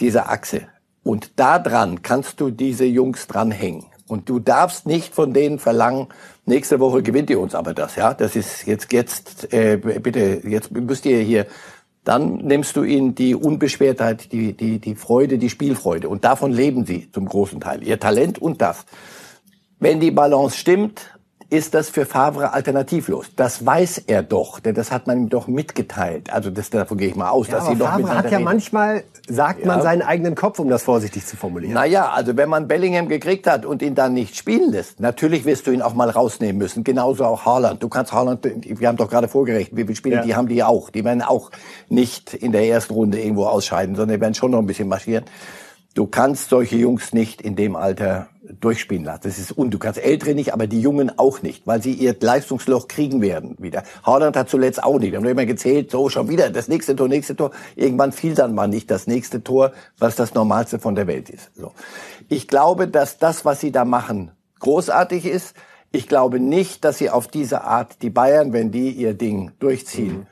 diese 0.00 0.26
Achse. 0.26 0.68
Und 1.02 1.38
da 1.38 1.58
dran 1.58 2.02
kannst 2.02 2.40
du 2.40 2.50
diese 2.50 2.84
Jungs 2.84 3.26
dranhängen. 3.26 3.86
Und 4.06 4.28
du 4.28 4.38
darfst 4.38 4.86
nicht 4.86 5.14
von 5.14 5.32
denen 5.32 5.58
verlangen, 5.58 6.08
nächste 6.44 6.78
Woche 6.78 7.02
gewinnt 7.02 7.30
ihr 7.30 7.40
uns 7.40 7.54
aber 7.54 7.72
das, 7.74 7.96
ja. 7.96 8.14
Das 8.14 8.36
ist 8.36 8.66
jetzt, 8.66 8.92
jetzt, 8.92 9.52
äh, 9.52 9.76
bitte, 9.76 10.42
jetzt 10.46 10.70
müsst 10.72 11.06
ihr 11.06 11.20
hier, 11.20 11.46
dann 12.04 12.36
nimmst 12.36 12.76
du 12.76 12.84
ihnen 12.84 13.14
die 13.14 13.34
Unbeschwertheit, 13.34 14.30
die, 14.32 14.52
die, 14.52 14.78
die 14.78 14.94
Freude, 14.94 15.38
die 15.38 15.50
Spielfreude. 15.50 16.08
Und 16.08 16.24
davon 16.24 16.52
leben 16.52 16.84
sie 16.84 17.10
zum 17.10 17.26
großen 17.26 17.60
Teil. 17.60 17.82
Ihr 17.82 17.98
Talent 17.98 18.38
und 18.38 18.60
das. 18.60 18.84
Wenn 19.80 20.00
die 20.00 20.10
Balance 20.10 20.56
stimmt, 20.56 21.13
ist 21.54 21.72
das 21.74 21.88
für 21.88 22.04
Favre 22.04 22.52
alternativlos. 22.52 23.26
Das 23.36 23.64
weiß 23.64 24.04
er 24.08 24.24
doch, 24.24 24.58
denn 24.58 24.74
das 24.74 24.90
hat 24.90 25.06
man 25.06 25.18
ihm 25.18 25.28
doch 25.28 25.46
mitgeteilt. 25.46 26.32
Also 26.32 26.50
das, 26.50 26.70
davon 26.70 26.98
gehe 26.98 27.08
ich 27.08 27.14
mal 27.14 27.30
aus, 27.30 27.46
ja, 27.46 27.54
dass 27.54 27.68
sie 27.68 27.76
doch 27.76 27.90
Favre 27.90 28.08
hat 28.18 28.24
ja 28.24 28.38
reden. 28.38 28.44
manchmal, 28.44 29.04
sagt 29.28 29.64
man, 29.64 29.80
seinen 29.80 30.02
eigenen 30.02 30.34
Kopf, 30.34 30.58
um 30.58 30.68
das 30.68 30.82
vorsichtig 30.82 31.24
zu 31.24 31.36
formulieren. 31.36 31.72
Naja, 31.74 32.10
also 32.10 32.36
wenn 32.36 32.48
man 32.48 32.66
Bellingham 32.66 33.08
gekriegt 33.08 33.46
hat 33.46 33.64
und 33.64 33.82
ihn 33.82 33.94
dann 33.94 34.14
nicht 34.14 34.36
spielen 34.36 34.72
lässt, 34.72 34.98
natürlich 34.98 35.44
wirst 35.44 35.68
du 35.68 35.70
ihn 35.70 35.80
auch 35.80 35.94
mal 35.94 36.10
rausnehmen 36.10 36.58
müssen. 36.58 36.82
Genauso 36.82 37.24
auch 37.24 37.44
Haaland. 37.44 37.82
Du 37.82 37.88
kannst 37.88 38.12
Haaland, 38.12 38.44
wir 38.44 38.88
haben 38.88 38.96
doch 38.96 39.08
gerade 39.08 39.28
vorgerechnet, 39.28 39.76
wie 39.76 39.84
viele 39.84 39.96
Spiele, 39.96 40.16
ja. 40.16 40.22
die 40.22 40.34
haben 40.34 40.48
die 40.48 40.62
auch. 40.64 40.90
Die 40.90 41.04
werden 41.04 41.22
auch 41.22 41.52
nicht 41.88 42.34
in 42.34 42.50
der 42.50 42.66
ersten 42.66 42.94
Runde 42.94 43.20
irgendwo 43.20 43.46
ausscheiden, 43.46 43.94
sondern 43.94 44.16
die 44.16 44.20
werden 44.20 44.34
schon 44.34 44.50
noch 44.50 44.58
ein 44.58 44.66
bisschen 44.66 44.88
marschieren. 44.88 45.24
Du 45.94 46.06
kannst 46.08 46.48
solche 46.48 46.74
Jungs 46.74 47.12
nicht 47.12 47.40
in 47.40 47.54
dem 47.54 47.76
Alter 47.76 48.26
durchspielen 48.60 49.04
lassen. 49.04 49.22
Das 49.24 49.38
ist 49.38 49.52
und 49.52 49.72
du 49.72 49.78
kannst 49.78 50.00
Ältere 50.00 50.34
nicht, 50.34 50.52
aber 50.52 50.66
die 50.66 50.80
Jungen 50.80 51.18
auch 51.18 51.42
nicht, 51.42 51.66
weil 51.66 51.82
sie 51.82 51.92
ihr 51.92 52.16
Leistungsloch 52.18 52.88
kriegen 52.88 53.20
werden 53.20 53.56
wieder. 53.58 53.84
Haaland 54.04 54.36
hat 54.36 54.48
zuletzt 54.48 54.82
auch 54.82 54.98
nicht. 54.98 55.12
Wir 55.12 55.18
haben 55.18 55.26
immer 55.26 55.46
gezählt, 55.46 55.90
so 55.90 56.08
schon 56.08 56.28
wieder 56.28 56.50
das 56.50 56.68
nächste 56.68 56.94
Tor, 56.96 57.08
nächste 57.08 57.36
Tor. 57.36 57.50
Irgendwann 57.76 58.12
fiel 58.12 58.34
dann 58.34 58.54
mal 58.54 58.68
nicht 58.68 58.90
das 58.90 59.06
nächste 59.06 59.42
Tor, 59.42 59.72
was 59.98 60.16
das 60.16 60.34
Normalste 60.34 60.78
von 60.78 60.94
der 60.94 61.06
Welt 61.06 61.30
ist. 61.30 61.50
So. 61.54 61.72
Ich 62.28 62.48
glaube, 62.48 62.88
dass 62.88 63.18
das, 63.18 63.44
was 63.44 63.60
sie 63.60 63.72
da 63.72 63.84
machen, 63.84 64.32
großartig 64.60 65.26
ist. 65.26 65.54
Ich 65.90 66.08
glaube 66.08 66.40
nicht, 66.40 66.84
dass 66.84 66.98
sie 66.98 67.10
auf 67.10 67.28
diese 67.28 67.62
Art 67.62 68.02
die 68.02 68.10
Bayern, 68.10 68.52
wenn 68.52 68.70
die 68.70 68.90
ihr 68.90 69.14
Ding 69.14 69.52
durchziehen, 69.58 70.18
mhm. 70.18 70.26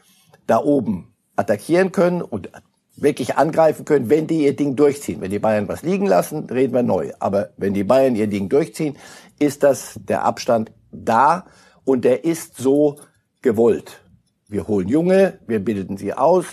da 0.46 0.58
oben 0.58 1.14
attackieren 1.36 1.92
können 1.92 2.20
und 2.20 2.50
wirklich 2.96 3.36
angreifen 3.36 3.84
können, 3.84 4.10
wenn 4.10 4.26
die 4.26 4.44
ihr 4.44 4.54
Ding 4.54 4.76
durchziehen. 4.76 5.20
Wenn 5.20 5.30
die 5.30 5.38
Bayern 5.38 5.68
was 5.68 5.82
liegen 5.82 6.06
lassen, 6.06 6.44
reden 6.50 6.74
wir 6.74 6.82
neu. 6.82 7.12
Aber 7.18 7.50
wenn 7.56 7.74
die 7.74 7.84
Bayern 7.84 8.16
ihr 8.16 8.26
Ding 8.26 8.48
durchziehen, 8.48 8.96
ist 9.38 9.62
das 9.62 9.98
der 10.02 10.24
Abstand 10.24 10.72
da 10.90 11.46
und 11.84 12.04
der 12.04 12.24
ist 12.24 12.56
so 12.56 12.96
gewollt. 13.40 14.00
Wir 14.48 14.68
holen 14.68 14.88
Junge, 14.88 15.38
wir 15.46 15.64
bilden 15.64 15.96
sie 15.96 16.12
aus, 16.12 16.44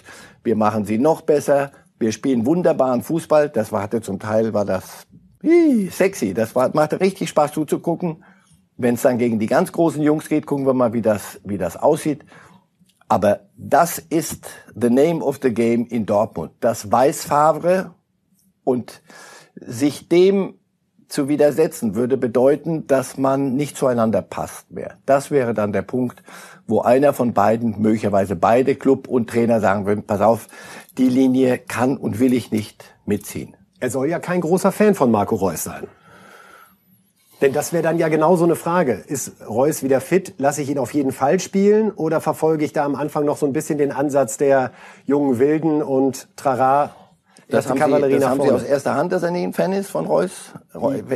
wir 0.43 0.55
machen 0.55 0.85
sie 0.85 0.97
noch 0.97 1.21
besser, 1.21 1.71
wir 1.99 2.13
spielen 2.13 2.45
wunderbaren 2.45 3.03
Fußball. 3.03 3.49
Das 3.49 3.71
war, 3.71 3.81
hatte 3.81 4.01
zum 4.01 4.19
Teil 4.19 4.53
war 4.53 4.65
das 4.65 5.05
hi, 5.43 5.89
sexy. 5.91 6.33
Das 6.33 6.55
war, 6.55 6.71
machte 6.73 6.99
richtig 6.99 7.29
Spaß 7.29 7.51
zuzugucken. 7.51 8.23
Wenn 8.77 8.95
es 8.95 9.01
dann 9.01 9.17
gegen 9.17 9.39
die 9.39 9.47
ganz 9.47 9.73
großen 9.73 10.01
Jungs 10.01 10.29
geht, 10.29 10.45
gucken 10.45 10.65
wir 10.65 10.73
mal, 10.73 10.93
wie 10.93 11.01
das, 11.01 11.41
wie 11.43 11.57
das 11.57 11.75
aussieht. 11.75 12.23
Aber 13.09 13.41
das 13.57 13.97
ist 13.97 14.49
the 14.79 14.89
name 14.89 15.23
of 15.23 15.39
the 15.41 15.53
game 15.53 15.87
in 15.87 16.05
Dortmund. 16.05 16.51
Das 16.59 16.91
weiß 16.91 17.25
Favre 17.25 17.91
und 18.63 19.01
sich 19.55 20.07
dem 20.07 20.53
zu 21.07 21.27
widersetzen 21.27 21.95
würde 21.95 22.17
bedeuten, 22.17 22.85
dass 22.85 23.17
man 23.17 23.55
nicht 23.55 23.75
zueinander 23.75 24.21
passt 24.21 24.71
mehr. 24.71 24.99
Das 25.07 25.31
wäre 25.31 25.55
dann 25.55 25.73
der 25.73 25.81
Punkt, 25.81 26.21
wo 26.67 26.81
einer 26.81 27.13
von 27.13 27.33
beiden, 27.33 27.81
möglicherweise 27.81 28.35
beide 28.35 28.75
Club 28.75 29.07
und 29.07 29.27
Trainer 29.27 29.59
sagen 29.59 29.87
würden, 29.87 30.03
pass 30.03 30.21
auf, 30.21 30.47
die 30.99 31.09
Linie 31.09 31.57
kann 31.57 31.97
und 31.97 32.19
will 32.19 32.33
ich 32.33 32.51
nicht 32.51 32.85
mitziehen. 33.05 33.57
Er 33.79 33.89
soll 33.89 34.07
ja 34.07 34.19
kein 34.19 34.41
großer 34.41 34.71
Fan 34.71 34.93
von 34.93 35.09
Marco 35.09 35.35
Reus 35.35 35.63
sein. 35.63 35.87
Denn 37.41 37.53
das 37.53 37.71
wäre 37.71 37.83
dann 37.83 37.97
ja 37.97 38.09
genau 38.09 38.35
so 38.35 38.43
eine 38.43 38.55
Frage. 38.55 39.01
Ist 39.07 39.31
Reus 39.47 39.81
wieder 39.81 40.01
fit? 40.01 40.33
Lasse 40.37 40.61
ich 40.61 40.69
ihn 40.69 40.77
auf 40.77 40.93
jeden 40.93 41.13
Fall 41.13 41.39
spielen? 41.39 41.91
Oder 41.91 42.19
verfolge 42.19 42.65
ich 42.65 42.73
da 42.73 42.83
am 42.83 42.95
Anfang 42.95 43.23
noch 43.23 43.37
so 43.37 43.45
ein 43.45 43.53
bisschen 43.53 43.77
den 43.77 43.93
Ansatz 43.93 44.37
der 44.37 44.71
jungen 45.05 45.39
Wilden 45.39 45.81
und 45.81 46.27
Trara 46.35 46.95
das 47.49 47.67
haben, 47.67 47.79
Sie, 47.79 48.09
das 48.11 48.25
haben 48.25 48.41
Sie 48.41 48.51
aus 48.51 48.63
erster 48.63 48.93
Hand, 48.93 49.11
dass 49.11 49.23
er 49.23 49.31
nie 49.31 49.43
ein 49.43 49.53
Fan 49.53 49.73
ist 49.73 49.89
von 49.89 50.05
Reus? 50.05 50.31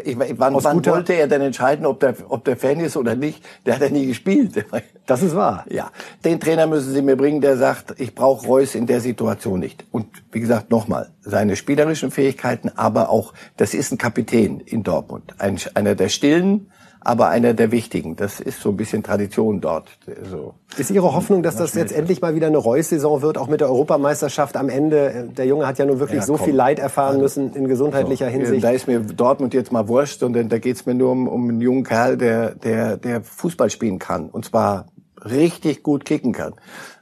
Ich, 0.04 0.18
wann, 0.18 0.56
wann 0.64 0.86
wollte 0.86 1.14
er 1.14 1.28
denn 1.28 1.42
entscheiden, 1.42 1.86
ob 1.86 2.00
der, 2.00 2.16
ob 2.28 2.44
der 2.44 2.58
Fan 2.58 2.80
ist 2.80 2.98
oder 2.98 3.16
nicht? 3.16 3.46
Der 3.68 3.76
hat 3.76 3.82
ja 3.82 3.90
nie 3.90 4.08
gespielt. 4.08 4.66
Das 5.06 5.22
ist 5.22 5.36
wahr. 5.36 5.66
Ja, 5.70 5.92
den 6.24 6.40
Trainer 6.40 6.66
müssen 6.66 6.94
Sie 6.94 7.02
mir 7.02 7.18
bringen, 7.18 7.42
der 7.42 7.58
sagt, 7.58 8.00
ich 8.00 8.16
brauche 8.16 8.48
Reus 8.48 8.74
in 8.74 8.88
der 8.88 9.02
Situation 9.02 9.60
nicht. 9.60 9.84
Und 9.92 10.08
wie 10.32 10.40
gesagt, 10.40 10.72
nochmal, 10.72 11.10
seine 11.22 11.58
spielerischen 11.58 12.10
Fähigkeiten, 12.10 12.72
aber 12.78 13.10
auch, 13.10 13.34
das 13.58 13.74
ist 13.74 13.92
ein 13.92 13.98
Kapitän 13.98 14.62
in 14.62 14.84
Dortmund. 14.84 15.34
Ein, 15.40 15.60
einer 15.74 15.96
der 15.96 16.08
Stillen, 16.08 16.72
aber 17.04 17.28
einer 17.30 17.54
der 17.54 17.72
wichtigen. 17.72 18.16
Das 18.16 18.40
ist 18.40 18.62
so 18.62 18.70
ein 18.70 18.78
bisschen 18.78 19.04
Tradition 19.04 19.60
dort. 19.60 19.90
So. 20.30 20.54
Ist 20.78 20.90
Ihre 20.90 21.14
Hoffnung, 21.14 21.44
dass 21.44 21.58
das 21.58 21.74
jetzt 21.74 21.92
endlich 21.92 22.22
mal 22.22 22.34
wieder 22.36 22.48
eine 22.48 22.58
Reus-Saison 22.58 23.22
wird, 23.22 23.38
auch 23.38 23.48
mit 23.48 23.62
der 23.62 23.70
Europameisterschaft 23.70 24.56
am 24.56 24.70
Ende? 24.70 25.30
Der 25.36 25.46
Junge 25.46 25.68
hat 25.68 25.78
ja 25.78 25.86
nun 25.86 26.00
wirklich 26.00 26.22
ja, 26.22 26.26
so 26.26 26.38
viel 26.38 26.56
Leid 26.56 26.80
erfahren 26.80 27.22
also, 27.22 27.22
müssen 27.22 27.54
in 27.56 27.68
gesundheitlicher 27.68 28.28
so. 28.28 28.32
Hinsicht. 28.32 28.64
Da 28.64 28.72
ist 28.72 28.88
mir 28.88 29.02
Dortmund 29.02 29.54
jetzt 29.54 29.72
mal 29.72 29.88
wurscht, 29.88 30.20
sondern 30.20 30.48
da 30.48 30.60
geht's 30.60 30.86
mir 30.86 30.96
nur 30.96 31.12
um, 31.12 31.28
um 31.28 31.50
einen 31.50 31.62
jungen 31.62 31.84
Kerl, 31.84 32.18
der, 32.18 32.56
der, 32.56 32.98
der 32.98 33.22
Fußball 33.22 33.70
spielen 33.70 34.00
kann. 34.00 34.30
Und 34.30 34.46
zwar 34.46 34.86
richtig 35.26 35.84
gut 35.84 36.06
kicken 36.06 36.32
kann. 36.32 36.54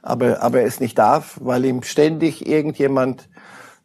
Aber, 0.02 0.42
aber 0.42 0.62
es 0.62 0.80
nicht 0.80 0.98
darf, 0.98 1.38
weil 1.40 1.64
ihm 1.64 1.82
ständig 1.82 2.46
irgendjemand 2.46 3.28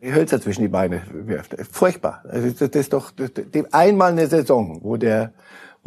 Hölzer 0.02 0.42
zwischen 0.42 0.62
die 0.62 0.68
Beine 0.68 1.02
wirft. 1.12 1.56
Furchtbar. 1.72 2.24
Also 2.28 2.50
das 2.50 2.70
ist 2.70 2.94
doch 2.94 3.12
das, 3.12 3.32
einmal 3.72 4.12
eine 4.12 4.28
Saison, 4.28 4.80
wo 4.84 4.98
der 4.98 5.34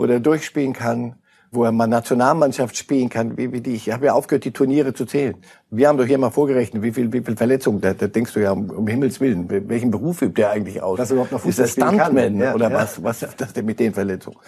wo 0.01 0.07
er 0.07 0.19
durchspielen 0.19 0.73
kann, 0.73 1.17
wo 1.51 1.65
er 1.65 1.73
mal 1.73 1.87
Nationalmannschaft 1.87 2.75
spielen 2.75 3.11
kann, 3.11 3.37
wie, 3.37 3.53
wie 3.53 3.61
die. 3.61 3.75
Ich 3.75 3.91
habe 3.91 4.07
ja 4.07 4.15
aufgehört, 4.15 4.47
die 4.47 4.51
Turniere 4.53 4.95
zu 4.95 5.05
zählen. 5.05 5.35
Wir 5.69 5.89
haben 5.89 5.99
doch 5.99 6.07
hier 6.07 6.17
mal 6.17 6.31
vorgerechnet, 6.31 6.83
wie 6.83 6.93
viel, 6.93 7.13
wie 7.13 7.21
viel 7.21 7.37
Verletzungen. 7.37 7.83
Da, 7.83 7.93
da 7.93 8.07
denkst 8.07 8.33
du 8.33 8.41
ja 8.41 8.53
um, 8.53 8.71
um 8.71 8.87
Himmels 8.87 9.21
Willen, 9.21 9.51
welchen 9.69 9.91
Beruf 9.91 10.23
übt 10.23 10.41
der 10.41 10.53
eigentlich 10.53 10.81
aus? 10.83 10.97
Dass 10.97 11.11
er 11.11 11.15
überhaupt 11.15 11.33
noch 11.33 11.41
Fußball 11.41 11.67
Ist 11.67 11.77
er 11.77 11.89
Stuntman 11.89 12.39
ja, 12.39 12.55
oder 12.55 12.71
ja. 12.71 12.77
was? 12.77 13.03
Was 13.03 13.23
ist 13.23 13.39
das 13.39 13.53
denn 13.53 13.67
mit 13.67 13.79
den 13.79 13.93
Verletzungen? 13.93 14.39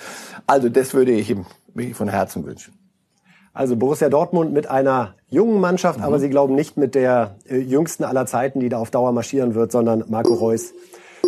Also 0.47 0.71
das 0.71 0.95
würde 0.95 1.13
ich 1.13 1.29
ihm 1.29 1.45
wirklich 1.75 1.97
von 1.97 2.09
Herzen 2.09 2.47
wünschen. 2.47 2.73
Also 3.53 3.77
Borussia 3.77 4.09
Dortmund 4.09 4.55
mit 4.55 4.71
einer 4.71 5.17
jungen 5.29 5.61
Mannschaft, 5.61 5.99
mhm. 5.99 6.05
aber 6.07 6.19
sie 6.19 6.31
glauben 6.31 6.55
nicht 6.55 6.79
mit 6.79 6.95
der 6.95 7.37
äh, 7.47 7.59
jüngsten 7.59 8.05
aller 8.05 8.25
Zeiten, 8.25 8.61
die 8.61 8.71
da 8.71 8.79
auf 8.79 8.91
Dauer 8.91 9.13
marschieren 9.13 9.55
wird, 9.55 9.71
sondern 9.71 10.05
Marco 10.09 10.33
Reus 10.33 10.73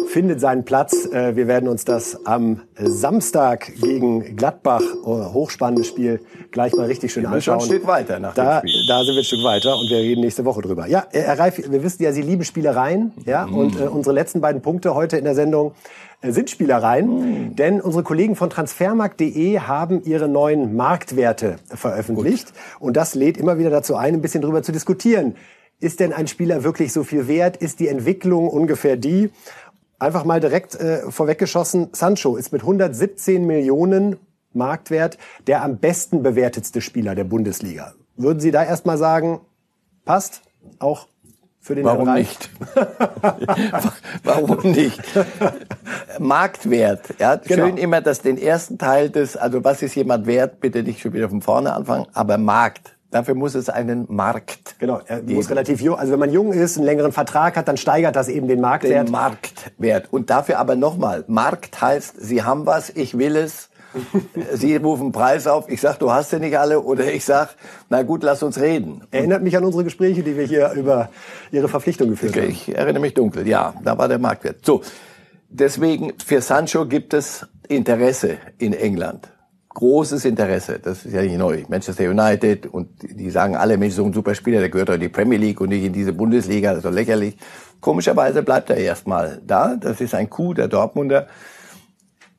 findet 0.07 0.41
seinen 0.41 0.65
Platz. 0.65 1.07
Äh, 1.07 1.37
wir 1.37 1.47
werden 1.49 1.69
uns 1.69 1.85
das 1.85 2.27
am 2.27 2.63
Samstag 2.79 3.73
gegen 3.81 4.37
Gladbach, 4.37 4.83
oh, 5.05 5.33
hochspannendes 5.33 5.89
Spiel, 5.89 6.21
gleich 6.51 6.75
mal 6.75 6.87
richtig 6.87 7.13
schön 7.13 7.27
anschauen. 7.27 7.61
Schon 7.61 7.71
ein 7.71 7.77
Stück 7.77 7.87
weiter 7.87 8.19
nach 8.19 8.35
da, 8.35 8.61
dem 8.61 8.69
Spiel. 8.69 8.87
Da 8.89 9.05
sind 9.05 9.15
wir 9.15 9.21
ein 9.21 9.25
Stück 9.25 9.45
weiter 9.45 9.77
und 9.77 9.91
wir 9.91 9.99
reden 9.99 10.21
nächste 10.21 10.45
Woche 10.45 10.63
drüber. 10.63 10.87
Ja, 10.87 11.05
Herr 11.11 11.39
Reif, 11.39 11.59
wir 11.71 11.83
wissen 11.83 12.03
ja, 12.03 12.13
Sie 12.13 12.23
lieben 12.23 12.45
Spielereien. 12.45 13.13
Ja, 13.25 13.47
mhm. 13.47 13.55
und 13.55 13.81
äh, 13.81 13.85
unsere 13.85 14.15
letzten 14.15 14.41
beiden 14.41 14.63
Punkte 14.63 14.95
heute 14.95 15.17
in 15.17 15.25
der 15.25 15.35
Sendung 15.35 15.73
äh, 16.21 16.33
sind 16.33 16.51
Spielereien, 16.51 17.09
mhm. 17.09 17.57
denn 17.57 17.81
unsere 17.81 18.03
Kollegen 18.03 18.37
von 18.37 18.51
transfermarkt.de 18.51 19.61
haben 19.61 20.03
ihre 20.05 20.29
neuen 20.29 20.75
Marktwerte 20.75 21.57
veröffentlicht 21.69 22.47
Gut. 22.47 22.83
und 22.83 22.97
das 22.97 23.15
lädt 23.15 23.37
immer 23.37 23.59
wieder 23.59 23.71
dazu 23.71 23.97
ein, 23.97 24.15
ein 24.15 24.23
bisschen 24.23 24.43
drüber 24.43 24.63
zu 24.63 24.73
diskutieren. 24.73 25.37
Ist 25.81 26.01
denn 26.01 26.13
ein 26.13 26.29
Spieler 26.29 26.65
wirklich 26.65 26.93
so 26.93 27.05
viel 27.05 27.29
wert? 27.29 27.59
Ist 27.59 27.81
die 27.81 27.89
Entwicklung 27.89 28.49
ungefähr 28.49 28.97
die? 28.97 29.31
Einfach 29.99 30.25
mal 30.25 30.41
direkt 30.41 30.75
äh, 30.75 31.11
vorweggeschossen, 31.11 31.89
Sancho 31.93 32.37
ist 32.37 32.53
mit 32.53 32.63
117 32.63 33.47
Millionen 33.47 34.17
Marktwert 34.53 35.19
der 35.47 35.63
am 35.63 35.79
besten 35.79 36.23
bewertetste 36.23 36.81
Spieler 36.81 37.15
der 37.15 37.25
Bundesliga. 37.25 37.95
Würden 38.17 38.41
Sie 38.41 38.51
da 38.51 38.63
erstmal 38.63 38.99
sagen, 38.99 39.41
passt? 40.05 40.43
Auch 40.79 41.09
für 41.61 41.75
den 41.75 41.85
Warum 41.85 42.13
nicht? 42.13 42.51
Warum 44.23 44.71
nicht? 44.71 45.01
Marktwert. 46.19 47.15
Ja, 47.19 47.37
Genau. 47.37 47.67
schön 47.67 47.77
immer, 47.79 48.01
dass 48.01 48.21
den 48.21 48.39
ersten 48.39 48.79
Teil 48.79 49.11
des, 49.11 49.37
also 49.37 49.65
was 49.65 49.83
ist 49.83 49.95
jemand 49.95 50.27
wert, 50.27 50.61
bitte 50.61 50.83
nicht 50.83 51.01
schon 51.01 51.15
wieder 51.15 51.29
von 51.29 51.41
vorne 51.43 51.73
anfangen, 51.73 52.07
aber 52.13 52.39
Markt. 52.39 52.94
Dafür 53.15 53.37
muss 53.37 53.55
es 53.55 53.69
einen 53.69 54.07
Markt. 54.09 54.75
Genau, 54.81 55.01
er 55.07 55.23
muss 55.23 55.49
relativ 55.49 55.81
jung, 55.81 55.97
also 55.97 56.11
wenn 56.11 56.19
man 56.19 56.33
jung 56.33 56.53
ist, 56.53 56.77
einen 56.77 56.85
längeren 56.85 57.13
Vertrag 57.13 57.57
hat, 57.57 57.69
dann 57.69 57.77
steigert 57.77 58.17
das 58.17 58.27
eben 58.27 58.49
den 58.49 58.61
Marktwert. 58.61 59.07
Den 59.07 59.13
Marktwert. 59.13 60.13
Und 60.13 60.31
dafür 60.31 60.59
aber 60.59 60.75
nochmal, 60.75 61.23
Markt 61.29 61.81
heißt, 61.81 62.17
Sie 62.21 62.43
haben 62.43 62.67
was, 62.67 62.91
ich 62.91 63.17
will 63.17 63.37
es. 63.37 63.69
Sie 64.55 64.75
rufen 64.75 65.13
Preis 65.13 65.47
auf, 65.47 65.69
ich 65.69 65.81
sag, 65.81 66.01
du 66.01 66.11
hast 66.11 66.31
sie 66.31 66.41
nicht 66.41 66.59
alle, 66.59 66.81
oder 66.81 67.05
ich 67.13 67.25
sag, 67.25 67.51
na 67.89 68.03
gut, 68.03 68.25
lass 68.25 68.43
uns 68.43 68.61
reden. 68.61 69.03
Erinnert 69.13 69.45
mich 69.45 69.57
an 69.57 69.63
unsere 69.63 69.85
Gespräche, 69.85 70.25
die 70.25 70.37
wir 70.37 70.47
hier 70.47 70.73
über 70.73 71.09
Ihre 71.53 71.69
Verpflichtung 71.69 72.11
geführt 72.11 72.35
haben. 72.35 72.51
Ich 72.51 72.75
erinnere 72.75 73.01
mich 73.01 73.15
dunkel, 73.15 73.47
ja, 73.47 73.75
da 73.85 73.97
war 73.97 74.09
der 74.09 74.19
Marktwert. 74.19 74.67
So, 74.67 74.83
deswegen 75.49 76.15
für 76.19 76.41
Sancho 76.41 76.85
gibt 76.87 77.15
es 77.15 77.47
Interesse 77.69 78.39
in 78.59 78.73
England. 78.73 79.29
Großes 79.75 80.25
Interesse, 80.25 80.79
das 80.79 81.05
ist 81.05 81.13
ja 81.13 81.23
nicht 81.23 81.37
neu. 81.37 81.65
Manchester 81.69 82.09
United 82.09 82.67
und 82.67 82.89
die 83.03 83.29
sagen 83.31 83.57
alle, 83.57 83.77
Mensch, 83.77 83.95
so 83.95 84.05
ein 84.05 84.13
super 84.13 84.35
Spieler, 84.35 84.61
der 84.61 84.69
gehört 84.69 84.89
doch 84.89 84.95
in 84.95 85.01
die 85.01 85.09
Premier 85.09 85.39
League 85.39 85.61
und 85.61 85.71
nicht 85.71 85.85
in 85.85 85.93
diese 85.93 86.13
Bundesliga, 86.13 86.71
das 86.71 86.79
ist 86.79 86.85
doch 86.85 86.93
lächerlich. 86.93 87.37
Komischerweise 87.81 88.43
bleibt 88.43 88.71
er 88.71 88.77
erstmal 88.77 89.43
da. 89.45 89.77
Das 89.77 90.01
ist 90.01 90.15
ein 90.15 90.31
Coup 90.31 90.55
der 90.55 90.69
Dortmunder. 90.69 91.27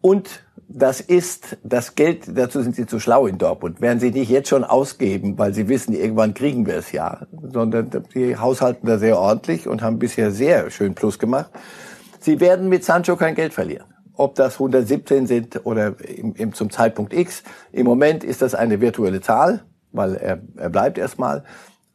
Und 0.02 0.45
das 0.67 1.02
ist 1.02 1.58
das 1.63 1.95
Geld, 1.95 2.38
dazu 2.38 2.62
sind 2.62 2.76
sie 2.76 2.86
zu 2.86 3.00
schlau 3.00 3.28
in 3.28 3.38
Dortmund, 3.38 3.82
werden 3.82 4.00
sie 4.00 4.12
nicht 4.12 4.30
jetzt 4.30 4.50
schon 4.50 4.63
ausgeben, 4.63 5.38
weil 5.38 5.54
sie 5.54 5.67
wissen, 5.67 5.93
irgendwann 5.93 6.34
kriegen 6.34 6.65
wir 6.65 6.76
es 6.76 6.91
ja, 6.91 7.28
sondern 7.52 7.89
die 8.13 8.38
haushalten 8.38 8.88
da 8.88 8.98
sehr 8.98 9.19
ordentlich 9.19 9.67
und 9.67 9.82
haben 9.82 10.00
bisher 10.00 10.32
sehr 10.32 10.69
schön 10.71 10.95
Plus 10.95 11.19
gemacht. 11.19 11.52
Sie 12.19 12.39
werden 12.39 12.69
mit 12.69 12.84
Sancho 12.84 13.15
kein 13.15 13.36
Geld 13.36 13.54
verlieren. 13.54 13.94
Ob 14.17 14.36
das 14.36 14.54
117 14.56 15.28
sind 15.28 15.65
oder 15.65 15.95
im, 15.99 16.36
im, 16.36 16.54
zum 16.54 16.69
Zeitpunkt 16.69 17.13
X. 17.13 17.43
Im 17.71 17.86
Moment 17.86 18.23
ist 18.23 18.41
das 18.41 18.56
eine 18.56 18.82
virtuelle 18.82 19.21
Zahl, 19.21 19.63
weil 19.91 20.15
er, 20.15 20.41
er 20.58 20.69
bleibt 20.69 20.97
erstmal. 20.97 21.43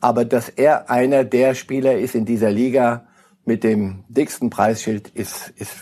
Aber 0.01 0.25
dass 0.25 0.49
er 0.49 0.91
einer 0.91 1.25
der 1.25 1.55
Spieler 1.55 1.99
ist 1.99 2.15
in 2.15 2.25
dieser 2.25 2.51
Liga 2.51 3.07
mit 3.45 3.65
dem 3.65 4.05
dicksten 4.09 4.51
Preisschild, 4.51 5.09
ist, 5.09 5.53
ist 5.57 5.73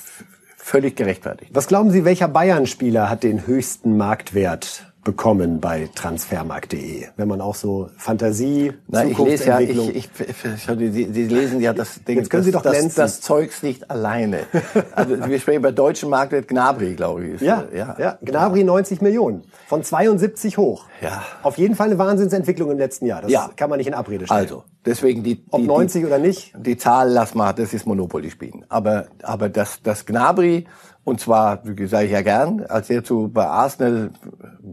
völlig 0.56 0.96
gerechtfertigt. 0.96 1.50
Was 1.54 1.66
glauben 1.66 1.90
Sie, 1.90 2.04
welcher 2.04 2.28
Bayern-Spieler 2.28 3.08
hat 3.08 3.22
den 3.22 3.46
höchsten 3.46 3.96
Marktwert 3.96 4.87
bekommen 5.04 5.60
bei 5.60 5.88
transfermarkt.de? 5.94 7.06
Wenn 7.16 7.28
man 7.28 7.40
auch 7.40 7.54
so 7.54 7.88
Fantasie, 7.96 8.72
Na, 8.88 9.04
ich 9.04 9.16
lese 9.18 9.46
ja, 9.46 9.60
ich, 9.60 9.70
ich, 9.70 10.08
ich, 10.20 10.66
Sie, 10.66 11.08
Sie 11.12 11.24
lesen 11.28 11.60
ja 11.60 11.72
das 11.72 12.02
Ding, 12.06 12.18
Jetzt 12.18 12.30
können 12.30 12.42
Sie 12.42 12.50
das, 12.50 12.62
doch 12.62 12.70
das, 12.70 12.78
glänzen. 12.78 12.96
das 12.96 13.20
Zeugs 13.20 13.62
nicht 13.62 13.90
alleine. 13.90 14.40
Also 14.94 15.18
wir 15.26 15.38
sprechen 15.40 15.58
über 15.58 15.72
deutschen 15.72 16.10
Marktwert 16.10 16.48
Gnabry, 16.48 16.94
glaube 16.94 17.26
ich. 17.26 17.40
ja, 17.40 17.64
ja, 17.74 17.96
ja, 17.98 18.18
Gnabry 18.22 18.64
90 18.64 19.00
Millionen. 19.00 19.44
Von 19.68 19.82
72 19.82 20.58
hoch. 20.58 20.84
Ja. 21.00 21.22
Auf 21.42 21.58
jeden 21.58 21.74
Fall 21.74 21.86
eine 21.88 21.98
Wahnsinnsentwicklung 21.98 22.70
im 22.70 22.78
letzten 22.78 23.06
Jahr. 23.06 23.22
Das 23.22 23.30
Ja. 23.30 23.50
kann 23.56 23.70
man 23.70 23.78
nicht 23.78 23.86
in 23.86 23.94
Abrede 23.94 24.26
stellen. 24.26 24.40
Also, 24.40 24.64
deswegen 24.88 25.22
die, 25.22 25.44
Ob 25.50 25.60
die, 25.60 25.66
90 25.66 26.06
oder 26.06 26.18
nicht? 26.18 26.52
Die 26.56 26.76
Zahl 26.76 27.10
lass 27.10 27.34
mal, 27.34 27.52
das 27.52 27.74
ist 27.74 27.86
Monopoly 27.86 28.30
spielen. 28.30 28.64
Aber, 28.68 29.06
aber 29.22 29.48
das, 29.48 29.82
das 29.82 30.06
Gnabry, 30.06 30.66
und 31.04 31.20
zwar, 31.20 31.60
wie 31.64 31.86
sage 31.86 32.06
ich 32.06 32.12
ja 32.12 32.22
gern, 32.22 32.64
als 32.68 32.90
er 32.90 33.02
zu, 33.04 33.28
bei 33.28 33.46
Arsenal, 33.46 34.10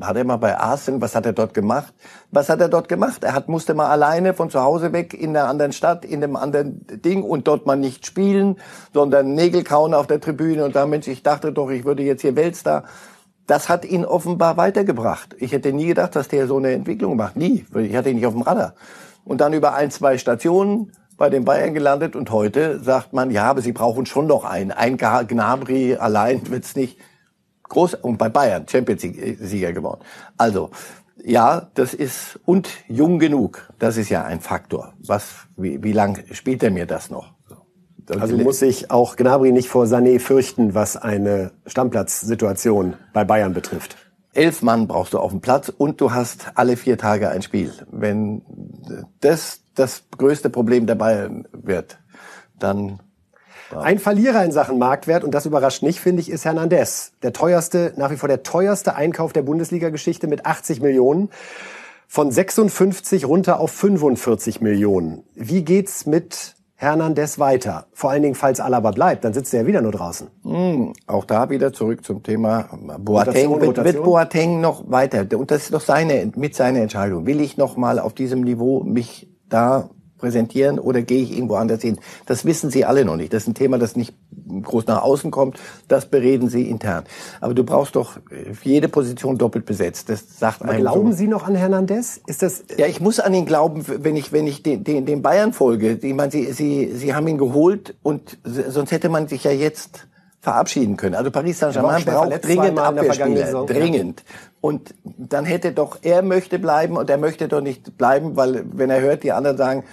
hat 0.01 0.17
er 0.17 0.25
mal 0.25 0.37
bei 0.37 0.57
Arsenal, 0.57 1.01
was 1.01 1.15
hat 1.15 1.25
er 1.25 1.33
dort 1.33 1.53
gemacht? 1.53 1.93
Was 2.31 2.49
hat 2.49 2.59
er 2.59 2.67
dort 2.67 2.89
gemacht? 2.89 3.23
Er 3.23 3.33
hat, 3.33 3.47
musste 3.47 3.73
mal 3.73 3.87
alleine 3.87 4.33
von 4.33 4.49
zu 4.49 4.61
Hause 4.61 4.91
weg 4.91 5.13
in 5.13 5.29
einer 5.29 5.47
anderen 5.47 5.71
Stadt, 5.71 6.03
in 6.03 6.23
einem 6.23 6.35
anderen 6.35 6.85
Ding 6.87 7.23
und 7.23 7.47
dort 7.47 7.65
mal 7.65 7.77
nicht 7.77 8.05
spielen, 8.05 8.57
sondern 8.93 9.33
Nägel 9.33 9.63
kauen 9.63 9.93
auf 9.93 10.07
der 10.07 10.19
Tribüne 10.19 10.65
und 10.65 10.75
da, 10.75 10.85
Mensch, 10.85 11.07
ich 11.07 11.23
dachte 11.23 11.53
doch, 11.53 11.69
ich 11.69 11.85
würde 11.85 12.03
jetzt 12.03 12.21
hier 12.21 12.35
Weltstar. 12.35 12.83
Das 13.47 13.69
hat 13.69 13.85
ihn 13.85 14.03
offenbar 14.03 14.57
weitergebracht. 14.57 15.35
Ich 15.39 15.51
hätte 15.51 15.71
nie 15.71 15.85
gedacht, 15.85 16.15
dass 16.15 16.27
der 16.27 16.47
so 16.47 16.57
eine 16.57 16.71
Entwicklung 16.71 17.15
macht. 17.15 17.35
Nie. 17.35 17.65
Ich 17.75 17.95
hatte 17.95 18.09
ihn 18.09 18.15
nicht 18.15 18.25
auf 18.25 18.33
dem 18.33 18.41
Radar. 18.41 18.73
Und 19.25 19.41
dann 19.41 19.53
über 19.53 19.73
ein, 19.73 19.91
zwei 19.91 20.17
Stationen 20.17 20.93
bei 21.17 21.29
den 21.29 21.45
Bayern 21.45 21.73
gelandet 21.73 22.15
und 22.15 22.31
heute 22.31 22.79
sagt 22.79 23.13
man, 23.13 23.31
ja, 23.31 23.45
aber 23.45 23.61
sie 23.61 23.71
brauchen 23.71 24.05
schon 24.05 24.27
noch 24.27 24.45
einen. 24.45 24.71
Ein 24.71 24.97
Gnabry 24.97 25.95
allein 25.95 26.47
wird's 26.49 26.75
nicht 26.75 26.97
groß 27.63 27.95
und 27.95 28.17
bei 28.17 28.29
Bayern 28.29 28.67
Champions 28.67 29.03
League 29.03 29.37
Sieger 29.41 29.73
geworden. 29.73 30.01
Also 30.37 30.69
ja, 31.23 31.69
das 31.73 31.93
ist 31.93 32.39
und 32.45 32.69
jung 32.87 33.17
genug. 33.17 33.69
Das 33.79 33.97
ist 33.97 34.09
ja 34.09 34.23
ein 34.23 34.41
Faktor. 34.41 34.93
Was 34.99 35.47
wie, 35.57 35.81
wie 35.81 35.93
lang 35.93 36.23
spielt 36.31 36.61
er 36.61 36.71
mir 36.71 36.85
das 36.85 37.09
noch? 37.09 37.33
So. 37.49 38.19
Also 38.19 38.37
muss 38.37 38.59
sich 38.59 38.91
auch 38.91 39.15
Gnabry 39.15 39.51
nicht 39.51 39.69
vor 39.69 39.85
Sané 39.85 40.19
fürchten, 40.19 40.75
was 40.75 40.97
eine 40.97 41.51
Stammplatzsituation 41.65 42.93
bei 43.13 43.23
Bayern 43.23 43.53
betrifft. 43.53 43.97
elf 44.33 44.61
Mann 44.61 44.87
brauchst 44.87 45.13
du 45.13 45.19
auf 45.19 45.31
dem 45.31 45.41
Platz 45.41 45.69
und 45.69 46.01
du 46.01 46.13
hast 46.13 46.51
alle 46.55 46.77
vier 46.77 46.97
Tage 46.97 47.29
ein 47.29 47.41
Spiel. 47.41 47.73
Wenn 47.89 48.43
das 49.21 49.61
das 49.75 50.03
größte 50.17 50.49
Problem 50.49 50.87
Bayern 50.95 51.47
wird, 51.51 51.99
dann 52.57 53.01
Ein 53.71 53.99
Verlierer 53.99 54.45
in 54.45 54.51
Sachen 54.51 54.77
Marktwert, 54.77 55.23
und 55.23 55.31
das 55.33 55.45
überrascht 55.45 55.81
nicht, 55.81 55.99
finde 55.99 56.21
ich, 56.21 56.29
ist 56.29 56.45
Hernandez. 56.45 57.13
Der 57.23 57.33
teuerste, 57.33 57.93
nach 57.97 58.11
wie 58.11 58.15
vor 58.15 58.29
der 58.29 58.43
teuerste 58.43 58.95
Einkauf 58.95 59.33
der 59.33 59.41
Bundesliga-Geschichte 59.41 60.27
mit 60.27 60.45
80 60.45 60.81
Millionen. 60.81 61.29
Von 62.07 62.31
56 62.31 63.25
runter 63.25 63.59
auf 63.59 63.71
45 63.71 64.61
Millionen. 64.61 65.23
Wie 65.33 65.63
geht's 65.63 66.05
mit 66.05 66.55
Hernandez 66.85 67.39
weiter? 67.39 67.87
Vor 67.91 68.11
allen 68.11 68.21
Dingen, 68.23 68.35
falls 68.35 68.59
Alaba 68.59 68.91
bleibt, 68.91 69.25
dann 69.25 69.33
sitzt 69.33 69.53
er 69.53 69.61
ja 69.61 69.67
wieder 69.67 69.81
nur 69.81 69.91
draußen. 69.91 70.27
auch 71.07 71.25
da 71.25 71.49
wieder 71.49 71.73
zurück 71.73 72.05
zum 72.05 72.23
Thema 72.23 72.69
Rotation, 72.71 72.99
Boateng. 73.03 73.51
Wird, 73.51 73.61
wird 73.61 73.77
Rotation? 73.79 74.03
Boateng 74.03 74.61
noch 74.61 74.89
weiter? 74.89 75.25
Und 75.37 75.51
das 75.51 75.63
ist 75.63 75.73
doch 75.73 75.81
seine, 75.81 76.31
mit 76.35 76.55
seiner 76.55 76.79
Entscheidung. 76.79 77.25
Will 77.25 77.41
ich 77.41 77.57
noch 77.57 77.75
mal 77.75 77.99
auf 77.99 78.13
diesem 78.13 78.41
Niveau 78.41 78.83
mich 78.83 79.29
da 79.49 79.89
präsentieren 80.25 80.79
oder 80.79 81.01
gehe 81.01 81.21
ich 81.21 81.31
irgendwo 81.31 81.55
anders 81.55 81.81
hin? 81.81 81.99
Das 82.25 82.45
wissen 82.45 82.71
Sie 82.71 82.83
alle 82.83 83.05
noch 83.05 83.15
nicht. 83.15 83.31
Das 83.31 83.43
ist 83.43 83.49
ein 83.49 83.53
Thema, 83.53 83.77
das 83.77 83.95
nicht 83.95 84.13
groß 84.63 84.87
nach 84.87 85.03
außen 85.03 85.29
kommt. 85.29 85.59
Das 85.87 86.07
bereden 86.07 86.49
Sie 86.49 86.67
intern. 86.67 87.03
Aber 87.41 87.53
du 87.53 87.63
brauchst 87.63 87.95
doch 87.95 88.17
jede 88.63 88.89
Position 88.89 89.37
doppelt 89.37 89.65
besetzt. 89.65 90.09
Das 90.09 90.39
sagt 90.39 90.63
Aber 90.63 90.75
glauben 90.75 91.11
so. 91.11 91.17
Sie 91.17 91.27
noch 91.27 91.43
an 91.47 91.55
Hernandez? 91.55 92.21
Ist 92.25 92.41
das, 92.41 92.63
Ja, 92.77 92.87
ich 92.87 92.99
muss 92.99 93.19
an 93.19 93.33
ihn 93.33 93.45
glauben, 93.45 93.85
wenn 93.87 94.15
ich, 94.15 94.31
wenn 94.31 94.47
ich 94.47 94.63
den, 94.63 94.83
den, 94.83 95.05
den 95.05 95.21
Bayern 95.21 95.53
folge. 95.53 95.99
Ich 96.01 96.13
meine, 96.13 96.31
sie, 96.31 96.51
sie, 96.51 96.91
sie 96.93 97.13
haben 97.13 97.27
ihn 97.27 97.37
geholt 97.37 97.95
und 98.01 98.37
sonst 98.43 98.91
hätte 98.91 99.09
man 99.09 99.27
sich 99.27 99.43
ja 99.43 99.51
jetzt 99.51 100.07
verabschieden 100.45 100.95
können. 100.95 101.15
Also 101.15 101.31
Paris 101.31 101.61
Er 101.61 101.73
Saint-Germain 101.73 102.05
braucht 102.05 102.45
dringend 102.45 102.79
Abwehrspieler. 102.79 103.65
Dringend. 103.65 104.23
Und 104.61 104.93
dann 105.03 105.43
hätte 105.43 105.73
doch, 105.73 105.97
er 106.01 106.21
möchte 106.21 106.59
bleiben 106.59 106.97
und 106.97 107.09
er 107.09 107.17
möchte 107.17 107.47
doch 107.47 107.61
nicht 107.61 107.97
bleiben, 107.97 108.37
weil 108.37 108.63
wenn 108.71 108.89
er 108.89 109.01
hört, 109.01 109.23
die 109.23 109.31
anderen 109.31 109.57
sagen, 109.57 109.83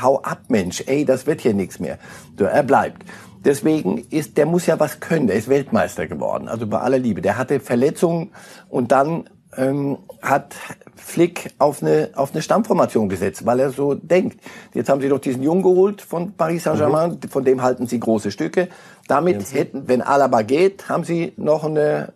hau 0.00 0.20
ab, 0.22 0.42
Mensch, 0.48 0.82
ey, 0.86 1.04
das 1.04 1.26
wird 1.26 1.40
hier 1.40 1.54
nichts 1.54 1.78
mehr. 1.78 1.98
So, 2.38 2.44
er 2.44 2.62
bleibt. 2.62 3.04
Deswegen 3.44 3.98
ist, 4.10 4.36
der 4.38 4.46
muss 4.46 4.66
ja 4.66 4.80
was 4.80 4.98
können. 4.98 5.28
Der 5.28 5.36
ist 5.36 5.48
Weltmeister 5.48 6.08
geworden. 6.08 6.48
Also 6.48 6.66
bei 6.66 6.80
aller 6.80 6.98
Liebe. 6.98 7.22
Der 7.22 7.38
hatte 7.38 7.60
Verletzungen 7.60 8.32
und 8.68 8.90
dann 8.90 9.30
ähm, 9.56 9.98
hat 10.20 10.56
Flick 10.96 11.50
auf 11.58 11.82
eine, 11.82 12.10
auf 12.14 12.32
eine 12.32 12.42
Stammformation 12.42 13.08
gesetzt, 13.08 13.46
weil 13.46 13.60
er 13.60 13.70
so 13.70 13.94
denkt. 13.94 14.40
Jetzt 14.74 14.88
haben 14.88 15.00
sie 15.00 15.08
doch 15.08 15.20
diesen 15.20 15.42
Jungen 15.42 15.62
geholt 15.62 16.02
von 16.02 16.32
Paris 16.32 16.64
Saint-Germain, 16.64 17.20
von 17.30 17.44
dem 17.44 17.62
halten 17.62 17.86
sie 17.86 18.00
große 18.00 18.30
Stücke. 18.30 18.68
Damit 19.06 19.52
hätten, 19.52 19.86
wenn 19.86 20.02
Alaba 20.02 20.42
geht, 20.42 20.88
haben 20.88 21.04
sie 21.04 21.32
noch 21.36 21.64
eine, 21.64 22.12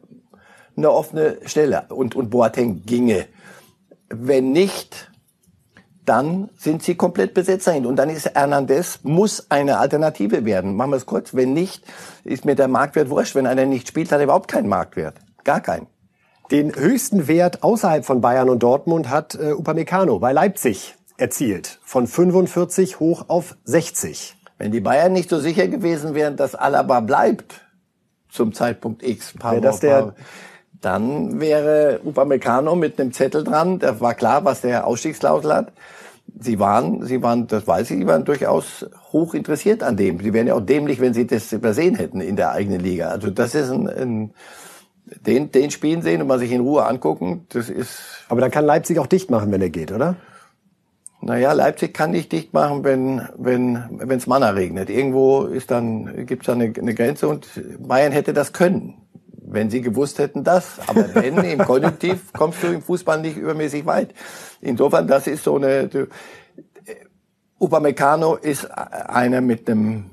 eine 0.77 0.91
offene 0.91 1.39
Stelle 1.45 1.85
und, 1.91 2.17
und 2.17 2.31
Boateng 2.31 2.83
ginge. 2.85 3.27
Wenn 4.09 4.51
nicht, 4.51 5.10
dann 6.11 6.51
sind 6.57 6.83
sie 6.83 6.97
komplett 6.97 7.35
besetzt 7.35 7.69
dahin. 7.69 7.87
Und 7.87 7.95
dann 7.97 8.11
ist 8.11 8.35
Hernandez, 8.35 8.99
muss 9.05 9.47
eine 9.49 9.79
Alternative 9.79 10.45
werden. 10.45 10.75
Machen 10.75 10.91
wir 10.91 10.97
es 10.97 11.07
kurz. 11.07 11.35
Wenn 11.35 11.53
nicht, 11.53 11.85
ist 12.25 12.45
mir 12.45 12.57
der 12.57 12.67
Marktwert 12.67 13.11
wurscht. 13.11 13.37
Wenn 13.37 13.47
einer 13.47 13.65
nicht 13.65 13.87
spielt, 13.87 14.11
hat 14.11 14.19
er 14.19 14.25
überhaupt 14.25 14.51
keinen 14.51 14.69
Marktwert. 14.69 15.15
Gar 15.45 15.61
keinen. 15.61 15.87
Den 16.51 16.75
höchsten 16.75 17.29
Wert 17.29 17.63
außerhalb 17.63 18.05
von 18.05 18.21
Bayern 18.21 18.49
und 18.51 18.61
Dortmund 18.63 19.09
hat 19.09 19.37
äh, 19.37 19.53
Upamecano 19.53 20.19
bei 20.19 20.33
Leipzig 20.33 20.97
erzielt. 21.17 21.79
Von 21.85 22.09
45 22.09 22.99
hoch 22.99 23.27
auf 23.29 23.57
60. 23.63 24.37
Wenn 24.59 24.73
die 24.73 24.81
Bayern 24.81 25.13
nicht 25.13 25.31
so 25.31 25.39
sicher 25.39 25.69
gewesen 25.69 26.15
wären, 26.15 26.37
dass 26.37 26.57
Alaba 26.57 26.99
bleibt 27.01 27.61
zum 28.29 28.53
Zeitpunkt 28.53 29.05
X, 29.05 29.33
paar 29.39 29.53
Wäre 29.53 29.63
das 29.63 29.77
Wochen, 29.77 29.83
der- 29.83 30.15
dann 30.81 31.41
wäre 31.41 32.01
Upamecano 32.05 32.75
mit 32.75 33.01
einem 33.01 33.13
Zettel 33.13 33.45
dran. 33.45 33.79
Da 33.79 34.01
war 34.01 34.15
klar, 34.15 34.45
was 34.45 34.63
der 34.63 34.87
Ausstiegsklausel 34.87 35.53
hat. 35.53 35.73
Sie 36.39 36.59
waren, 36.59 37.05
sie 37.05 37.23
waren, 37.23 37.47
das 37.49 37.67
weiß 37.67 37.91
ich, 37.91 37.99
sie 37.99 38.07
waren 38.07 38.25
durchaus 38.25 38.87
hoch 39.13 39.35
interessiert 39.35 39.83
an 39.83 39.97
dem. 39.97 40.21
Sie 40.21 40.33
wären 40.33 40.47
ja 40.47 40.55
auch 40.55 40.65
dämlich, 40.65 41.01
wenn 41.01 41.13
sie 41.13 41.27
das 41.27 41.53
übersehen 41.53 41.97
hätten 41.97 42.21
in 42.21 42.37
der 42.37 42.53
eigenen 42.53 42.81
Liga. 42.81 43.09
Also 43.09 43.31
das 43.31 43.55
ist 43.55 43.71
ein, 43.71 43.89
ein 43.89 44.35
den, 45.27 45.51
den 45.51 45.71
spielen 45.71 46.03
sehen 46.03 46.23
und 46.23 46.29
mal 46.29 46.39
sich 46.39 46.53
in 46.53 46.61
Ruhe 46.61 46.87
angucken. 46.87 47.47
Das 47.49 47.69
ist 47.69 48.01
Aber 48.29 48.41
dann 48.41 48.51
kann 48.51 48.65
Leipzig 48.65 48.99
auch 48.99 49.07
dicht 49.07 49.31
machen, 49.31 49.51
wenn 49.51 49.61
er 49.61 49.71
geht, 49.71 49.93
oder? 49.93 50.17
Naja, 51.21 51.53
Leipzig 51.53 51.93
kann 51.93 52.13
nicht 52.13 52.33
dicht 52.33 52.55
machen, 52.55 52.85
wenn 52.85 53.29
wenn 53.37 53.85
wenn's 53.91 54.27
Manna 54.27 54.51
regnet. 54.51 54.89
Irgendwo 54.89 55.45
ist 55.45 55.71
dann 55.71 56.27
gibt's 56.27 56.47
da 56.47 56.53
eine, 56.53 56.73
eine 56.77 56.95
Grenze 56.95 57.29
und 57.29 57.47
Bayern 57.79 58.13
hätte 58.13 58.33
das 58.33 58.53
können, 58.53 58.95
wenn 59.51 59.69
sie 59.69 59.81
gewusst 59.81 60.19
hätten 60.19 60.45
das. 60.45 60.79
Aber 60.87 61.15
wenn 61.15 61.37
im 61.45 61.59
Konjunktiv 61.59 62.33
kommst 62.33 62.63
du 62.63 62.69
im 62.69 62.83
Fußball 62.83 63.21
nicht 63.21 63.37
übermäßig 63.37 63.85
weit. 63.87 64.15
Insofern, 64.61 65.07
das 65.07 65.27
ist 65.27 65.45
so 65.45 65.57
eine. 65.57 65.89
Du, 65.89 66.07
Upamecano 67.59 68.37
ist 68.37 68.65
einer 68.71 69.43
mit 69.43 69.69
einem, 69.69 70.07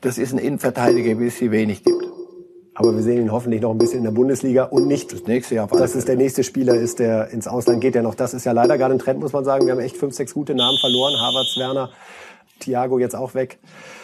das 0.00 0.16
ist 0.16 0.32
ein 0.32 0.38
Innenverteidiger, 0.38 1.20
wie 1.20 1.26
es 1.26 1.36
sie 1.36 1.50
wenig 1.50 1.84
gibt. 1.84 2.02
Aber 2.74 2.94
wir 2.94 3.02
sehen 3.02 3.20
ihn 3.20 3.32
hoffentlich 3.32 3.60
noch 3.60 3.72
ein 3.72 3.78
bisschen 3.78 3.98
in 3.98 4.04
der 4.04 4.12
Bundesliga 4.12 4.62
und 4.64 4.86
nicht, 4.86 5.12
Das 5.12 5.26
nächste 5.26 5.56
Jahr. 5.56 5.66
dass 5.66 5.94
es 5.94 6.04
der 6.04 6.16
nächste 6.16 6.44
Spieler 6.44 6.74
ist, 6.76 7.00
der 7.00 7.28
ins 7.28 7.48
Ausland 7.48 7.80
geht. 7.80 7.94
Ja 7.94 8.02
noch, 8.02 8.14
das 8.14 8.32
ist 8.32 8.46
ja 8.46 8.52
leider 8.52 8.78
gerade 8.78 8.94
ein 8.94 9.00
Trend, 9.00 9.20
muss 9.20 9.32
man 9.32 9.44
sagen. 9.44 9.66
Wir 9.66 9.72
haben 9.72 9.80
echt 9.80 9.96
fünf, 9.96 10.14
sechs 10.14 10.32
gute 10.32 10.54
Namen 10.54 10.78
verloren. 10.78 11.14
Havertz, 11.20 11.58
Werner, 11.58 11.90
Thiago 12.60 12.98
jetzt 12.98 13.16
auch 13.16 13.34
weg. 13.34 13.58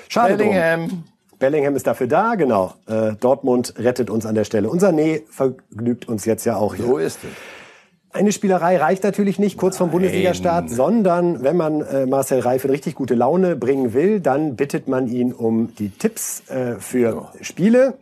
Schade 0.08 0.36
drum. 0.36 1.04
Bellingham. 1.44 1.76
Ist 1.76 1.86
dafür 1.86 2.06
da, 2.06 2.36
genau. 2.36 2.72
Äh, 2.86 3.12
Dortmund 3.20 3.74
rettet 3.76 4.08
uns 4.08 4.24
an 4.24 4.34
der 4.34 4.44
Stelle. 4.44 4.70
Unser 4.70 4.92
Nee 4.92 5.24
vergnügt 5.28 6.08
uns 6.08 6.24
jetzt 6.24 6.46
ja 6.46 6.56
auch 6.56 6.74
hier. 6.74 6.86
So 6.86 6.96
ist 6.96 7.18
es. 7.22 7.30
Eine 8.14 8.32
Spielerei 8.32 8.78
reicht 8.78 9.02
natürlich 9.04 9.38
nicht 9.38 9.58
kurz 9.58 9.76
vom 9.76 9.90
Bundesliga-Start, 9.90 10.70
sondern 10.70 11.42
wenn 11.42 11.56
man 11.56 11.82
äh, 11.82 12.06
Marcel 12.06 12.40
Reif 12.40 12.64
in 12.64 12.70
richtig 12.70 12.94
gute 12.94 13.14
Laune 13.14 13.56
bringen 13.56 13.92
will, 13.92 14.20
dann 14.20 14.56
bittet 14.56 14.88
man 14.88 15.08
ihn 15.08 15.32
um 15.32 15.74
die 15.74 15.90
Tipps 15.90 16.48
äh, 16.48 16.76
für 16.78 17.28
Spiele. 17.40 17.94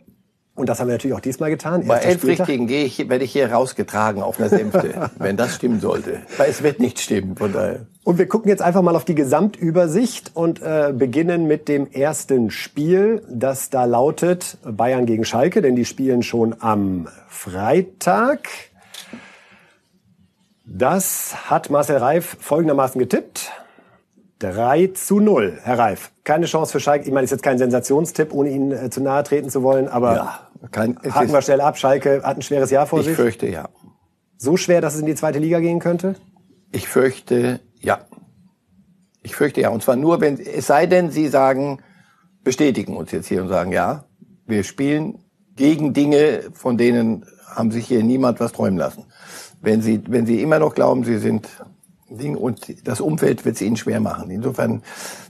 Und 0.55 0.69
das 0.69 0.79
haben 0.79 0.87
wir 0.87 0.93
natürlich 0.93 1.15
auch 1.15 1.21
diesmal 1.21 1.49
getan. 1.49 1.87
Bei 1.87 1.97
elf. 1.97 2.23
Richtigen 2.23 2.67
gehe 2.67 2.85
ich, 2.85 3.09
werde 3.09 3.25
ich 3.25 3.31
hier 3.31 3.51
rausgetragen 3.51 4.21
auf 4.21 4.39
einer 4.39 4.49
Sänfte, 4.49 5.09
wenn 5.17 5.35
das 5.35 5.55
stimmen 5.55 5.79
sollte. 5.79 6.21
Weil 6.37 6.51
es 6.51 6.61
wird 6.61 6.79
nicht 6.79 6.99
stimmen, 6.99 7.35
von 7.35 7.51
daher. 7.51 7.87
Und 8.03 8.19
wir 8.19 8.27
gucken 8.27 8.49
jetzt 8.49 8.61
einfach 8.61 8.83
mal 8.83 8.95
auf 8.95 9.03
die 9.03 9.15
Gesamtübersicht 9.15 10.31
und 10.35 10.61
äh, 10.61 10.93
beginnen 10.95 11.47
mit 11.47 11.67
dem 11.67 11.89
ersten 11.91 12.51
Spiel, 12.51 13.23
das 13.31 13.71
da 13.71 13.85
lautet 13.85 14.57
Bayern 14.63 15.07
gegen 15.07 15.25
Schalke, 15.25 15.63
denn 15.63 15.75
die 15.75 15.85
spielen 15.85 16.21
schon 16.21 16.55
am 16.59 17.07
Freitag. 17.27 18.47
Das 20.65 21.49
hat 21.49 21.71
Marcel 21.71 21.97
Reif 21.97 22.37
folgendermaßen 22.39 22.99
getippt. 22.99 23.51
3 24.39 24.87
zu 24.93 25.19
0, 25.19 25.59
Herr 25.63 25.79
Reif. 25.79 26.11
Keine 26.23 26.45
Chance 26.47 26.71
für 26.71 26.79
Schalke. 26.79 27.05
Ich 27.05 27.11
meine, 27.13 27.23
ist 27.25 27.31
jetzt 27.31 27.43
kein 27.43 27.57
Sensationstipp, 27.57 28.33
ohne 28.33 28.49
Ihnen 28.49 28.71
äh, 28.71 28.89
zu 28.89 29.01
nahe 29.01 29.23
treten 29.23 29.49
zu 29.49 29.63
wollen, 29.63 29.87
aber 29.87 30.15
Ja, 30.15 30.39
kein, 30.71 30.97
haken 31.09 31.31
wir 31.31 31.41
schnell 31.41 31.61
ab. 31.61 31.77
Schalke 31.77 32.21
hat 32.23 32.37
ein 32.37 32.41
schweres 32.41 32.71
Jahr 32.71 32.85
vor 32.85 32.99
ich 32.99 33.05
sich. 33.05 33.15
fürchte 33.15 33.47
ja. 33.47 33.69
So 34.37 34.57
schwer, 34.57 34.81
dass 34.81 34.95
es 34.95 34.99
in 34.99 35.05
die 35.05 35.15
zweite 35.15 35.39
Liga 35.39 35.59
gehen 35.59 35.79
könnte? 35.79 36.15
Ich 36.71 36.89
fürchte 36.89 37.61
ja. 37.79 37.99
Ich 39.21 39.35
fürchte 39.35 39.61
ja. 39.61 39.69
Und 39.69 39.83
zwar 39.83 39.95
nur, 39.95 40.19
wenn, 40.19 40.37
es 40.39 40.67
sei 40.67 40.85
denn, 40.87 41.11
Sie 41.11 41.27
sagen, 41.29 41.79
bestätigen 42.43 42.97
uns 42.97 43.11
jetzt 43.11 43.27
hier 43.27 43.41
und 43.41 43.47
sagen, 43.47 43.71
ja, 43.71 44.03
wir 44.45 44.63
spielen 44.63 45.19
gegen 45.55 45.93
Dinge, 45.93 46.41
von 46.53 46.77
denen 46.77 47.25
haben 47.55 47.71
sich 47.71 47.87
hier 47.87 48.03
niemand 48.03 48.39
was 48.39 48.51
träumen 48.51 48.77
lassen. 48.77 49.05
Wenn 49.61 49.81
Sie, 49.81 50.01
wenn 50.07 50.25
Sie 50.25 50.41
immer 50.41 50.59
noch 50.59 50.75
glauben, 50.75 51.05
Sie 51.05 51.19
sind 51.19 51.47
Ding 52.17 52.35
und 52.35 52.87
das 52.87 53.01
Umfeld 53.01 53.45
wird 53.45 53.55
es 53.55 53.61
Ihnen 53.61 53.77
schwer 53.77 53.99
machen. 53.99 54.29
Insofern, 54.29 54.83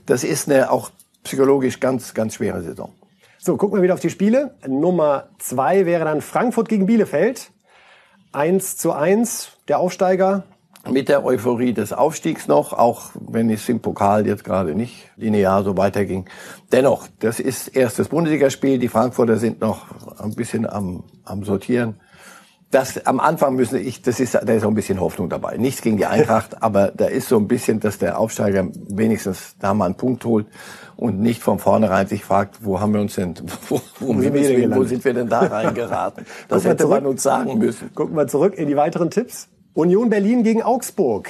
das 0.06 0.24
ist 0.24 0.50
eine 0.50 0.70
auch 0.70 0.90
psychologisch 1.22 1.80
ganz, 1.80 2.14
ganz 2.14 2.34
schwere 2.34 2.62
Saison. 2.62 2.92
So, 3.38 3.56
gucken 3.56 3.78
wir 3.78 3.82
wieder 3.82 3.94
auf 3.94 4.00
die 4.00 4.10
Spiele. 4.10 4.54
Nummer 4.66 5.28
zwei 5.38 5.84
wäre 5.84 6.04
dann 6.04 6.22
Frankfurt 6.22 6.68
gegen 6.68 6.86
Bielefeld. 6.86 7.50
1 8.32 8.78
zu 8.78 8.92
1, 8.92 9.52
der 9.68 9.78
Aufsteiger. 9.78 10.44
mit 10.90 11.08
der 11.08 11.24
Euphorie 11.24 11.72
des 11.72 11.92
Aufstiegs 11.92 12.48
noch, 12.48 12.72
auch 12.72 13.10
wenn 13.14 13.48
es 13.48 13.68
im 13.68 13.80
Pokal 13.80 14.26
jetzt 14.26 14.44
gerade 14.44 14.74
nicht 14.74 15.10
linear 15.16 15.62
so 15.62 15.76
weiterging. 15.76 16.26
Dennoch, 16.72 17.06
das 17.20 17.40
ist 17.40 17.68
erstes 17.68 18.08
Bundesligaspiel. 18.08 18.78
Die 18.78 18.88
Frankfurter 18.88 19.36
sind 19.36 19.60
noch 19.60 20.18
ein 20.18 20.34
bisschen 20.34 20.66
am, 20.66 21.04
am 21.24 21.44
Sortieren. 21.44 22.00
Das 22.74 23.06
am 23.06 23.20
Anfang 23.20 23.54
müssen 23.54 23.78
ich, 23.78 24.02
das 24.02 24.18
ist, 24.18 24.34
da 24.34 24.40
ist 24.40 24.64
auch 24.64 24.68
ein 24.68 24.74
bisschen 24.74 24.98
Hoffnung 25.00 25.28
dabei. 25.28 25.56
Nichts 25.58 25.80
gegen 25.80 25.96
die 25.96 26.06
Eintracht, 26.06 26.60
aber 26.60 26.90
da 26.90 27.04
ist 27.04 27.28
so 27.28 27.36
ein 27.36 27.46
bisschen, 27.46 27.78
dass 27.78 27.98
der 27.98 28.18
Aufsteiger 28.18 28.66
wenigstens 28.88 29.54
da 29.60 29.74
mal 29.74 29.84
einen 29.84 29.94
Punkt 29.94 30.24
holt 30.24 30.48
und 30.96 31.20
nicht 31.20 31.40
von 31.40 31.60
vornherein 31.60 32.08
sich 32.08 32.24
fragt, 32.24 32.64
wo 32.64 32.80
haben 32.80 32.92
wir 32.92 33.00
uns 33.00 33.14
denn, 33.14 33.36
wo, 33.68 33.80
wo, 34.00 34.20
sind 34.20 34.34
wir 34.34 34.56
denn 34.56 34.74
wo 34.74 34.82
sind 34.82 35.04
wir 35.04 35.14
denn 35.14 35.28
da 35.28 35.42
reingeraten? 35.42 36.26
Das 36.48 36.64
Guck 36.64 36.64
mal 36.64 36.70
hätte 36.70 36.86
man 36.88 37.06
uns 37.06 37.22
sagen 37.22 37.58
müssen. 37.58 37.94
Gucken 37.94 38.16
wir 38.16 38.26
zurück 38.26 38.54
in 38.54 38.66
die 38.66 38.76
weiteren 38.76 39.08
Tipps. 39.08 39.46
Union 39.74 40.10
Berlin 40.10 40.42
gegen 40.42 40.64
Augsburg. 40.64 41.28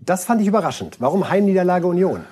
Das 0.00 0.24
fand 0.24 0.40
ich 0.40 0.48
überraschend. 0.48 0.96
Warum 0.98 1.30
Heimniederlage 1.30 1.86
Union? 1.86 2.24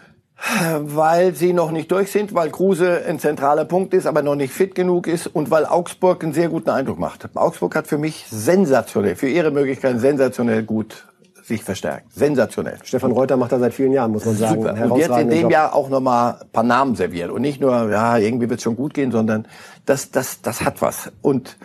Weil 0.81 1.35
sie 1.35 1.53
noch 1.53 1.73
nicht 1.73 1.91
durch 1.91 2.13
sind, 2.13 2.33
weil 2.33 2.51
Kruse 2.51 3.03
ein 3.07 3.19
zentraler 3.19 3.65
Punkt 3.65 3.93
ist, 3.93 4.07
aber 4.07 4.23
noch 4.23 4.37
nicht 4.37 4.53
fit 4.53 4.75
genug 4.75 5.09
ist 5.09 5.27
und 5.27 5.51
weil 5.51 5.67
Augsburg 5.67 6.23
einen 6.23 6.33
sehr 6.33 6.49
guten 6.49 6.71
Eindruck 6.71 6.99
macht. 6.99 7.29
Augsburg 7.35 7.75
hat 7.75 7.89
für 7.89 7.99
mich 7.99 8.27
sensationell, 8.31 9.17
für 9.17 9.29
ihre 9.29 9.51
Möglichkeiten 9.51 9.99
sensationell 9.99 10.63
gut 10.63 11.09
sich 11.43 11.65
verstärkt. 11.65 12.13
Sensationell. 12.13 12.79
Stefan 12.85 13.11
Reuter 13.11 13.37
macht 13.37 13.53
das 13.53 13.61
seit 13.61 13.75
vielen 13.75 13.93
Jahren, 13.93 14.13
muss 14.13 14.25
man 14.25 14.37
sagen. 14.37 14.63
Super. 14.63 14.93
Und 14.93 14.99
jetzt 14.99 15.19
in 15.19 15.31
dem 15.31 15.43
Job. 15.43 15.51
Jahr 15.51 15.75
auch 15.75 15.89
nochmal 15.89 16.37
ein 16.43 16.49
paar 16.51 16.63
Namen 16.63 16.95
serviert. 16.95 17.31
Und 17.31 17.43
nicht 17.43 17.61
nur, 17.61 17.91
ja, 17.91 18.19
irgendwie 18.19 18.49
wird 18.49 18.61
es 18.61 18.65
schon 18.65 18.77
gut 18.77 18.95
gehen, 18.95 19.11
sondern 19.11 19.47
das, 19.87 20.11
das, 20.11 20.43
das 20.43 20.61
hat 20.61 20.81
was. 20.83 21.11
Und 21.23 21.57